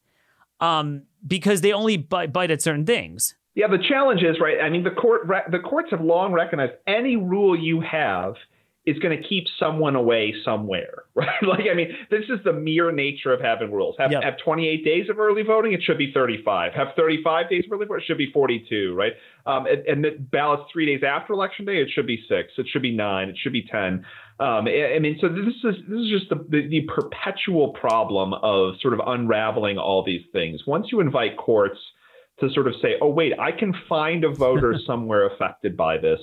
Um, 0.60 1.04
because 1.26 1.62
they 1.62 1.74
only 1.74 1.98
bite, 1.98 2.32
bite 2.32 2.52
at 2.52 2.62
certain 2.62 2.86
things. 2.86 3.36
Yeah, 3.56 3.68
the 3.68 3.84
challenge 3.90 4.22
is 4.24 4.40
right. 4.40 4.62
I 4.62 4.70
mean, 4.70 4.84
the 4.84 4.92
court 4.92 5.28
the 5.52 5.60
courts 5.60 5.90
have 5.92 6.02
long 6.02 6.32
recognized 6.32 6.74
any 6.88 7.18
rule 7.18 7.58
you 7.58 7.82
have 7.82 8.36
is 8.84 8.98
going 8.98 9.16
to 9.16 9.28
keep 9.28 9.46
someone 9.60 9.96
away 9.96 10.34
somewhere, 10.44 11.04
right? 11.16 11.30
Like, 11.44 11.66
I 11.72 11.76
mean, 11.76 11.90
this 12.10 12.24
is 12.30 12.40
the 12.44 12.54
mere 12.54 12.92
nature 12.92 13.32
of 13.32 13.40
having 13.40 13.72
rules. 13.72 13.96
Have, 14.00 14.12
Yep. 14.12 14.24
have 14.24 14.34
28 14.44 14.84
days 14.84 15.08
of 15.10 15.20
early 15.20 15.44
voting, 15.44 15.74
it 15.74 15.84
should 15.84 16.00
be 16.00 16.12
35. 16.12 16.74
Have 16.74 16.88
35 16.96 17.50
days 17.50 17.64
of 17.66 17.74
early 17.74 17.86
voting, 17.86 18.02
it 18.02 18.08
should 18.08 18.18
be 18.18 18.32
42, 18.32 18.96
right? 18.96 19.14
Um, 19.46 19.68
and, 19.68 19.86
and 19.86 20.04
the 20.04 20.18
ballots 20.20 20.64
three 20.74 20.88
days 20.88 21.04
after 21.08 21.34
election 21.34 21.66
day, 21.66 21.78
it 21.80 21.90
should 21.94 22.08
be 22.08 22.24
six, 22.28 22.54
it 22.58 22.66
should 22.72 22.82
be 22.82 22.92
nine, 22.96 23.30
it 23.30 23.38
should 23.38 23.54
be 23.54 23.64
10. 23.64 24.04
Um, 24.40 24.68
I 24.68 24.96
I 24.96 25.00
mean, 25.00 25.20
so 25.22 25.30
this 25.30 25.54
is 25.64 25.76
this 25.88 26.00
is 26.00 26.10
just 26.10 26.30
the, 26.30 26.44
the, 26.50 26.68
the 26.68 26.82
perpetual 26.94 27.74
problem 27.74 28.34
of 28.34 28.74
sort 28.82 28.96
of 28.96 29.02
unraveling 29.06 29.78
all 29.78 30.04
these 30.04 30.24
things. 30.34 30.62
Once 30.66 30.88
you 30.92 31.00
invite 31.02 31.38
courts 31.38 31.78
to 32.40 32.50
sort 32.52 32.68
of 32.68 32.74
say, 32.82 32.96
oh, 33.00 33.10
wait, 33.10 33.34
I 33.40 33.52
can 33.52 33.76
find 33.88 34.24
a 34.24 34.30
voter 34.30 34.74
somewhere 34.88 35.28
affected 35.28 35.78
by 35.78 36.00
this, 36.00 36.20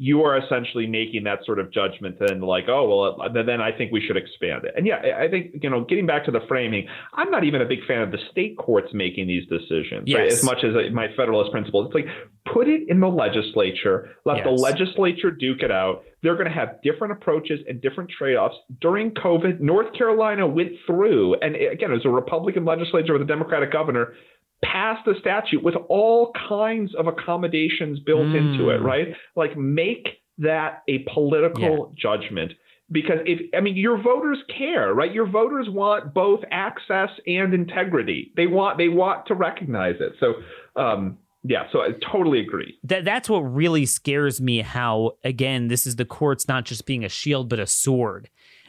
you 0.00 0.22
are 0.22 0.38
essentially 0.38 0.86
making 0.86 1.24
that 1.24 1.40
sort 1.44 1.58
of 1.58 1.72
judgment 1.72 2.16
and 2.20 2.40
like, 2.42 2.66
oh, 2.68 2.88
well, 2.88 3.20
uh, 3.20 3.42
then 3.42 3.60
I 3.60 3.72
think 3.76 3.90
we 3.90 4.00
should 4.00 4.16
expand 4.16 4.64
it. 4.64 4.72
And 4.76 4.86
yeah, 4.86 5.02
I 5.18 5.28
think, 5.28 5.56
you 5.60 5.68
know, 5.68 5.84
getting 5.84 6.06
back 6.06 6.24
to 6.26 6.30
the 6.30 6.40
framing, 6.46 6.86
I'm 7.14 7.32
not 7.32 7.42
even 7.42 7.60
a 7.60 7.64
big 7.64 7.84
fan 7.84 8.02
of 8.02 8.12
the 8.12 8.18
state 8.30 8.56
courts 8.56 8.90
making 8.92 9.26
these 9.26 9.44
decisions, 9.48 10.06
right? 10.14 10.32
As 10.32 10.44
much 10.44 10.62
as 10.62 10.72
my 10.92 11.08
federalist 11.16 11.50
principles, 11.50 11.86
it's 11.86 11.94
like, 11.96 12.06
put 12.52 12.68
it 12.68 12.88
in 12.88 13.00
the 13.00 13.08
legislature, 13.08 14.10
let 14.24 14.44
the 14.44 14.50
legislature 14.50 15.32
duke 15.32 15.62
it 15.62 15.72
out. 15.72 16.04
They're 16.22 16.36
going 16.36 16.48
to 16.48 16.54
have 16.54 16.80
different 16.82 17.12
approaches 17.12 17.60
and 17.68 17.82
different 17.82 18.08
trade 18.10 18.36
offs. 18.36 18.56
During 18.80 19.10
COVID, 19.12 19.60
North 19.60 19.92
Carolina 19.94 20.46
went 20.46 20.72
through, 20.86 21.34
and 21.42 21.56
again, 21.56 21.90
it 21.90 21.94
was 21.94 22.06
a 22.06 22.10
Republican 22.10 22.64
legislature 22.64 23.12
with 23.12 23.22
a 23.22 23.26
Democratic 23.26 23.72
governor, 23.72 24.14
passed 24.64 25.06
a 25.06 25.18
statute 25.20 25.62
with 25.62 25.74
all 25.88 26.32
kinds 26.48 26.94
of 26.94 27.06
accommodations 27.06 28.00
built 28.00 28.34
into 28.34 28.70
it, 28.70 28.80
Mm. 28.80 28.84
right? 28.84 29.08
Like 29.36 29.56
make 29.56 30.08
that 30.38 30.82
a 30.88 30.98
political 31.12 31.92
judgment. 31.96 32.52
Because 32.90 33.18
if 33.26 33.40
I 33.54 33.60
mean 33.60 33.76
your 33.76 33.98
voters 34.02 34.38
care, 34.56 34.94
right? 34.94 35.12
Your 35.12 35.26
voters 35.26 35.68
want 35.68 36.14
both 36.14 36.40
access 36.50 37.10
and 37.26 37.52
integrity. 37.52 38.32
They 38.36 38.46
want 38.46 38.78
they 38.78 38.88
want 38.88 39.26
to 39.26 39.34
recognize 39.34 39.96
it. 40.00 40.12
So 40.20 40.34
um 40.80 41.18
yeah, 41.44 41.64
so 41.70 41.80
I 41.80 41.90
totally 42.12 42.40
agree. 42.40 42.78
That 42.84 43.04
that's 43.04 43.28
what 43.28 43.40
really 43.40 43.86
scares 43.86 44.40
me. 44.40 44.60
How 44.62 45.12
again, 45.22 45.68
this 45.68 45.86
is 45.86 45.96
the 45.96 46.04
courts 46.04 46.48
not 46.48 46.64
just 46.64 46.86
being 46.86 47.04
a 47.04 47.08
shield 47.08 47.48
but 47.48 47.60
a 47.60 47.66
sword, 47.66 48.28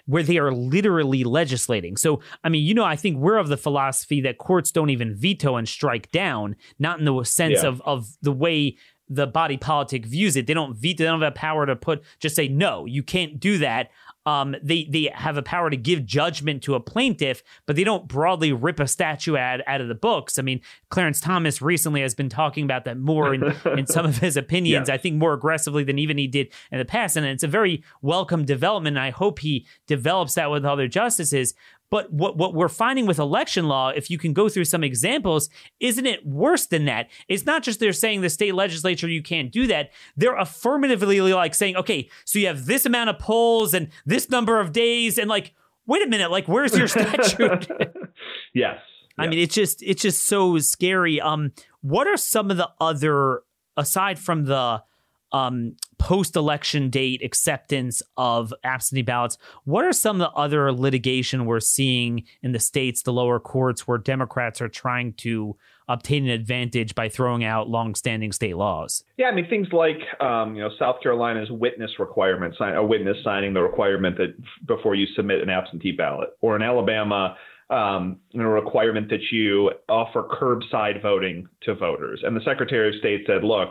where 0.09 0.23
they 0.23 0.37
are 0.39 0.51
literally 0.51 1.23
legislating. 1.23 1.95
So 1.95 2.19
I 2.43 2.49
mean, 2.49 2.65
you 2.65 2.73
know, 2.73 2.83
I 2.83 2.95
think 2.95 3.17
we're 3.17 3.37
of 3.37 3.47
the 3.47 3.57
philosophy 3.57 4.21
that 4.21 4.39
courts 4.39 4.71
don't 4.71 4.89
even 4.89 5.15
veto 5.15 5.55
and 5.55 5.67
strike 5.69 6.11
down, 6.11 6.55
not 6.79 6.99
in 6.99 7.05
the 7.05 7.23
sense 7.23 7.61
Yeah. 7.61 7.69
of 7.69 7.81
of 7.85 8.07
the 8.21 8.31
way 8.31 8.77
the 9.11 9.25
body 9.25 9.57
politic 9.57 10.05
views 10.05 10.35
it. 10.35 10.45
They 10.47 10.53
don't 10.53 10.75
veto. 10.77 11.03
They 11.03 11.09
don't 11.09 11.21
have 11.21 11.31
a 11.31 11.35
power 11.35 11.65
to 11.65 11.75
put 11.75 12.03
just 12.19 12.35
say 12.35 12.47
no, 12.47 12.85
you 12.85 13.01
can't 13.03 13.39
do 13.39 13.57
that. 13.59 13.89
Um, 14.25 14.55
they 14.61 14.85
they 14.89 15.09
have 15.13 15.37
a 15.37 15.41
power 15.41 15.69
to 15.69 15.77
give 15.77 16.05
judgment 16.05 16.61
to 16.63 16.75
a 16.75 16.79
plaintiff, 16.79 17.41
but 17.65 17.75
they 17.75 17.83
don't 17.83 18.07
broadly 18.07 18.51
rip 18.51 18.79
a 18.79 18.87
statue 18.87 19.37
out, 19.37 19.61
out 19.65 19.81
of 19.81 19.87
the 19.87 19.95
books. 19.95 20.37
I 20.37 20.41
mean, 20.41 20.61
Clarence 20.89 21.21
Thomas 21.21 21.61
recently 21.61 22.01
has 22.01 22.13
been 22.13 22.29
talking 22.29 22.65
about 22.65 22.85
that 22.85 22.97
more 22.97 23.33
in, 23.33 23.55
in 23.77 23.87
some 23.87 24.05
of 24.05 24.17
his 24.17 24.37
opinions. 24.37 24.89
Yeah. 24.89 24.95
I 24.95 24.97
think 24.97 25.15
more 25.15 25.33
aggressively 25.33 25.83
than 25.83 25.97
even 25.97 26.17
he 26.17 26.27
did 26.27 26.49
in 26.71 26.79
the 26.79 26.85
past, 26.85 27.15
and 27.15 27.25
it's 27.25 27.43
a 27.43 27.47
very 27.47 27.83
welcome 28.01 28.45
development. 28.45 28.97
And 28.97 29.03
I 29.03 29.11
hope 29.11 29.39
he 29.39 29.65
develops 29.87 30.35
that 30.35 30.51
with 30.51 30.65
other 30.65 30.87
justices. 30.87 31.53
But 31.89 32.11
what, 32.13 32.37
what 32.37 32.53
we're 32.53 32.69
finding 32.69 33.05
with 33.05 33.19
election 33.19 33.67
law, 33.67 33.89
if 33.89 34.09
you 34.09 34.17
can 34.17 34.33
go 34.33 34.47
through 34.47 34.65
some 34.65 34.83
examples, 34.83 35.49
isn't 35.79 36.05
it 36.05 36.25
worse 36.25 36.67
than 36.67 36.85
that? 36.85 37.09
It's 37.27 37.45
not 37.45 37.63
just 37.63 37.79
they're 37.79 37.93
saying 37.93 38.21
the 38.21 38.29
state 38.29 38.53
legislature 38.53 39.07
you 39.07 39.23
can't 39.23 39.51
do 39.51 39.67
that. 39.67 39.91
They're 40.15 40.37
affirmatively 40.37 41.19
like 41.21 41.55
saying, 41.55 41.75
okay, 41.77 42.09
so 42.25 42.39
you 42.39 42.47
have 42.47 42.65
this 42.65 42.85
amount 42.85 43.09
of 43.09 43.19
polls 43.19 43.73
and 43.73 43.89
this 44.05 44.29
number 44.29 44.59
of 44.59 44.71
days, 44.71 45.17
and 45.17 45.29
like, 45.29 45.53
wait 45.87 46.05
a 46.05 46.07
minute, 46.07 46.31
like, 46.31 46.47
where's 46.47 46.77
your 46.77 46.87
statute? 46.87 47.67
yes. 48.53 48.77
I 49.17 49.27
mean, 49.27 49.39
it's 49.39 49.53
just 49.53 49.83
it's 49.83 50.01
just 50.01 50.23
so 50.23 50.57
scary. 50.59 51.19
Um, 51.19 51.51
what 51.81 52.07
are 52.07 52.15
some 52.15 52.49
of 52.51 52.57
the 52.57 52.69
other 52.79 53.41
aside 53.75 54.17
from 54.17 54.45
the 54.45 54.81
um 55.31 55.75
post-election 55.97 56.89
date 56.89 57.21
acceptance 57.23 58.01
of 58.17 58.53
absentee 58.63 59.01
ballots? 59.01 59.37
What 59.65 59.85
are 59.85 59.93
some 59.93 60.21
of 60.21 60.31
the 60.31 60.37
other 60.37 60.71
litigation 60.71 61.45
we're 61.45 61.59
seeing 61.59 62.23
in 62.41 62.53
the 62.53 62.59
states, 62.59 63.03
the 63.03 63.13
lower 63.13 63.39
courts, 63.39 63.87
where 63.87 63.97
Democrats 63.97 64.61
are 64.61 64.69
trying 64.69 65.13
to 65.13 65.55
obtain 65.89 66.23
an 66.25 66.29
advantage 66.29 66.93
by 66.93 67.09
throwing 67.09 67.43
out 67.43 67.67
long-standing 67.67 68.31
state 68.31 68.55
laws? 68.55 69.03
Yeah, 69.17 69.27
I 69.27 69.35
mean 69.35 69.49
things 69.49 69.67
like 69.73 69.99
um, 70.21 70.55
you 70.55 70.61
know 70.61 70.69
South 70.79 71.01
Carolina's 71.03 71.51
witness 71.51 71.91
requirement, 71.99 72.55
a 72.59 72.83
witness 72.83 73.17
signing 73.23 73.53
the 73.53 73.61
requirement 73.61 74.17
that 74.17 74.35
before 74.65 74.95
you 74.95 75.05
submit 75.15 75.41
an 75.41 75.49
absentee 75.49 75.91
ballot, 75.91 76.29
or 76.41 76.55
in 76.55 76.61
Alabama, 76.61 77.35
um, 77.69 78.19
a 78.33 78.39
requirement 78.39 79.09
that 79.09 79.31
you 79.31 79.71
offer 79.89 80.23
curbside 80.23 81.01
voting 81.01 81.47
to 81.63 81.75
voters. 81.75 82.21
And 82.23 82.35
the 82.35 82.41
Secretary 82.45 82.89
of 82.89 82.95
State 82.99 83.25
said, 83.27 83.43
look. 83.43 83.69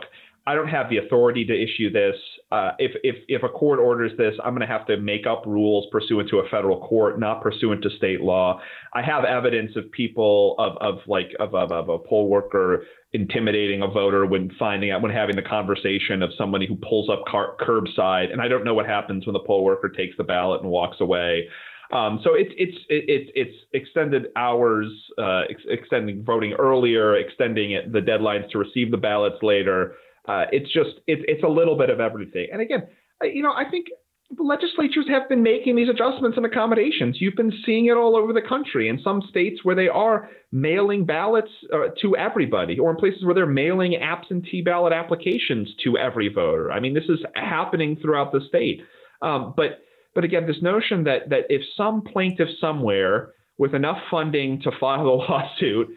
I 0.49 0.55
don't 0.55 0.67
have 0.67 0.89
the 0.89 0.97
authority 0.97 1.45
to 1.45 1.53
issue 1.53 1.91
this. 1.91 2.15
Uh, 2.51 2.71
if, 2.79 2.93
if, 3.03 3.17
if 3.27 3.43
a 3.43 3.49
court 3.49 3.77
orders 3.77 4.11
this, 4.17 4.33
I'm 4.43 4.55
going 4.55 4.67
to 4.67 4.73
have 4.73 4.87
to 4.87 4.97
make 4.97 5.27
up 5.27 5.43
rules 5.45 5.85
pursuant 5.91 6.27
to 6.31 6.39
a 6.39 6.49
federal 6.49 6.79
court, 6.79 7.19
not 7.19 7.43
pursuant 7.43 7.83
to 7.83 7.91
state 7.97 8.21
law. 8.21 8.59
I 8.91 9.03
have 9.03 9.25
evidence 9.25 9.73
of 9.75 9.91
people 9.91 10.55
of, 10.57 10.75
of 10.81 11.01
like 11.05 11.27
of, 11.39 11.53
of, 11.53 11.71
of 11.71 11.89
a 11.89 11.99
poll 11.99 12.29
worker 12.29 12.83
intimidating 13.13 13.83
a 13.83 13.87
voter 13.87 14.25
when 14.25 14.49
finding 14.57 14.89
out 14.89 15.03
when 15.03 15.11
having 15.11 15.35
the 15.35 15.43
conversation 15.43 16.23
of 16.23 16.31
somebody 16.35 16.65
who 16.65 16.77
pulls 16.77 17.11
up 17.11 17.25
car, 17.27 17.55
curbside, 17.61 18.31
and 18.31 18.41
I 18.41 18.47
don't 18.47 18.63
know 18.63 18.73
what 18.73 18.87
happens 18.87 19.27
when 19.27 19.33
the 19.33 19.43
poll 19.45 19.63
worker 19.63 19.87
takes 19.87 20.17
the 20.17 20.23
ballot 20.23 20.63
and 20.63 20.71
walks 20.71 20.97
away. 20.99 21.47
Um, 21.91 22.21
so 22.23 22.33
it's 22.33 22.51
it's 22.57 22.77
it's 22.89 23.31
it's 23.35 23.55
extended 23.73 24.27
hours, 24.35 24.87
uh, 25.19 25.41
ex- 25.47 25.61
extending 25.67 26.23
voting 26.23 26.53
earlier, 26.53 27.17
extending 27.17 27.73
it, 27.73 27.93
the 27.93 27.99
deadlines 27.99 28.49
to 28.49 28.57
receive 28.57 28.89
the 28.89 28.97
ballots 28.97 29.43
later. 29.43 29.93
Uh, 30.29 30.45
it's 30.51 30.71
just 30.71 31.01
it's 31.07 31.23
it's 31.27 31.43
a 31.43 31.47
little 31.47 31.75
bit 31.75 31.89
of 31.89 31.99
everything. 31.99 32.47
And 32.51 32.61
again, 32.61 32.83
you 33.23 33.41
know, 33.41 33.51
I 33.51 33.67
think 33.69 33.87
legislatures 34.37 35.07
have 35.09 35.27
been 35.27 35.41
making 35.41 35.75
these 35.75 35.89
adjustments 35.89 36.37
and 36.37 36.45
accommodations. 36.45 37.17
You've 37.19 37.35
been 37.35 37.51
seeing 37.65 37.87
it 37.87 37.97
all 37.97 38.15
over 38.15 38.31
the 38.31 38.41
country 38.47 38.89
in 38.89 38.99
some 39.03 39.23
states 39.27 39.61
where 39.63 39.75
they 39.75 39.87
are 39.87 40.29
mailing 40.51 41.03
ballots 41.03 41.49
uh, 41.73 41.87
to 42.03 42.15
everybody, 42.15 42.77
or 42.77 42.91
in 42.91 42.97
places 42.97 43.25
where 43.25 43.33
they're 43.33 43.47
mailing 43.47 43.95
absentee 43.95 44.61
ballot 44.61 44.93
applications 44.93 45.73
to 45.83 45.97
every 45.97 46.29
voter. 46.29 46.71
I 46.71 46.79
mean, 46.79 46.93
this 46.93 47.09
is 47.09 47.19
happening 47.33 47.97
throughout 47.99 48.31
the 48.31 48.41
state. 48.47 48.81
Um, 49.23 49.55
but 49.57 49.79
but 50.13 50.23
again, 50.23 50.45
this 50.45 50.61
notion 50.61 51.05
that 51.05 51.29
that 51.29 51.45
if 51.49 51.63
some 51.75 52.03
plaintiff 52.03 52.49
somewhere 52.61 53.31
with 53.57 53.73
enough 53.73 53.97
funding 54.11 54.61
to 54.61 54.71
file 54.79 55.07
a 55.07 55.15
lawsuit 55.25 55.87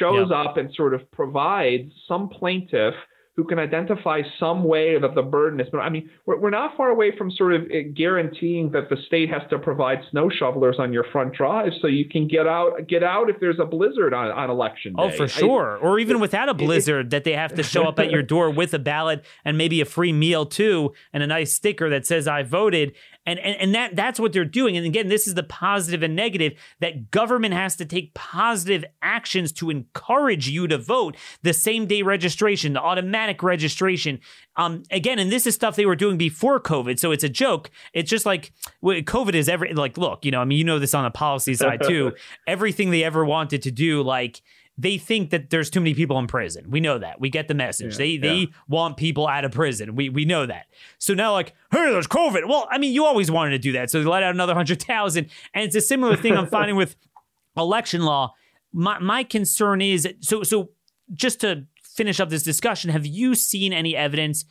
shows 0.00 0.26
yep. 0.30 0.38
up 0.46 0.56
and 0.56 0.74
sort 0.74 0.92
of 0.92 1.08
provides 1.12 1.92
some 2.08 2.28
plaintiff 2.28 2.94
who 3.36 3.44
can 3.44 3.58
identify 3.58 4.22
some 4.40 4.64
way 4.64 4.98
that 4.98 5.14
the 5.14 5.22
burden 5.22 5.60
is. 5.60 5.66
But 5.70 5.78
I 5.78 5.90
mean, 5.90 6.08
we're, 6.24 6.38
we're 6.38 6.50
not 6.50 6.74
far 6.74 6.88
away 6.88 7.12
from 7.16 7.30
sort 7.30 7.54
of 7.54 7.62
uh, 7.64 7.88
guaranteeing 7.94 8.70
that 8.70 8.88
the 8.88 8.96
state 9.06 9.28
has 9.28 9.42
to 9.50 9.58
provide 9.58 9.98
snow 10.10 10.30
shovelers 10.30 10.76
on 10.78 10.90
your 10.90 11.04
front 11.12 11.34
drive 11.34 11.72
so 11.82 11.86
you 11.86 12.08
can 12.08 12.26
get 12.28 12.46
out 12.46 12.88
get 12.88 13.02
out 13.02 13.28
if 13.28 13.38
there's 13.38 13.58
a 13.60 13.66
blizzard 13.66 14.14
on, 14.14 14.30
on 14.30 14.48
election 14.48 14.94
oh, 14.96 15.08
day. 15.08 15.14
Oh, 15.14 15.16
for 15.18 15.28
sure. 15.28 15.76
I, 15.76 15.80
or 15.80 15.98
even 15.98 16.18
without 16.18 16.48
a 16.48 16.54
blizzard, 16.54 17.06
it, 17.06 17.10
that 17.10 17.24
they 17.24 17.32
have 17.32 17.54
to 17.54 17.62
show 17.62 17.84
up 17.84 17.98
at 17.98 18.10
your 18.10 18.22
door 18.34 18.50
with 18.50 18.72
a 18.72 18.78
ballot 18.78 19.22
and 19.44 19.58
maybe 19.58 19.82
a 19.82 19.84
free 19.84 20.12
meal 20.12 20.46
too, 20.46 20.94
and 21.12 21.22
a 21.22 21.26
nice 21.26 21.52
sticker 21.52 21.90
that 21.90 22.06
says 22.06 22.26
I 22.26 22.42
voted. 22.42 22.94
And, 23.26 23.38
and 23.40 23.56
and 23.60 23.74
that 23.74 23.96
that's 23.96 24.20
what 24.20 24.32
they're 24.32 24.44
doing. 24.44 24.76
And 24.76 24.86
again, 24.86 25.08
this 25.08 25.26
is 25.26 25.34
the 25.34 25.42
positive 25.42 26.02
and 26.02 26.14
negative 26.14 26.54
that 26.80 27.10
government 27.10 27.54
has 27.54 27.74
to 27.76 27.84
take 27.84 28.14
positive 28.14 28.84
actions 29.02 29.52
to 29.52 29.68
encourage 29.68 30.48
you 30.48 30.68
to 30.68 30.78
vote. 30.78 31.16
The 31.42 31.52
same 31.52 31.86
day 31.86 32.02
registration, 32.02 32.74
the 32.74 32.80
automatic 32.80 33.42
registration. 33.42 34.20
Um, 34.54 34.84
again, 34.90 35.18
and 35.18 35.30
this 35.30 35.46
is 35.46 35.54
stuff 35.54 35.76
they 35.76 35.86
were 35.86 35.96
doing 35.96 36.16
before 36.16 36.60
COVID, 36.60 36.98
so 36.98 37.10
it's 37.10 37.24
a 37.24 37.28
joke. 37.28 37.70
It's 37.92 38.08
just 38.08 38.24
like 38.24 38.52
COVID 38.82 39.34
is 39.34 39.48
every 39.48 39.74
like 39.74 39.98
look, 39.98 40.24
you 40.24 40.30
know, 40.30 40.40
I 40.40 40.44
mean, 40.44 40.58
you 40.58 40.64
know 40.64 40.78
this 40.78 40.94
on 40.94 41.04
the 41.04 41.10
policy 41.10 41.54
side 41.54 41.82
too. 41.82 42.12
Everything 42.46 42.90
they 42.90 43.02
ever 43.02 43.24
wanted 43.24 43.62
to 43.62 43.70
do, 43.70 44.02
like 44.02 44.40
they 44.78 44.98
think 44.98 45.30
that 45.30 45.50
there's 45.50 45.70
too 45.70 45.80
many 45.80 45.94
people 45.94 46.18
in 46.18 46.26
prison. 46.26 46.70
We 46.70 46.80
know 46.80 46.98
that. 46.98 47.20
We 47.20 47.30
get 47.30 47.48
the 47.48 47.54
message. 47.54 47.92
Yeah, 47.94 47.98
they 47.98 48.08
yeah. 48.08 48.20
they 48.20 48.48
want 48.68 48.96
people 48.96 49.26
out 49.26 49.44
of 49.44 49.52
prison. 49.52 49.96
We 49.96 50.10
we 50.10 50.24
know 50.24 50.44
that. 50.46 50.66
So 50.98 51.14
now 51.14 51.32
like, 51.32 51.54
hey, 51.72 51.90
there's 51.90 52.06
COVID. 52.06 52.46
Well, 52.46 52.68
I 52.70 52.78
mean, 52.78 52.92
you 52.92 53.04
always 53.06 53.30
wanted 53.30 53.50
to 53.50 53.58
do 53.58 53.72
that. 53.72 53.90
So 53.90 54.00
they 54.00 54.04
let 54.08 54.22
out 54.22 54.34
another 54.34 54.54
hundred 54.54 54.82
thousand. 54.82 55.30
And 55.54 55.64
it's 55.64 55.76
a 55.76 55.80
similar 55.80 56.16
thing 56.16 56.36
I'm 56.36 56.46
finding 56.46 56.76
with 56.76 56.96
election 57.56 58.02
law. 58.02 58.34
My 58.72 58.98
my 58.98 59.24
concern 59.24 59.80
is 59.80 60.06
so 60.20 60.42
so 60.42 60.70
just 61.14 61.40
to 61.40 61.66
finish 61.82 62.20
up 62.20 62.28
this 62.28 62.42
discussion, 62.42 62.90
have 62.90 63.06
you 63.06 63.34
seen 63.34 63.72
any 63.72 63.96
evidence? 63.96 64.44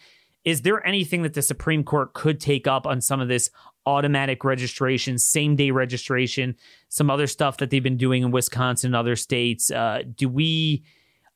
Is 0.43 0.61
there 0.61 0.85
anything 0.85 1.23
that 1.23 1.33
the 1.33 1.41
Supreme 1.41 1.83
Court 1.83 2.13
could 2.13 2.39
take 2.39 2.67
up 2.67 2.85
on 2.87 3.01
some 3.01 3.19
of 3.19 3.27
this 3.27 3.49
automatic 3.85 4.43
registration, 4.43 5.17
same 5.17 5.55
day 5.55 5.71
registration, 5.71 6.55
some 6.89 7.09
other 7.09 7.27
stuff 7.27 7.57
that 7.57 7.69
they've 7.69 7.83
been 7.83 7.97
doing 7.97 8.23
in 8.23 8.31
Wisconsin 8.31 8.89
and 8.89 8.95
other 8.95 9.15
states. 9.15 9.71
Uh, 9.71 10.03
do 10.15 10.29
we? 10.29 10.83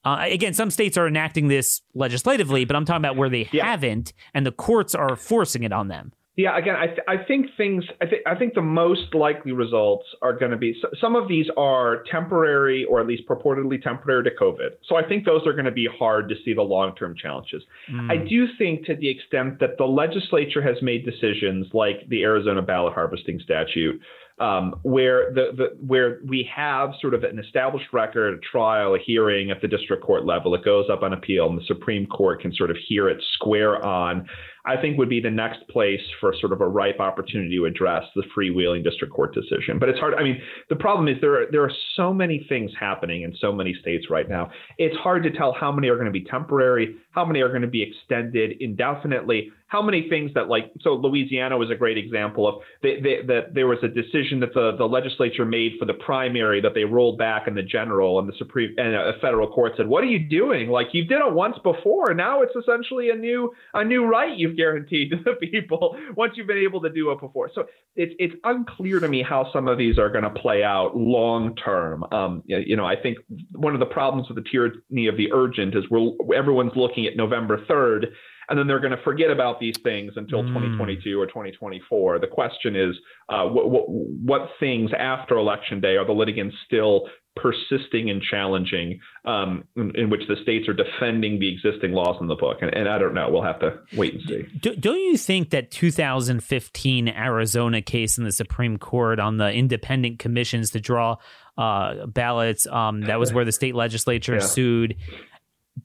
Uh, 0.06 0.20
again, 0.22 0.54
some 0.54 0.72
states 0.72 0.98
are 0.98 1.08
enacting 1.08 1.50
this 1.50 1.82
legislatively, 1.94 2.64
but 2.64 2.76
I'm 2.76 2.86
talking 2.86 3.02
about 3.02 3.18
where 3.18 3.30
they 3.30 3.50
yeah. 3.52 3.66
haven't, 3.66 4.14
and 4.34 4.46
the 4.46 4.52
courts 4.52 4.96
are 4.96 5.16
forcing 5.16 5.64
it 5.64 5.74
on 5.74 5.90
them. 5.90 6.14
Yeah, 6.40 6.58
again, 6.58 6.78
I, 6.78 6.86
th- 6.86 7.00
I 7.06 7.18
think 7.18 7.48
things. 7.58 7.84
I 8.02 8.06
think 8.06 8.22
I 8.26 8.34
think 8.34 8.54
the 8.54 8.62
most 8.62 9.14
likely 9.14 9.52
results 9.52 10.06
are 10.22 10.32
going 10.32 10.52
to 10.52 10.58
be 10.58 10.82
some 11.02 11.18
of 11.18 11.28
these 11.28 11.48
are 11.58 12.06
temporary 12.10 12.86
or 12.86 13.02
at 13.02 13.08
least 13.08 13.28
purportedly 13.28 13.84
temporary 13.84 14.24
to 14.24 14.30
COVID. 14.42 14.70
So 14.88 14.96
I 14.96 15.06
think 15.06 15.26
those 15.26 15.46
are 15.46 15.52
going 15.52 15.66
to 15.66 15.72
be 15.72 15.90
hard 16.00 16.30
to 16.30 16.36
see 16.46 16.54
the 16.54 16.62
long 16.62 16.96
term 16.96 17.14
challenges. 17.22 17.62
Mm. 17.92 18.10
I 18.10 18.26
do 18.26 18.48
think 18.58 18.86
to 18.86 18.96
the 18.96 19.10
extent 19.10 19.60
that 19.60 19.78
the 19.78 19.84
legislature 19.84 20.62
has 20.62 20.82
made 20.82 21.04
decisions 21.04 21.68
like 21.74 22.08
the 22.08 22.24
Arizona 22.24 22.62
ballot 22.62 22.94
harvesting 22.94 23.42
statute, 23.44 24.00
um, 24.40 24.76
where 24.84 25.34
the, 25.34 25.52
the 25.58 25.86
where 25.86 26.20
we 26.26 26.50
have 26.56 26.92
sort 27.02 27.14
of 27.14 27.26
an 27.26 27.40
established 27.40 27.88
record, 27.92 28.34
a 28.36 28.40
trial, 28.40 28.96
a 28.96 29.00
hearing 29.00 29.52
at 29.52 29.62
the 29.62 29.68
district 29.68 30.04
court 30.04 30.26
level, 30.26 30.56
it 30.56 30.64
goes 30.64 30.86
up 30.90 31.04
on 31.04 31.12
appeal, 31.12 31.50
and 31.50 31.60
the 31.60 31.66
Supreme 31.66 32.06
Court 32.06 32.42
can 32.42 32.54
sort 32.54 32.72
of 32.72 32.78
hear 32.88 33.10
it 33.10 33.22
square 33.34 33.84
on 33.84 34.26
I 34.70 34.80
think 34.80 35.00
would 35.00 35.10
be 35.10 35.20
the 35.20 35.32
next 35.32 35.68
place 35.68 36.00
for 36.20 36.32
sort 36.40 36.54
of 36.54 36.62
a 36.62 36.68
ripe 36.68 37.00
opportunity 37.00 37.56
to 37.58 37.66
address 37.66 38.04
the 38.16 38.22
freewheeling 38.38 38.84
district 38.84 39.12
court 39.12 39.34
decision. 39.34 39.80
But 39.80 39.90
it's 39.90 39.98
hard. 39.98 40.14
I 40.14 40.22
mean, 40.22 40.40
the 40.70 40.76
problem 40.76 41.08
is 41.08 41.16
there 41.22 41.42
are, 41.42 41.46
there 41.52 41.64
are 41.64 41.72
so 41.96 42.14
many 42.14 42.46
things 42.48 42.70
happening 42.80 43.24
in 43.24 43.36
so 43.42 43.52
many 43.52 43.74
states 43.82 44.12
right 44.12 44.30
now. 44.30 44.52
It's 44.78 44.96
hard 44.98 45.24
to 45.24 45.32
tell 45.32 45.54
how 45.54 45.72
many 45.72 45.88
are 45.88 45.96
going 45.96 46.06
to 46.06 46.12
be 46.12 46.24
temporary, 46.24 46.96
how 47.12 47.26
many 47.26 47.42
are 47.42 47.50
going 47.50 47.64
to 47.64 47.68
be 47.68 47.82
extended 47.82 48.58
indefinitely, 48.60 49.52
how 49.70 49.84
many 49.84 50.10
things 50.10 50.32
that 50.34 50.50
like 50.50 50.72
so 50.82 50.96
Louisiana 50.96 51.58
was 51.58 51.70
a 51.70 51.76
great 51.76 51.98
example 51.98 52.48
of 52.48 52.56
that 52.82 53.52
there 53.54 53.68
was 53.68 53.78
a 53.84 53.88
decision 53.88 54.40
that 54.42 54.54
the, 54.54 54.76
the 54.78 54.86
legislature 54.86 55.46
made 55.46 55.74
for 55.80 55.86
the 55.86 55.94
primary 55.94 56.60
that 56.60 56.74
they 56.74 56.84
rolled 56.84 57.18
back 57.20 57.48
in 57.48 57.54
the 57.54 57.62
general 57.62 58.20
and 58.20 58.28
the 58.28 58.34
supreme 58.38 58.74
and 58.78 58.96
a 58.96 59.14
federal 59.22 59.48
court 59.48 59.74
said 59.78 59.88
what 59.88 60.04
are 60.04 60.08
you 60.08 60.20
doing? 60.20 60.70
Like 60.70 60.88
you 60.94 61.06
did 61.06 61.20
it 61.20 61.34
once 61.34 61.58
before. 61.64 62.14
Now 62.14 62.42
it's 62.42 62.56
essentially 62.56 63.12
a 63.12 63.16
new 63.16 63.54
a 63.74 63.86
new 63.86 64.06
right 64.06 64.36
you've 64.36 64.58
guaranteed 64.58 65.12
to 65.12 65.18
the 65.24 65.34
people 65.48 65.96
once 66.18 66.34
you've 66.36 66.48
been 66.48 66.58
able 66.58 66.82
to 66.82 66.90
do 66.90 67.12
it 67.12 67.20
before. 67.20 67.52
So 67.54 67.66
it's 67.96 68.14
it's 68.18 68.36
unclear 68.44 69.00
to 69.00 69.08
me 69.08 69.22
how 69.22 69.52
some 69.54 69.68
of 69.68 69.78
these 69.78 70.00
are 70.00 70.10
going 70.10 70.24
to 70.24 70.32
play 70.32 70.64
out 70.64 70.98
long 70.98 71.56
term. 71.56 72.04
Um, 72.12 72.42
you 72.48 72.76
know 72.76 72.86
I 72.86 72.96
think 72.96 73.20
one 73.52 73.76
of 73.76 73.80
the 73.80 73.86
problems 73.86 74.28
with 74.30 74.44
the 74.44 74.50
tyranny 74.50 75.08
of 75.08 75.16
the 75.16 75.32
urgent 75.32 75.76
is 75.76 75.84
we're 75.92 76.10
everyone's 76.36 76.76
looking 76.76 77.06
at 77.06 77.16
November 77.16 77.64
3rd 77.70 78.08
and 78.50 78.58
then 78.58 78.68
they're 78.68 78.80
going 78.80 78.96
to 78.96 79.04
forget 79.04 79.30
about 79.30 79.60
these 79.60 79.76
things 79.84 80.14
until 80.16 80.44
mm. 80.44 80.48
2022 80.48 81.20
or 81.20 81.28
2024. 81.28 82.20
The 82.20 82.28
question 82.28 82.76
is, 82.76 82.96
uh, 83.30 83.46
what, 83.46 83.70
what, 83.70 83.90
what, 83.90 84.50
things 84.60 84.92
after 84.98 85.38
election 85.38 85.80
day 85.80 85.96
are 85.96 86.06
the 86.06 86.14
litigants 86.14 86.56
still 86.66 87.08
persisting 87.36 88.10
and 88.10 88.22
challenging, 88.22 89.00
um, 89.24 89.64
in, 89.76 89.96
in, 89.96 90.10
which 90.10 90.24
the 90.28 90.36
states 90.42 90.68
are 90.68 90.74
defending 90.74 91.40
the 91.40 91.54
existing 91.54 91.92
laws 91.92 92.18
in 92.20 92.28
the 92.28 92.36
book? 92.36 92.58
And, 92.62 92.74
and 92.74 92.90
I 92.90 92.98
don't 92.98 93.14
know. 93.14 93.30
We'll 93.30 93.44
have 93.44 93.60
to 93.60 93.80
wait 93.96 94.16
and 94.16 94.24
see. 94.28 94.46
Do, 94.60 94.76
don't 94.76 95.00
you 95.00 95.16
think 95.16 95.52
that 95.52 95.70
2015 95.70 97.08
Arizona 97.08 97.82
case 97.82 98.18
in 98.18 98.24
the 98.24 98.32
Supreme 98.32 98.78
Court 98.78 99.20
on 99.20 99.38
the 99.38 99.52
independent 99.54 100.18
commissions 100.20 100.72
to 100.72 100.80
draw 100.80 101.18
uh, 101.60 102.06
ballots. 102.08 102.66
Um, 102.66 103.02
that 103.02 103.20
was 103.20 103.34
where 103.34 103.44
the 103.44 103.52
state 103.52 103.76
legislature 103.76 104.36
yeah. 104.36 104.40
sued 104.40 104.96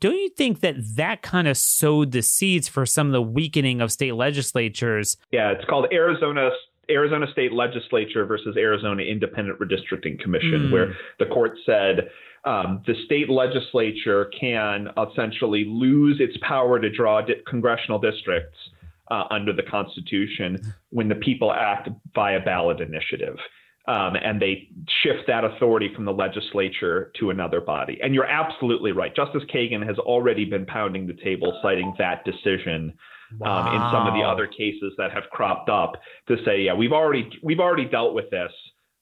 don't 0.00 0.16
you 0.16 0.30
think 0.30 0.60
that 0.60 0.76
that 0.96 1.22
kind 1.22 1.48
of 1.48 1.56
sowed 1.56 2.12
the 2.12 2.22
seeds 2.22 2.68
for 2.68 2.86
some 2.86 3.08
of 3.08 3.12
the 3.12 3.22
weakening 3.22 3.80
of 3.80 3.92
state 3.92 4.14
legislatures? 4.14 5.16
Yeah, 5.30 5.52
it's 5.52 5.64
called 5.64 5.86
Arizona 5.92 6.50
Arizona 6.90 7.26
State 7.32 7.52
Legislature 7.52 8.26
versus 8.26 8.56
Arizona 8.58 9.02
Independent 9.02 9.58
Redistricting 9.58 10.20
Commission, 10.20 10.68
mm. 10.68 10.72
where 10.72 10.94
the 11.18 11.26
court 11.26 11.52
said 11.64 12.10
um, 12.44 12.82
the 12.86 12.94
state 13.06 13.30
legislature 13.30 14.30
can 14.38 14.88
essentially 15.10 15.64
lose 15.66 16.20
its 16.20 16.36
power 16.42 16.78
to 16.78 16.90
draw 16.90 17.22
di- 17.22 17.36
congressional 17.46 17.98
districts 17.98 18.58
uh, 19.10 19.24
under 19.30 19.52
the 19.52 19.62
Constitution 19.62 20.74
when 20.90 21.08
the 21.08 21.14
people 21.14 21.52
act 21.52 21.88
via 22.14 22.40
ballot 22.40 22.80
initiative 22.80 23.36
um, 23.86 24.16
and 24.16 24.40
they 24.40 24.68
shift 25.02 25.26
that 25.26 25.44
authority 25.44 25.90
from 25.94 26.04
the 26.04 26.12
legislature 26.12 27.12
to 27.20 27.30
another 27.30 27.60
body. 27.60 27.98
And 28.02 28.14
you're 28.14 28.26
absolutely 28.26 28.92
right. 28.92 29.14
Justice 29.14 29.42
Kagan 29.54 29.86
has 29.86 29.98
already 29.98 30.46
been 30.46 30.64
pounding 30.64 31.06
the 31.06 31.12
table, 31.12 31.58
citing 31.62 31.94
that 31.98 32.24
decision 32.24 32.94
wow. 33.38 33.68
um, 33.68 33.74
in 33.74 33.80
some 33.92 34.06
of 34.06 34.14
the 34.14 34.22
other 34.22 34.46
cases 34.46 34.94
that 34.96 35.12
have 35.12 35.24
cropped 35.30 35.68
up 35.68 35.96
to 36.28 36.36
say, 36.44 36.62
yeah, 36.62 36.74
we've 36.74 36.92
already 36.92 37.28
we've 37.42 37.60
already 37.60 37.84
dealt 37.84 38.14
with 38.14 38.30
this. 38.30 38.52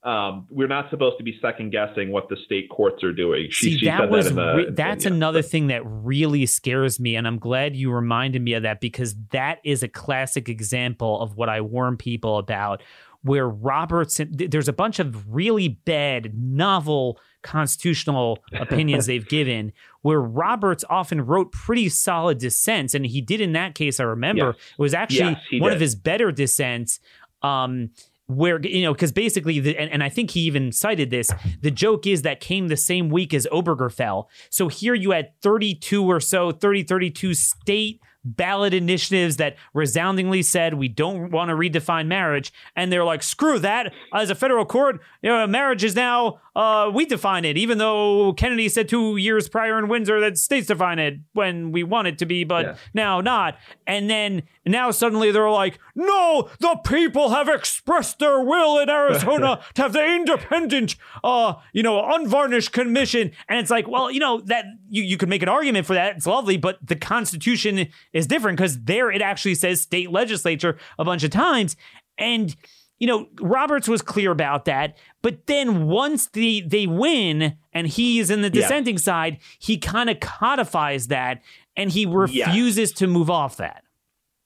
Um, 0.05 0.49
we're 0.51 0.67
not 0.67 0.91
supposed 0.91 1.17
to 1.19 1.23
be 1.23 1.39
second 1.41 1.71
guessing 1.71 2.11
what 2.11 2.29
the 2.29 2.37
state 2.45 2.69
courts 2.69 3.05
are 3.05 3.13
doing. 3.13 3.47
She, 3.51 3.67
See, 3.67 3.79
she 3.79 3.87
that 3.87 4.11
was 4.11 4.35
that 4.35 4.55
re- 4.57 4.71
that's 4.71 5.05
another 5.05 5.43
thing 5.43 5.69
that 5.69 5.83
really 5.85 6.45
scares 6.47 6.99
me, 6.99 7.15
and 7.15 7.25
I'm 7.25 7.39
glad 7.39 7.77
you 7.77 7.93
reminded 7.93 8.43
me 8.43 8.55
of 8.55 8.65
that 8.65 8.81
because 8.81 9.15
that 9.31 9.61
is 9.63 9.85
a 9.85 9.89
classic 9.89 10.49
example 10.49 11.21
of 11.21 11.37
what 11.37 11.49
I 11.49 11.61
warn 11.61 11.97
people 11.97 12.39
about 12.39 12.83
where 13.23 13.49
Roberts, 13.49 14.21
there's 14.31 14.69
a 14.69 14.73
bunch 14.73 14.99
of 14.99 15.33
really 15.33 15.69
bad, 15.69 16.33
novel 16.37 17.19
constitutional 17.43 18.39
opinions 18.53 19.07
they've 19.07 19.29
given, 19.29 19.73
where 20.03 20.21
Roberts 20.21 20.85
often 20.91 21.25
wrote 21.25 21.53
pretty 21.53 21.89
solid 21.89 22.39
dissents. 22.39 22.95
And 22.95 23.07
he 23.07 23.21
did 23.21 23.41
in 23.41 23.53
that 23.53 23.75
case, 23.75 24.01
I 24.01 24.05
remember, 24.05 24.47
yes. 24.47 24.73
it 24.73 24.79
was 24.79 24.95
actually 24.95 25.39
yes, 25.51 25.61
one 25.61 25.71
did. 25.71 25.77
of 25.77 25.81
his 25.81 25.95
better 25.95 26.33
dissents. 26.33 27.01
Um, 27.43 27.91
where 28.29 28.61
you 28.61 28.83
know 28.83 28.93
because 28.95 29.13
basically 29.13 29.59
the, 29.59 29.77
and, 29.77 29.91
and, 29.91 30.03
i 30.03 30.09
think 30.09 30.31
he 30.31 30.41
even 30.41 30.71
cited 30.73 31.11
this 31.11 31.29
the 31.61 31.73
joke 31.73 32.07
is 32.07 32.23
that 32.23 32.41
came 32.41 32.69
the 32.69 32.77
same 32.77 33.11
week 33.11 33.35
as 33.35 33.47
obergefell 33.53 34.27
so 34.49 34.69
here 34.69 34.95
you 34.95 35.11
had 35.11 35.31
32 35.43 36.09
or 36.09 36.21
so 36.21 36.53
30 36.53 36.85
32 36.85 37.35
state 37.35 38.01
ballot 38.25 38.75
initiatives 38.75 39.37
that 39.39 39.57
resoundingly 39.75 40.43
said 40.43 40.75
we 40.75 40.89
don't 40.89 41.31
want 41.31 41.49
to 41.49 41.55
redefine 41.55 42.07
marriage, 42.07 42.53
and 42.77 42.93
they're 42.93 43.05
like, 43.05 43.23
screw 43.23 43.59
that. 43.59 43.93
As 44.15 44.31
a 44.31 44.35
federal 44.35 44.65
court, 44.65 45.01
you 45.23 45.31
know, 45.31 45.47
marriage 45.47 45.85
is 45.85 45.95
now 45.95 46.41
uh, 46.55 46.91
we 46.93 47.07
define 47.07 47.45
it, 47.45 47.57
even 47.57 47.79
though 47.79 48.35
Kennedy 48.35 48.69
said 48.69 48.89
two 48.89 49.17
years 49.17 49.49
prior 49.49 49.79
in 49.79 49.89
Windsor 49.89 50.21
that 50.21 50.37
states 50.37 50.67
define 50.67 50.99
it 50.99 51.19
when 51.33 51.73
we 51.73 51.83
want 51.83 52.09
it 52.09 52.19
to 52.19 52.27
be, 52.27 52.45
but 52.45 52.67
yeah. 52.67 52.77
now 52.93 53.21
not. 53.23 53.57
And 53.87 54.11
then 54.11 54.43
now 54.67 54.91
suddenly 54.91 55.31
they're 55.31 55.49
like, 55.49 55.79
no, 55.95 56.51
the 56.61 56.79
people 56.85 57.31
have 57.31 57.49
expressed 57.49 58.19
their 58.19 58.41
will 58.41 58.79
in 58.79 58.91
Arizona 58.91 59.63
to 59.75 59.83
have 59.83 59.95
the 59.95 60.05
independent, 60.05 60.97
uh, 61.25 61.55
you 61.73 61.83
know, 61.83 62.05
unvarnished 62.13 62.73
commission. 62.73 63.33
And 63.49 63.59
it's 63.59 63.71
like, 63.71 63.89
well, 63.89 64.11
you 64.11 64.21
know, 64.21 64.41
that 64.43 64.67
you, 64.91 65.03
you 65.03 65.17
could 65.17 65.31
make 65.31 65.43
an 65.43 65.49
argument 65.49 65.87
for 65.87 65.95
that. 65.95 66.17
It's 66.17 66.27
lovely, 66.27 66.59
but 66.59 66.79
the 66.87 66.97
Constitution 66.97 67.89
is 68.13 68.27
different 68.27 68.59
because 68.59 68.83
there 68.83 69.11
it 69.11 69.23
actually 69.23 69.55
says 69.55 69.81
state 69.81 70.11
legislature 70.11 70.77
a 70.99 71.05
bunch 71.05 71.25
of 71.25 71.31
times. 71.31 71.77
And 72.19 72.55
you 73.03 73.09
know, 73.09 73.27
Roberts 73.41 73.89
was 73.89 74.01
clear 74.01 74.31
about 74.31 74.65
that. 74.67 74.97
But 75.23 75.49
then 75.49 75.89
once 75.89 76.29
the 76.29 76.61
they 76.61 76.87
win 76.87 77.57
and 77.73 77.89
he 77.89 78.21
is 78.21 78.31
in 78.31 78.43
the 78.43 78.49
dissenting 78.49 78.95
yeah. 78.95 79.01
side, 79.01 79.39
he 79.59 79.77
kind 79.77 80.09
of 80.09 80.21
codifies 80.21 81.09
that 81.09 81.43
and 81.77 81.91
he 81.91 82.07
refuses 82.07 82.91
yeah. 82.91 82.99
to 82.99 83.09
move 83.09 83.29
off 83.29 83.57
that. 83.57 83.83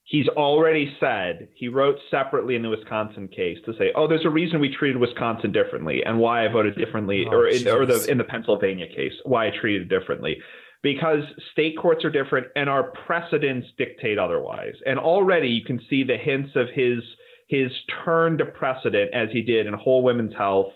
He's 0.04 0.26
already 0.28 0.96
said 0.98 1.48
he 1.54 1.68
wrote 1.68 1.96
separately 2.10 2.56
in 2.56 2.62
the 2.62 2.70
Wisconsin 2.70 3.28
case 3.28 3.58
to 3.66 3.74
say, 3.76 3.92
"Oh, 3.94 4.08
there's 4.08 4.24
a 4.24 4.30
reason 4.30 4.58
we 4.58 4.74
treated 4.74 4.96
Wisconsin 4.96 5.52
differently, 5.52 6.02
and 6.06 6.18
why 6.18 6.46
I 6.46 6.48
voted 6.48 6.76
differently, 6.76 7.26
oh, 7.26 7.34
or 7.34 7.48
in, 7.48 7.68
or 7.68 7.84
the 7.84 8.06
in 8.10 8.16
the 8.16 8.24
Pennsylvania 8.24 8.86
case, 8.86 9.12
why 9.24 9.48
I 9.48 9.50
treated 9.50 9.82
it 9.82 9.88
differently." 9.98 10.38
because 10.82 11.20
state 11.50 11.76
courts 11.76 12.04
are 12.04 12.10
different 12.10 12.46
and 12.54 12.68
our 12.68 12.92
precedents 13.06 13.66
dictate 13.76 14.18
otherwise. 14.20 14.74
And 14.84 15.00
already 15.00 15.48
you 15.48 15.64
can 15.64 15.80
see 15.90 16.04
the 16.04 16.16
hints 16.16 16.50
of 16.54 16.68
his 16.72 17.02
his 17.46 17.70
turn 18.04 18.38
to 18.38 18.44
precedent 18.44 19.12
as 19.14 19.28
he 19.32 19.42
did 19.42 19.66
in 19.66 19.74
Whole 19.74 20.02
Women's 20.02 20.34
Health 20.34 20.72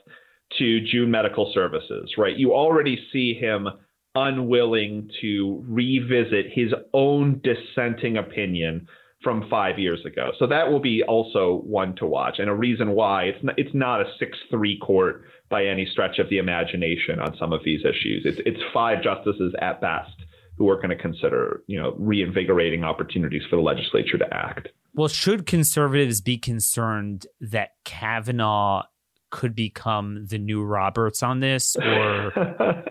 to 0.59 0.81
June 0.81 1.11
Medical 1.11 1.51
Services, 1.55 2.13
right? 2.19 2.37
You 2.37 2.53
already 2.53 2.99
see 3.13 3.35
him 3.35 3.69
unwilling 4.15 5.09
to 5.21 5.65
revisit 5.69 6.47
his 6.53 6.73
own 6.93 7.41
dissenting 7.45 8.17
opinion 8.17 8.87
from 9.23 9.49
five 9.51 9.79
years 9.79 10.05
ago. 10.07 10.31
So 10.39 10.47
that 10.47 10.71
will 10.71 10.81
be 10.81 11.03
also 11.03 11.61
one 11.65 11.95
to 11.97 12.07
watch, 12.07 12.39
and 12.39 12.49
a 12.49 12.55
reason 12.55 12.93
why 12.93 13.25
it's 13.25 13.45
not, 13.45 13.59
it's 13.59 13.75
not 13.75 14.01
a 14.01 14.11
six-three 14.19 14.79
court 14.79 15.25
by 15.51 15.67
any 15.67 15.87
stretch 15.87 16.19
of 16.19 16.31
the 16.31 16.39
imagination 16.39 17.21
on 17.21 17.37
some 17.39 17.53
of 17.53 17.61
these 17.65 17.81
issues. 17.81 18.23
It's 18.25 18.41
it's 18.47 18.61
five 18.73 19.03
justices 19.03 19.55
at 19.61 19.81
best 19.81 20.17
who 20.57 20.69
are 20.71 20.77
going 20.77 20.91
to 20.91 20.97
consider 20.97 21.63
you 21.67 21.81
know 21.81 21.95
reinvigorating 21.99 22.83
opportunities 22.83 23.43
for 23.51 23.57
the 23.57 23.63
legislature 23.63 24.17
to 24.19 24.35
act. 24.35 24.69
Well, 24.95 25.09
should 25.09 25.47
conservatives 25.47 26.21
be 26.21 26.39
concerned 26.39 27.27
that 27.41 27.71
Kavanaugh 27.85 28.85
could 29.31 29.55
become 29.55 30.27
the 30.27 30.39
new 30.39 30.63
Roberts 30.63 31.23
on 31.23 31.41
this, 31.41 31.77
or? 31.77 32.33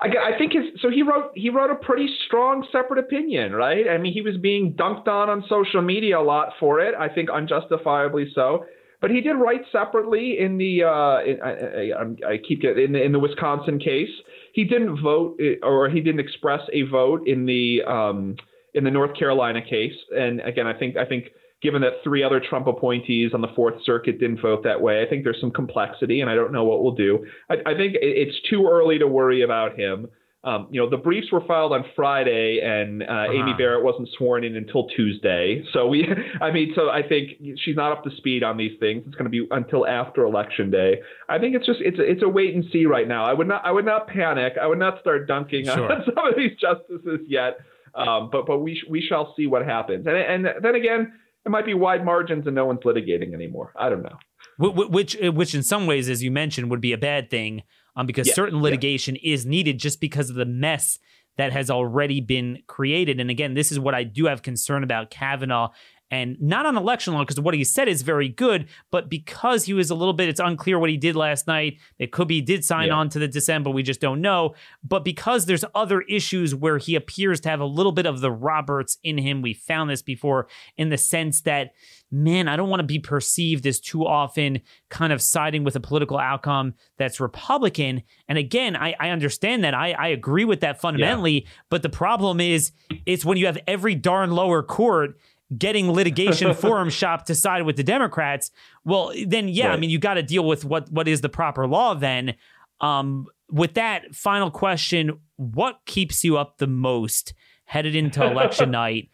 I, 0.00 0.06
I, 0.06 0.38
think 0.38 0.52
his 0.52 0.80
so 0.80 0.90
he 0.90 1.02
wrote 1.02 1.32
he 1.34 1.50
wrote 1.50 1.70
a 1.70 1.74
pretty 1.74 2.08
strong 2.26 2.66
separate 2.70 2.98
opinion, 2.98 3.52
right? 3.52 3.88
I 3.88 3.98
mean, 3.98 4.12
he 4.12 4.22
was 4.22 4.36
being 4.36 4.74
dunked 4.74 5.08
on 5.08 5.28
on 5.28 5.44
social 5.48 5.82
media 5.82 6.18
a 6.18 6.22
lot 6.22 6.52
for 6.60 6.80
it. 6.80 6.94
I 6.94 7.08
think 7.08 7.28
unjustifiably 7.30 8.30
so. 8.34 8.64
But 9.00 9.10
he 9.10 9.20
did 9.20 9.34
write 9.34 9.62
separately 9.70 10.38
in 10.40 10.58
the 10.58 10.82
uh, 10.84 11.20
in, 11.24 11.40
I, 11.42 12.30
I, 12.30 12.32
I, 12.34 12.38
keep 12.38 12.62
getting 12.62 12.86
in 12.86 12.92
the, 12.92 13.02
in 13.02 13.12
the 13.12 13.18
Wisconsin 13.18 13.78
case. 13.78 14.10
He 14.52 14.64
didn't 14.64 15.00
vote 15.00 15.40
or 15.62 15.88
he 15.88 16.00
didn't 16.00 16.20
express 16.20 16.60
a 16.72 16.82
vote 16.82 17.26
in 17.26 17.46
the 17.46 17.82
um, 17.86 18.36
in 18.78 18.84
the 18.84 18.90
North 18.90 19.14
Carolina 19.18 19.60
case. 19.60 19.92
And 20.16 20.40
again, 20.40 20.66
I 20.66 20.72
think 20.72 20.96
I 20.96 21.04
think 21.04 21.26
given 21.60 21.82
that 21.82 21.94
three 22.04 22.22
other 22.22 22.40
Trump 22.40 22.68
appointees 22.68 23.32
on 23.34 23.40
the 23.40 23.48
Fourth 23.56 23.74
Circuit 23.84 24.20
didn't 24.20 24.40
vote 24.40 24.62
that 24.62 24.80
way, 24.80 25.02
I 25.02 25.06
think 25.10 25.24
there's 25.24 25.40
some 25.40 25.50
complexity, 25.50 26.20
and 26.20 26.30
I 26.30 26.36
don't 26.36 26.52
know 26.52 26.64
what 26.64 26.82
we'll 26.82 26.94
do. 26.94 27.26
I, 27.50 27.54
I 27.66 27.74
think 27.74 27.96
it's 28.00 28.38
too 28.48 28.68
early 28.70 28.98
to 29.00 29.08
worry 29.08 29.42
about 29.42 29.76
him. 29.76 30.06
Um, 30.44 30.68
you 30.70 30.80
know, 30.80 30.88
the 30.88 30.96
briefs 30.96 31.32
were 31.32 31.44
filed 31.48 31.72
on 31.72 31.84
Friday, 31.96 32.60
and 32.62 33.02
uh, 33.02 33.06
uh-huh. 33.06 33.32
Amy 33.32 33.54
Barrett 33.58 33.82
wasn't 33.82 34.08
sworn 34.16 34.44
in 34.44 34.54
until 34.54 34.86
Tuesday. 34.86 35.64
So 35.72 35.88
we, 35.88 36.08
I 36.40 36.52
mean, 36.52 36.72
so 36.76 36.90
I 36.90 37.02
think 37.06 37.32
she's 37.64 37.74
not 37.74 37.90
up 37.90 38.04
to 38.04 38.10
speed 38.16 38.44
on 38.44 38.56
these 38.56 38.78
things. 38.78 39.02
It's 39.06 39.16
going 39.16 39.24
to 39.24 39.30
be 39.30 39.48
until 39.50 39.84
after 39.84 40.22
Election 40.24 40.70
Day. 40.70 41.00
I 41.28 41.40
think 41.40 41.56
it's 41.56 41.66
just 41.66 41.80
it's 41.80 41.98
a, 41.98 42.08
it's 42.08 42.22
a 42.22 42.28
wait 42.28 42.54
and 42.54 42.64
see 42.72 42.86
right 42.86 43.08
now. 43.08 43.24
I 43.24 43.32
would 43.32 43.48
not 43.48 43.66
I 43.66 43.72
would 43.72 43.84
not 43.84 44.06
panic. 44.06 44.52
I 44.62 44.68
would 44.68 44.78
not 44.78 45.00
start 45.00 45.26
dunking 45.26 45.64
sure. 45.64 45.92
on 45.92 46.04
some 46.04 46.24
of 46.24 46.36
these 46.36 46.56
justices 46.60 47.26
yet. 47.26 47.58
Um, 47.94 48.30
but 48.30 48.46
but 48.46 48.58
we 48.58 48.82
we 48.88 49.00
shall 49.00 49.34
see 49.36 49.46
what 49.46 49.64
happens. 49.64 50.06
And 50.06 50.16
and 50.16 50.46
then 50.62 50.74
again, 50.74 51.12
it 51.44 51.50
might 51.50 51.66
be 51.66 51.74
wide 51.74 52.04
margins 52.04 52.46
and 52.46 52.54
no 52.54 52.66
one's 52.66 52.80
litigating 52.80 53.34
anymore. 53.34 53.72
I 53.78 53.88
don't 53.88 54.02
know. 54.02 54.18
Which 54.58 55.16
which 55.20 55.54
in 55.54 55.62
some 55.62 55.86
ways, 55.86 56.08
as 56.08 56.22
you 56.22 56.30
mentioned, 56.30 56.70
would 56.70 56.80
be 56.80 56.92
a 56.92 56.98
bad 56.98 57.30
thing, 57.30 57.62
um, 57.96 58.06
because 58.06 58.26
yeah, 58.26 58.34
certain 58.34 58.60
litigation 58.60 59.16
yeah. 59.16 59.34
is 59.34 59.46
needed 59.46 59.78
just 59.78 60.00
because 60.00 60.30
of 60.30 60.36
the 60.36 60.44
mess 60.46 60.98
that 61.36 61.52
has 61.52 61.70
already 61.70 62.20
been 62.20 62.58
created. 62.66 63.20
And 63.20 63.30
again, 63.30 63.54
this 63.54 63.70
is 63.70 63.78
what 63.78 63.94
I 63.94 64.02
do 64.02 64.26
have 64.26 64.42
concern 64.42 64.82
about 64.82 65.10
Kavanaugh 65.10 65.70
and 66.10 66.36
not 66.40 66.66
on 66.66 66.76
election 66.76 67.12
law 67.12 67.20
because 67.20 67.40
what 67.40 67.54
he 67.54 67.64
said 67.64 67.88
is 67.88 68.02
very 68.02 68.28
good, 68.28 68.68
but 68.90 69.10
because 69.10 69.64
he 69.64 69.74
was 69.74 69.90
a 69.90 69.94
little 69.94 70.14
bit, 70.14 70.28
it's 70.28 70.40
unclear 70.40 70.78
what 70.78 70.90
he 70.90 70.96
did 70.96 71.16
last 71.16 71.46
night. 71.46 71.78
It 71.98 72.12
could 72.12 72.28
be 72.28 72.36
he 72.36 72.40
did 72.40 72.64
sign 72.64 72.88
yeah. 72.88 72.94
on 72.94 73.08
to 73.10 73.18
the 73.18 73.28
dissent, 73.28 73.64
but 73.64 73.72
we 73.72 73.82
just 73.82 74.00
don't 74.00 74.20
know. 74.20 74.54
But 74.82 75.04
because 75.04 75.46
there's 75.46 75.64
other 75.74 76.02
issues 76.02 76.54
where 76.54 76.78
he 76.78 76.94
appears 76.94 77.40
to 77.40 77.48
have 77.48 77.60
a 77.60 77.66
little 77.66 77.92
bit 77.92 78.06
of 78.06 78.20
the 78.20 78.30
Roberts 78.30 78.98
in 79.02 79.18
him, 79.18 79.42
we 79.42 79.54
found 79.54 79.90
this 79.90 80.02
before 80.02 80.48
in 80.76 80.88
the 80.88 80.98
sense 80.98 81.42
that, 81.42 81.72
man, 82.10 82.48
I 82.48 82.56
don't 82.56 82.70
want 82.70 82.80
to 82.80 82.86
be 82.86 82.98
perceived 82.98 83.66
as 83.66 83.80
too 83.80 84.06
often 84.06 84.60
kind 84.88 85.12
of 85.12 85.20
siding 85.20 85.64
with 85.64 85.76
a 85.76 85.80
political 85.80 86.18
outcome 86.18 86.74
that's 86.96 87.20
Republican. 87.20 88.02
And 88.28 88.38
again, 88.38 88.76
I, 88.76 88.94
I 88.98 89.10
understand 89.10 89.64
that. 89.64 89.74
I, 89.74 89.92
I 89.92 90.08
agree 90.08 90.44
with 90.44 90.60
that 90.60 90.80
fundamentally. 90.80 91.42
Yeah. 91.42 91.50
But 91.68 91.82
the 91.82 91.90
problem 91.90 92.40
is, 92.40 92.72
it's 93.04 93.24
when 93.24 93.36
you 93.36 93.46
have 93.46 93.58
every 93.66 93.94
darn 93.94 94.30
lower 94.30 94.62
court 94.62 95.18
getting 95.56 95.90
litigation 95.90 96.54
forum 96.54 96.90
shop 96.90 97.24
to 97.26 97.34
side 97.34 97.62
with 97.62 97.76
the 97.76 97.82
Democrats, 97.82 98.50
well, 98.84 99.12
then 99.26 99.48
yeah, 99.48 99.68
right. 99.68 99.74
I 99.74 99.76
mean, 99.76 99.90
you 99.90 99.98
got 99.98 100.14
to 100.14 100.22
deal 100.22 100.44
with 100.44 100.64
what 100.64 100.90
what 100.90 101.08
is 101.08 101.20
the 101.20 101.28
proper 101.28 101.66
law 101.66 101.94
then. 101.94 102.34
Um, 102.80 103.26
with 103.50 103.74
that 103.74 104.14
final 104.14 104.50
question, 104.50 105.18
what 105.36 105.80
keeps 105.86 106.22
you 106.22 106.36
up 106.36 106.58
the 106.58 106.66
most 106.66 107.34
headed 107.64 107.96
into 107.96 108.24
election 108.24 108.70
night? 108.72 109.10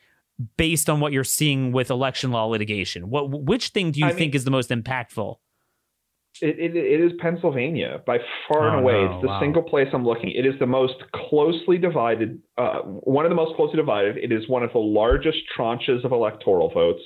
Based 0.56 0.90
on 0.90 0.98
what 0.98 1.12
you're 1.12 1.22
seeing 1.22 1.70
with 1.70 1.90
election 1.90 2.32
law 2.32 2.46
litigation, 2.46 3.08
what 3.08 3.30
which 3.30 3.68
thing 3.68 3.92
do 3.92 4.00
you 4.00 4.06
I 4.06 4.08
think 4.08 4.32
mean, 4.32 4.34
is 4.34 4.44
the 4.44 4.50
most 4.50 4.70
impactful? 4.70 5.36
It, 6.40 6.58
it, 6.58 6.76
it 6.76 7.00
is 7.00 7.12
Pennsylvania 7.20 8.00
by 8.06 8.18
far 8.48 8.68
and 8.68 8.76
oh, 8.76 8.78
away. 8.80 8.92
No. 8.94 9.14
It's 9.14 9.22
the 9.22 9.28
wow. 9.28 9.40
single 9.40 9.62
place 9.62 9.86
I'm 9.92 10.04
looking. 10.04 10.30
It 10.30 10.44
is 10.44 10.54
the 10.58 10.66
most 10.66 10.94
closely 11.14 11.78
divided, 11.78 12.40
uh, 12.58 12.80
one 12.80 13.24
of 13.24 13.30
the 13.30 13.36
most 13.36 13.54
closely 13.54 13.76
divided. 13.76 14.16
It 14.16 14.32
is 14.32 14.48
one 14.48 14.64
of 14.64 14.72
the 14.72 14.80
largest 14.80 15.38
tranches 15.56 16.04
of 16.04 16.10
electoral 16.10 16.70
votes 16.70 17.02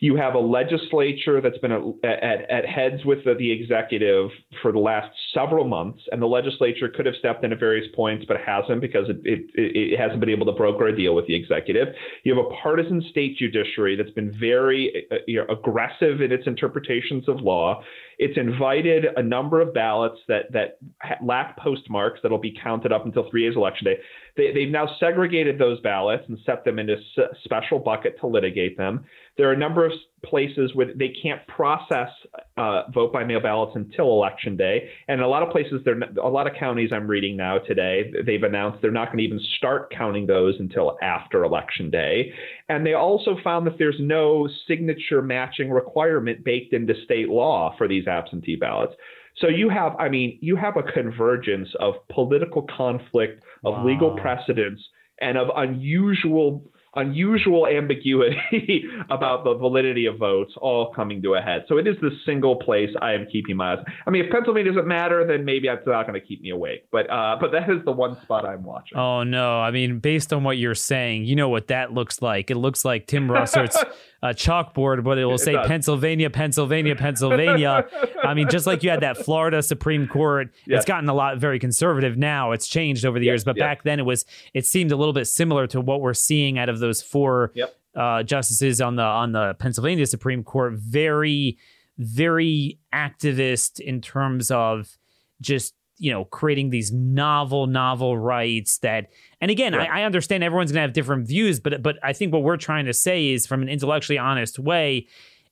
you 0.00 0.16
have 0.16 0.34
a 0.34 0.38
legislature 0.38 1.40
that's 1.40 1.58
been 1.58 1.72
at, 1.72 1.82
at, 2.04 2.50
at 2.50 2.66
heads 2.66 3.04
with 3.04 3.24
the, 3.24 3.34
the, 3.34 3.50
executive 3.50 4.30
for 4.60 4.72
the 4.72 4.78
last 4.78 5.10
several 5.32 5.66
months, 5.66 6.02
and 6.12 6.20
the 6.20 6.26
legislature 6.26 6.88
could 6.88 7.06
have 7.06 7.14
stepped 7.18 7.44
in 7.44 7.52
at 7.52 7.58
various 7.58 7.86
points, 7.94 8.24
but 8.26 8.36
hasn't 8.44 8.80
because 8.80 9.08
it, 9.08 9.16
it, 9.24 9.50
it 9.54 9.98
hasn't 9.98 10.20
been 10.20 10.28
able 10.28 10.46
to 10.46 10.52
broker 10.52 10.88
a 10.88 10.96
deal 10.96 11.14
with 11.14 11.26
the 11.26 11.34
executive. 11.34 11.88
You 12.24 12.36
have 12.36 12.44
a 12.44 12.50
partisan 12.62 13.02
state 13.10 13.36
judiciary 13.38 13.96
that's 13.96 14.10
been 14.10 14.36
very 14.38 15.06
uh, 15.10 15.16
you 15.26 15.38
know, 15.38 15.46
aggressive 15.52 16.20
in 16.20 16.32
its 16.32 16.46
interpretations 16.46 17.28
of 17.28 17.40
law. 17.40 17.82
It's 18.18 18.38
invited 18.38 19.04
a 19.16 19.22
number 19.22 19.60
of 19.60 19.74
ballots 19.74 20.20
that 20.28 20.52
that 20.52 20.78
lack 21.22 21.58
postmarks 21.58 22.20
that'll 22.22 22.38
be 22.38 22.56
counted 22.62 22.92
up 22.92 23.04
until 23.04 23.28
three 23.30 23.46
days 23.46 23.56
election 23.56 23.84
day. 23.84 23.98
They, 24.36 24.62
have 24.62 24.70
now 24.70 24.88
segregated 25.00 25.58
those 25.58 25.80
ballots 25.80 26.24
and 26.28 26.38
set 26.44 26.64
them 26.64 26.78
into 26.78 26.94
a 26.94 27.22
special 27.44 27.78
bucket 27.78 28.20
to 28.20 28.26
litigate 28.26 28.76
them. 28.76 29.04
There 29.36 29.48
are 29.48 29.52
a 29.52 29.58
number 29.58 29.84
of 29.84 29.92
places 30.24 30.74
where 30.74 30.92
they 30.94 31.14
can't 31.22 31.46
process 31.46 32.08
uh, 32.56 32.84
vote 32.92 33.12
by 33.12 33.22
mail 33.22 33.40
ballots 33.40 33.72
until 33.76 34.06
election 34.12 34.56
day, 34.56 34.88
and 35.08 35.20
a 35.20 35.28
lot 35.28 35.42
of 35.42 35.50
places, 35.50 35.82
there, 35.84 35.98
a 36.22 36.28
lot 36.28 36.46
of 36.46 36.54
counties 36.58 36.90
I'm 36.92 37.06
reading 37.06 37.36
now 37.36 37.58
today, 37.58 38.12
they've 38.24 38.42
announced 38.42 38.80
they're 38.80 38.90
not 38.90 39.08
going 39.08 39.18
to 39.18 39.24
even 39.24 39.40
start 39.58 39.92
counting 39.96 40.26
those 40.26 40.54
until 40.58 40.96
after 41.02 41.44
election 41.44 41.90
day. 41.90 42.32
And 42.68 42.86
they 42.86 42.94
also 42.94 43.36
found 43.44 43.66
that 43.66 43.78
there's 43.78 44.00
no 44.00 44.48
signature 44.66 45.20
matching 45.20 45.70
requirement 45.70 46.44
baked 46.44 46.72
into 46.72 46.94
state 47.04 47.28
law 47.28 47.74
for 47.76 47.86
these 47.86 48.06
absentee 48.06 48.56
ballots. 48.56 48.94
So 49.38 49.48
you 49.48 49.68
have, 49.68 49.94
I 49.98 50.08
mean, 50.08 50.38
you 50.40 50.56
have 50.56 50.78
a 50.78 50.82
convergence 50.82 51.68
of 51.78 51.94
political 52.08 52.66
conflict, 52.74 53.42
of 53.64 53.74
wow. 53.74 53.86
legal 53.86 54.16
precedents, 54.16 54.82
and 55.20 55.36
of 55.36 55.48
unusual 55.54 56.70
unusual 56.96 57.66
ambiguity 57.66 58.84
about 59.10 59.44
the 59.44 59.54
validity 59.54 60.06
of 60.06 60.18
votes 60.18 60.52
all 60.56 60.92
coming 60.92 61.22
to 61.22 61.34
a 61.34 61.40
head. 61.40 61.64
So 61.68 61.78
it 61.78 61.86
is 61.86 61.96
the 62.00 62.10
single 62.24 62.56
place 62.56 62.90
I 63.00 63.12
am 63.12 63.26
keeping 63.30 63.56
my 63.56 63.74
eyes. 63.74 63.84
I 64.06 64.10
mean, 64.10 64.24
if 64.24 64.30
Pennsylvania 64.30 64.72
doesn't 64.72 64.88
matter, 64.88 65.26
then 65.26 65.44
maybe 65.44 65.68
it's 65.68 65.86
not 65.86 66.06
going 66.06 66.20
to 66.20 66.26
keep 66.26 66.40
me 66.40 66.50
awake. 66.50 66.86
But 66.90 67.10
uh, 67.10 67.36
but 67.40 67.52
that 67.52 67.70
is 67.70 67.84
the 67.84 67.92
one 67.92 68.20
spot 68.22 68.44
I'm 68.44 68.64
watching. 68.64 68.98
Oh 68.98 69.22
no! 69.22 69.60
I 69.60 69.70
mean, 69.70 69.98
based 69.98 70.32
on 70.32 70.44
what 70.44 70.58
you're 70.58 70.74
saying, 70.74 71.24
you 71.24 71.36
know 71.36 71.48
what 71.48 71.68
that 71.68 71.92
looks 71.92 72.22
like. 72.22 72.50
It 72.50 72.56
looks 72.56 72.84
like 72.84 73.06
Tim 73.06 73.28
Russert's 73.28 73.82
uh, 74.22 74.28
chalkboard, 74.28 75.04
but 75.04 75.18
it 75.18 75.24
will 75.24 75.38
say 75.38 75.56
Pennsylvania, 75.66 76.30
Pennsylvania, 76.30 76.96
Pennsylvania. 76.96 77.86
I 78.22 78.34
mean, 78.34 78.48
just 78.48 78.66
like 78.66 78.82
you 78.82 78.90
had 78.90 79.00
that 79.00 79.18
Florida 79.24 79.62
Supreme 79.62 80.08
Court, 80.08 80.52
yes. 80.66 80.78
it's 80.78 80.86
gotten 80.86 81.08
a 81.08 81.14
lot 81.14 81.38
very 81.38 81.58
conservative 81.58 82.16
now. 82.16 82.52
It's 82.52 82.66
changed 82.66 83.04
over 83.04 83.18
the 83.18 83.26
yes, 83.26 83.30
years, 83.30 83.44
but 83.44 83.56
yes. 83.56 83.62
back 83.62 83.82
then 83.82 83.98
it 83.98 84.04
was 84.04 84.24
it 84.54 84.66
seemed 84.66 84.92
a 84.92 84.96
little 84.96 85.12
bit 85.12 85.26
similar 85.26 85.66
to 85.68 85.80
what 85.80 86.00
we're 86.00 86.14
seeing 86.14 86.58
out 86.58 86.68
of 86.68 86.78
those 86.78 87.02
four 87.02 87.52
yep. 87.54 87.76
uh, 87.94 88.22
justices 88.22 88.80
on 88.80 88.96
the 88.96 89.02
on 89.02 89.32
the 89.32 89.54
Pennsylvania 89.54 90.06
Supreme 90.06 90.42
Court. 90.42 90.74
Very, 90.74 91.58
very 91.98 92.78
activist 92.92 93.80
in 93.80 94.00
terms 94.00 94.50
of 94.50 94.98
just 95.40 95.74
you 95.98 96.10
know 96.10 96.24
creating 96.26 96.70
these 96.70 96.92
novel 96.92 97.66
novel 97.66 98.18
rights 98.18 98.78
that 98.78 99.10
and 99.40 99.50
again 99.50 99.74
I, 99.74 100.00
I, 100.00 100.02
understand 100.04 100.44
everyone's 100.44 100.70
going 100.70 100.82
to 100.82 100.86
have 100.86 100.92
different 100.92 101.26
views 101.26 101.58
but 101.60 101.82
but 101.82 101.96
i 102.02 102.12
think 102.12 102.32
what 102.32 102.42
we're 102.42 102.56
trying 102.56 102.86
to 102.86 102.92
say 102.92 103.28
is 103.28 103.46
from 103.46 103.62
an 103.62 103.68
intellectually 103.68 104.18
honest 104.18 104.58
way 104.58 105.06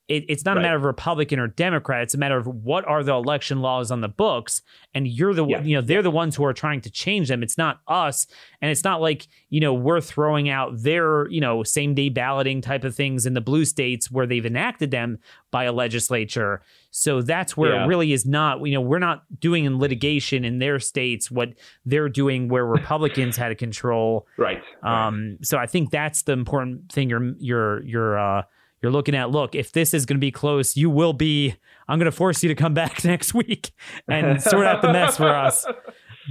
it, 0.07 0.26
it's 0.28 0.44
not 0.44 0.57
right. 0.57 0.61
a 0.61 0.62
matter 0.62 0.76
of 0.76 0.84
Republican 0.84 1.38
or 1.38 1.46
Democrat. 1.46 2.02
It's 2.02 2.14
a 2.14 2.18
matter 2.18 2.36
of 2.36 2.46
what 2.46 2.86
are 2.86 3.02
the 3.02 3.12
election 3.12 3.61
laws 3.62 3.90
on 3.90 4.02
the 4.02 4.09
books, 4.09 4.61
and 4.94 5.09
you're 5.09 5.32
the 5.32 5.46
yeah. 5.46 5.62
you 5.62 5.74
know 5.74 5.80
they're 5.80 6.02
the 6.02 6.11
ones 6.11 6.36
who 6.36 6.44
are 6.44 6.52
trying 6.52 6.82
to 6.82 6.90
change 6.90 7.28
them. 7.28 7.42
It's 7.42 7.57
not 7.57 7.80
us, 7.88 8.26
and 8.61 8.70
it's 8.70 8.84
not 8.84 9.00
like 9.00 9.28
you 9.48 9.61
know 9.61 9.72
we're 9.72 10.02
throwing 10.02 10.50
out 10.50 10.82
their 10.82 11.26
you 11.28 11.40
know 11.40 11.62
same 11.62 11.94
day 11.94 12.11
balloting 12.11 12.61
type 12.61 12.84
of 12.84 12.94
things 12.94 13.24
in 13.24 13.32
the 13.32 13.40
blue 13.40 13.64
states 13.64 14.11
where 14.11 14.26
they've 14.26 14.44
enacted 14.44 14.90
them 14.90 15.18
by 15.50 15.64
a 15.64 15.72
legislature. 15.72 16.61
So 16.90 17.22
that's 17.22 17.57
where 17.57 17.72
yeah. 17.72 17.84
it 17.84 17.86
really 17.86 18.12
is 18.12 18.26
not. 18.26 18.64
You 18.66 18.74
know 18.74 18.82
we're 18.82 18.98
not 18.98 19.22
doing 19.40 19.64
in 19.64 19.78
litigation 19.78 20.44
in 20.44 20.59
their 20.59 20.80
states 20.80 21.30
what 21.30 21.55
they're 21.86 22.11
doing 22.11 22.48
where 22.48 22.66
Republicans 22.66 23.38
had 23.38 23.52
a 23.52 23.57
control. 23.57 24.26
Right. 24.36 24.62
Um. 24.82 25.38
So 25.42 25.57
I 25.57 25.66
think 25.66 25.90
that's 25.90 26.22
the 26.22 26.32
important 26.32 26.92
thing. 26.92 27.09
You're 27.09 27.34
you're 27.38 27.82
you're 27.84 28.18
uh 28.18 28.42
you're 28.85 28.93
looking 28.93 29.14
at 29.14 29.30
look 29.30 29.55
if 29.55 29.72
this 29.72 29.95
is 29.95 30.05
going 30.05 30.18
to 30.18 30.20
be 30.20 30.30
close 30.30 30.76
you 30.76 30.91
will 30.91 31.14
be 31.14 31.57
i'm 31.89 31.99
going 31.99 32.05
to 32.05 32.12
force 32.12 32.43
you 32.43 32.51
to 32.51 32.55
come 32.55 32.74
back 32.74 33.03
next 33.05 33.32
week 33.32 33.72
and 34.07 34.43
sort 34.43 34.66
out 34.66 34.82
the 34.82 34.93
mess 34.93 35.16
for 35.16 35.35
us. 35.35 35.66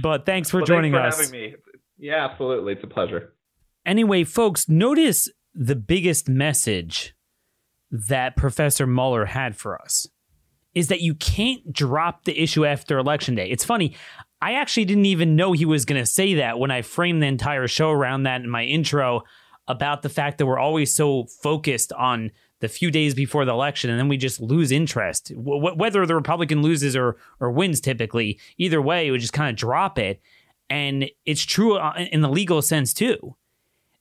But 0.02 0.24
thanks 0.24 0.50
for 0.50 0.58
well, 0.58 0.66
joining 0.66 0.92
thanks 0.92 1.16
for 1.16 1.22
us. 1.22 1.30
having 1.30 1.40
me. 1.40 1.56
yeah 1.98 2.24
absolutely. 2.24 2.72
It's 2.72 2.84
a 2.84 2.86
pleasure. 2.86 3.34
Anyway 3.84 4.22
folks 4.22 4.68
notice 4.68 5.28
the 5.52 5.74
biggest 5.74 6.28
message 6.28 7.14
that 7.90 8.36
professor 8.36 8.86
Muller 8.86 9.24
had 9.24 9.56
for 9.56 9.80
us 9.80 10.06
is 10.74 10.88
that 10.88 11.00
you 11.00 11.14
can't 11.14 11.72
drop 11.72 12.24
the 12.24 12.40
issue 12.40 12.64
after 12.64 12.98
election 12.98 13.34
day. 13.34 13.48
It's 13.50 13.64
funny 13.64 13.96
i 14.40 14.52
actually 14.52 14.84
didn't 14.84 15.06
even 15.06 15.36
know 15.36 15.52
he 15.52 15.64
was 15.64 15.84
going 15.84 16.00
to 16.00 16.06
say 16.06 16.34
that 16.34 16.58
when 16.58 16.70
i 16.70 16.82
framed 16.82 17.22
the 17.22 17.26
entire 17.26 17.66
show 17.66 17.90
around 17.90 18.24
that 18.24 18.42
in 18.42 18.50
my 18.50 18.64
intro 18.64 19.22
about 19.68 20.02
the 20.02 20.08
fact 20.08 20.38
that 20.38 20.46
we're 20.46 20.58
always 20.58 20.94
so 20.94 21.26
focused 21.42 21.92
on 21.94 22.30
the 22.60 22.68
few 22.68 22.90
days 22.90 23.14
before 23.14 23.44
the 23.44 23.52
election, 23.52 23.90
and 23.90 23.98
then 23.98 24.08
we 24.08 24.16
just 24.16 24.40
lose 24.40 24.72
interest. 24.72 25.32
W- 25.34 25.74
whether 25.74 26.06
the 26.06 26.14
Republican 26.14 26.62
loses 26.62 26.96
or 26.96 27.16
or 27.40 27.50
wins, 27.50 27.80
typically, 27.80 28.38
either 28.58 28.80
way, 28.80 29.10
we 29.10 29.18
just 29.18 29.32
kind 29.32 29.50
of 29.50 29.56
drop 29.56 29.98
it. 29.98 30.20
And 30.70 31.10
it's 31.26 31.44
true 31.44 31.76
uh, 31.76 31.94
in 32.10 32.20
the 32.22 32.28
legal 32.28 32.62
sense 32.62 32.94
too. 32.94 33.36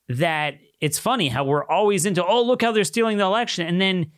That 0.08 0.60
it's 0.80 1.00
funny 1.00 1.30
how 1.30 1.44
we're 1.44 1.66
always 1.66 2.06
into, 2.06 2.26
oh, 2.26 2.44
look 2.44 2.62
how 2.62 2.72
they're 2.72 2.84
stealing 2.84 3.18
the 3.18 3.24
election, 3.24 3.68
and 3.68 3.82
then, 3.82 4.12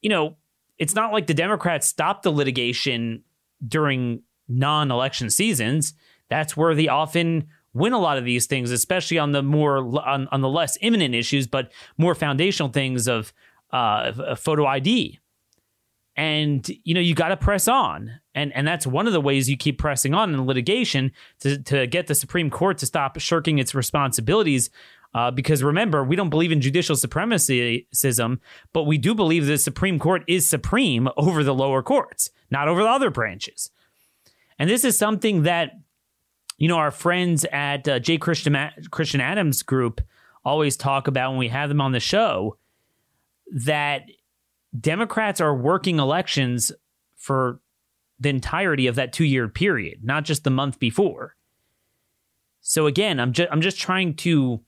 you 0.00 0.10
know, 0.10 0.36
it's 0.78 0.94
not 0.94 1.12
like 1.12 1.26
the 1.26 1.34
Democrats 1.34 1.86
stopped 1.86 2.22
the 2.22 2.32
litigation 2.32 3.22
during 3.66 4.22
non-election 4.48 5.30
seasons. 5.30 5.94
That's 6.28 6.56
where 6.56 6.74
they 6.74 6.88
often 6.88 7.48
win 7.74 7.92
a 7.92 7.98
lot 7.98 8.18
of 8.18 8.24
these 8.24 8.46
things, 8.46 8.70
especially 8.70 9.18
on 9.18 9.32
the 9.32 9.42
more 9.42 9.78
on, 9.78 10.28
on 10.30 10.40
the 10.40 10.48
less 10.48 10.76
imminent 10.80 11.14
issues, 11.14 11.46
but 11.46 11.72
more 11.96 12.14
foundational 12.14 12.70
things 12.70 13.08
of 13.08 13.32
uh, 13.72 14.34
photo 14.36 14.66
ID. 14.66 15.18
And 16.14 16.68
you 16.84 16.92
know 16.92 17.00
you 17.00 17.14
got 17.14 17.28
to 17.28 17.38
press 17.38 17.68
on, 17.68 18.20
and 18.34 18.52
and 18.52 18.68
that's 18.68 18.86
one 18.86 19.06
of 19.06 19.14
the 19.14 19.20
ways 19.20 19.48
you 19.48 19.56
keep 19.56 19.78
pressing 19.78 20.12
on 20.12 20.34
in 20.34 20.46
litigation 20.46 21.10
to 21.40 21.56
to 21.62 21.86
get 21.86 22.06
the 22.06 22.14
Supreme 22.14 22.50
Court 22.50 22.76
to 22.78 22.86
stop 22.86 23.18
shirking 23.18 23.58
its 23.58 23.74
responsibilities. 23.74 24.68
Uh, 25.14 25.30
because 25.30 25.62
remember, 25.62 26.04
we 26.04 26.16
don't 26.16 26.30
believe 26.30 26.52
in 26.52 26.60
judicial 26.60 26.96
supremacism, 26.96 28.38
but 28.72 28.84
we 28.84 28.98
do 28.98 29.14
believe 29.14 29.46
the 29.46 29.58
Supreme 29.58 29.98
Court 29.98 30.22
is 30.26 30.48
supreme 30.48 31.08
over 31.16 31.44
the 31.44 31.54
lower 31.54 31.82
courts, 31.82 32.30
not 32.50 32.68
over 32.68 32.82
the 32.82 32.88
other 32.88 33.10
branches. 33.10 33.70
And 34.58 34.70
this 34.70 34.84
is 34.84 34.98
something 34.98 35.42
that 35.42 35.72
you 36.62 36.68
know, 36.68 36.76
our 36.76 36.92
friends 36.92 37.44
at 37.46 37.88
uh, 37.88 37.98
J. 37.98 38.18
Christian, 38.18 38.56
Christian 38.92 39.20
Adams 39.20 39.62
Group 39.64 40.00
always 40.44 40.76
talk 40.76 41.08
about 41.08 41.30
when 41.30 41.38
we 41.38 41.48
have 41.48 41.68
them 41.68 41.80
on 41.80 41.90
the 41.90 41.98
show 41.98 42.56
that 43.52 44.02
Democrats 44.78 45.40
are 45.40 45.54
working 45.54 45.98
elections 45.98 46.72
for 47.16 47.60
the 48.18 48.30
entirety 48.30 48.86
of 48.86 48.94
that 48.94 49.12
two 49.12 49.24
year 49.24 49.48
period, 49.48 50.00
not 50.02 50.24
just 50.24 50.44
the 50.44 50.50
month 50.50 50.78
before. 50.78 51.36
So 52.60 52.86
again, 52.86 53.20
I'm 53.20 53.32
just 53.32 53.48
I'm 53.52 53.60
just 53.60 53.78
trying 53.78 54.14
to 54.16 54.60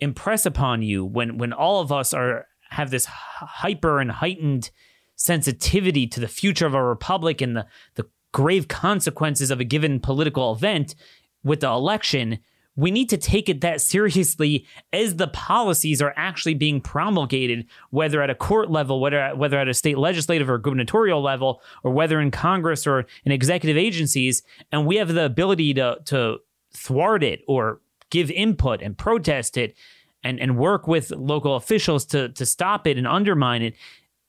impress 0.00 0.46
upon 0.46 0.82
you 0.82 1.04
when 1.04 1.38
when 1.38 1.52
all 1.52 1.80
of 1.80 1.92
us 1.92 2.12
are 2.12 2.46
have 2.70 2.90
this 2.90 3.04
hyper 3.04 4.00
and 4.00 4.10
heightened 4.10 4.70
sensitivity 5.14 6.06
to 6.06 6.20
the 6.20 6.28
future 6.28 6.66
of 6.66 6.74
our 6.74 6.88
republic 6.88 7.40
and 7.40 7.56
the 7.56 7.66
the 7.94 8.08
grave 8.32 8.68
consequences 8.68 9.50
of 9.50 9.60
a 9.60 9.64
given 9.64 10.00
political 10.00 10.52
event 10.52 10.94
with 11.42 11.60
the 11.60 11.68
election, 11.68 12.38
we 12.80 12.90
need 12.90 13.10
to 13.10 13.18
take 13.18 13.48
it 13.48 13.60
that 13.60 13.80
seriously 13.80 14.66
as 14.92 15.16
the 15.16 15.28
policies 15.28 16.00
are 16.00 16.14
actually 16.16 16.54
being 16.54 16.80
promulgated, 16.80 17.66
whether 17.90 18.22
at 18.22 18.30
a 18.30 18.34
court 18.34 18.70
level, 18.70 19.00
whether 19.00 19.20
at, 19.20 19.36
whether 19.36 19.58
at 19.58 19.68
a 19.68 19.74
state 19.74 19.98
legislative 19.98 20.48
or 20.48 20.58
gubernatorial 20.58 21.20
level, 21.20 21.62
or 21.84 21.92
whether 21.92 22.20
in 22.20 22.30
Congress 22.30 22.86
or 22.86 23.06
in 23.24 23.32
executive 23.32 23.76
agencies, 23.76 24.42
and 24.72 24.86
we 24.86 24.96
have 24.96 25.12
the 25.12 25.24
ability 25.24 25.74
to 25.74 25.98
to 26.06 26.38
thwart 26.72 27.22
it 27.22 27.42
or 27.46 27.80
give 28.10 28.30
input 28.30 28.80
and 28.80 28.96
protest 28.96 29.56
it 29.56 29.76
and, 30.22 30.40
and 30.40 30.56
work 30.56 30.86
with 30.86 31.10
local 31.10 31.56
officials 31.56 32.04
to 32.06 32.30
to 32.30 32.46
stop 32.46 32.86
it 32.86 32.96
and 32.96 33.06
undermine 33.06 33.62
it. 33.62 33.74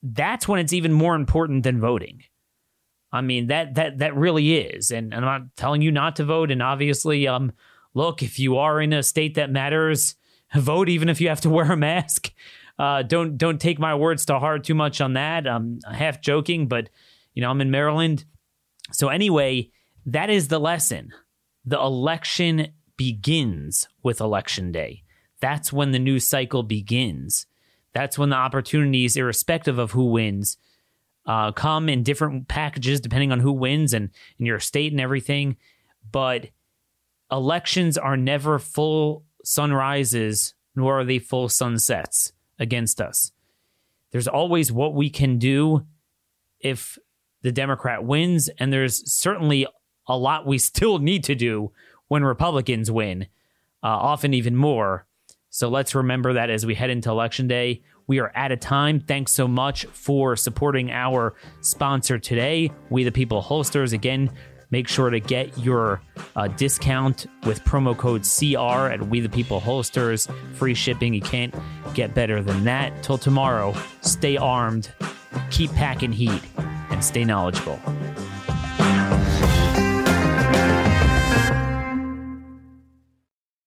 That's 0.04 0.48
when 0.48 0.60
it's 0.60 0.74
even 0.74 0.92
more 0.92 1.16
important 1.16 1.64
than 1.64 1.80
voting. 1.80 2.24
I 3.14 3.22
mean 3.22 3.48
that 3.48 3.76
that 3.76 4.00
that 4.00 4.16
really 4.16 4.58
is, 4.58 4.92
and, 4.92 5.14
and 5.14 5.26
I'm 5.26 5.42
not 5.42 5.56
telling 5.56 5.82
you 5.82 5.92
not 5.92 6.18
to 6.18 6.26
vote. 6.26 6.52
And 6.52 6.62
obviously, 6.62 7.28
um, 7.28 7.52
look, 7.94 8.24
if 8.24 8.40
you 8.40 8.58
are 8.58 8.82
in 8.82 8.94
a 8.94 9.04
state 9.04 9.36
that 9.36 9.52
matters, 9.52 10.16
vote 10.56 10.90
even 10.90 11.10
if 11.10 11.22
you 11.22 11.30
have 11.30 11.42
to 11.42 11.50
wear 11.50 11.72
a 11.72 11.78
mask. 11.78 12.34
Uh, 12.80 13.04
don't 13.04 13.38
don't 13.38 13.62
take 13.62 13.80
my 13.80 13.94
words 13.94 14.26
to 14.26 14.40
heart 14.40 14.64
too 14.64 14.74
much 14.74 15.02
on 15.02 15.14
that. 15.14 15.48
I'm 15.48 15.80
half 15.92 16.22
joking, 16.22 16.68
but 16.68 16.90
you 17.34 17.42
know 17.42 17.50
I'm 17.50 17.62
in 17.62 17.70
Maryland, 17.70 18.26
so 18.92 19.10
anyway, 19.10 19.70
that 20.06 20.30
is 20.30 20.48
the 20.48 20.60
lesson. 20.60 21.14
The 21.66 21.80
election 21.80 22.70
begins 22.98 23.88
with 24.04 24.20
election 24.20 24.72
day. 24.72 25.04
That's 25.40 25.72
when 25.72 25.92
the 25.92 26.00
new 26.00 26.20
cycle 26.20 26.64
begins. 26.64 27.46
That's 27.94 28.18
when 28.18 28.30
the 28.30 28.36
opportunities, 28.36 29.18
irrespective 29.18 29.78
of 29.78 29.92
who 29.92 30.06
wins, 30.06 30.58
uh, 31.26 31.52
come 31.52 31.90
in 31.90 32.04
different 32.04 32.48
packages 32.48 33.00
depending 33.00 33.32
on 33.32 33.40
who 33.40 33.52
wins 33.52 33.94
and 33.94 34.10
in 34.40 34.46
your 34.46 34.60
state 34.60 34.92
and 34.92 35.02
everything. 35.02 35.58
But 36.12 36.48
elections 37.32 37.98
are 37.98 38.18
never 38.18 38.60
full 38.60 39.24
sunrises, 39.44 40.54
nor 40.76 41.00
are 41.00 41.04
they 41.04 41.20
full 41.20 41.50
sunsets 41.50 42.34
against 42.60 43.02
us. 43.02 43.32
There's 44.12 44.28
always 44.28 44.72
what 44.72 44.94
we 44.94 45.10
can 45.10 45.38
do 45.38 45.86
if 46.60 46.98
the 47.42 47.52
Democrat 47.52 48.04
wins, 48.04 48.50
and 48.60 48.72
there's 48.72 49.12
certainly 49.12 49.66
a 50.08 50.18
lot 50.18 50.46
we 50.46 50.58
still 50.72 51.00
need 51.00 51.24
to 51.26 51.36
do 51.36 51.72
when 52.08 52.24
Republicans 52.24 52.92
win, 52.92 53.24
uh, 53.84 53.88
often 53.88 54.34
even 54.34 54.56
more. 54.56 55.08
So 55.50 55.70
let's 55.70 55.96
remember 55.96 56.34
that 56.34 56.50
as 56.50 56.66
we 56.66 56.76
head 56.76 56.90
into 56.90 57.10
election 57.10 57.48
day, 57.48 57.84
We 58.08 58.20
are 58.20 58.32
out 58.36 58.52
of 58.52 58.60
time. 58.60 59.00
Thanks 59.00 59.32
so 59.32 59.48
much 59.48 59.86
for 59.86 60.36
supporting 60.36 60.92
our 60.92 61.36
sponsor 61.62 62.20
today, 62.20 62.72
We 62.90 63.06
the 63.06 63.12
People 63.12 63.42
Holsters. 63.42 63.94
Again, 63.94 64.32
make 64.72 64.88
sure 64.88 65.10
to 65.10 65.20
get 65.20 65.58
your 65.58 66.02
uh, 66.36 66.48
discount 66.48 67.28
with 67.46 67.64
promo 67.64 67.96
code 67.96 68.24
CR 68.24 68.92
at 68.92 69.08
We 69.08 69.20
the 69.20 69.30
People 69.30 69.60
Holsters. 69.60 70.28
Free 70.54 70.74
shipping. 70.74 71.14
You 71.14 71.22
can't 71.22 71.54
get 71.94 72.16
better 72.16 72.42
than 72.42 72.64
that. 72.64 73.04
Till 73.04 73.18
tomorrow, 73.18 73.76
stay 74.02 74.38
armed, 74.38 74.92
keep 75.52 75.72
packing 75.74 76.12
heat, 76.12 76.42
and 76.90 77.04
stay 77.04 77.24
knowledgeable. 77.24 77.80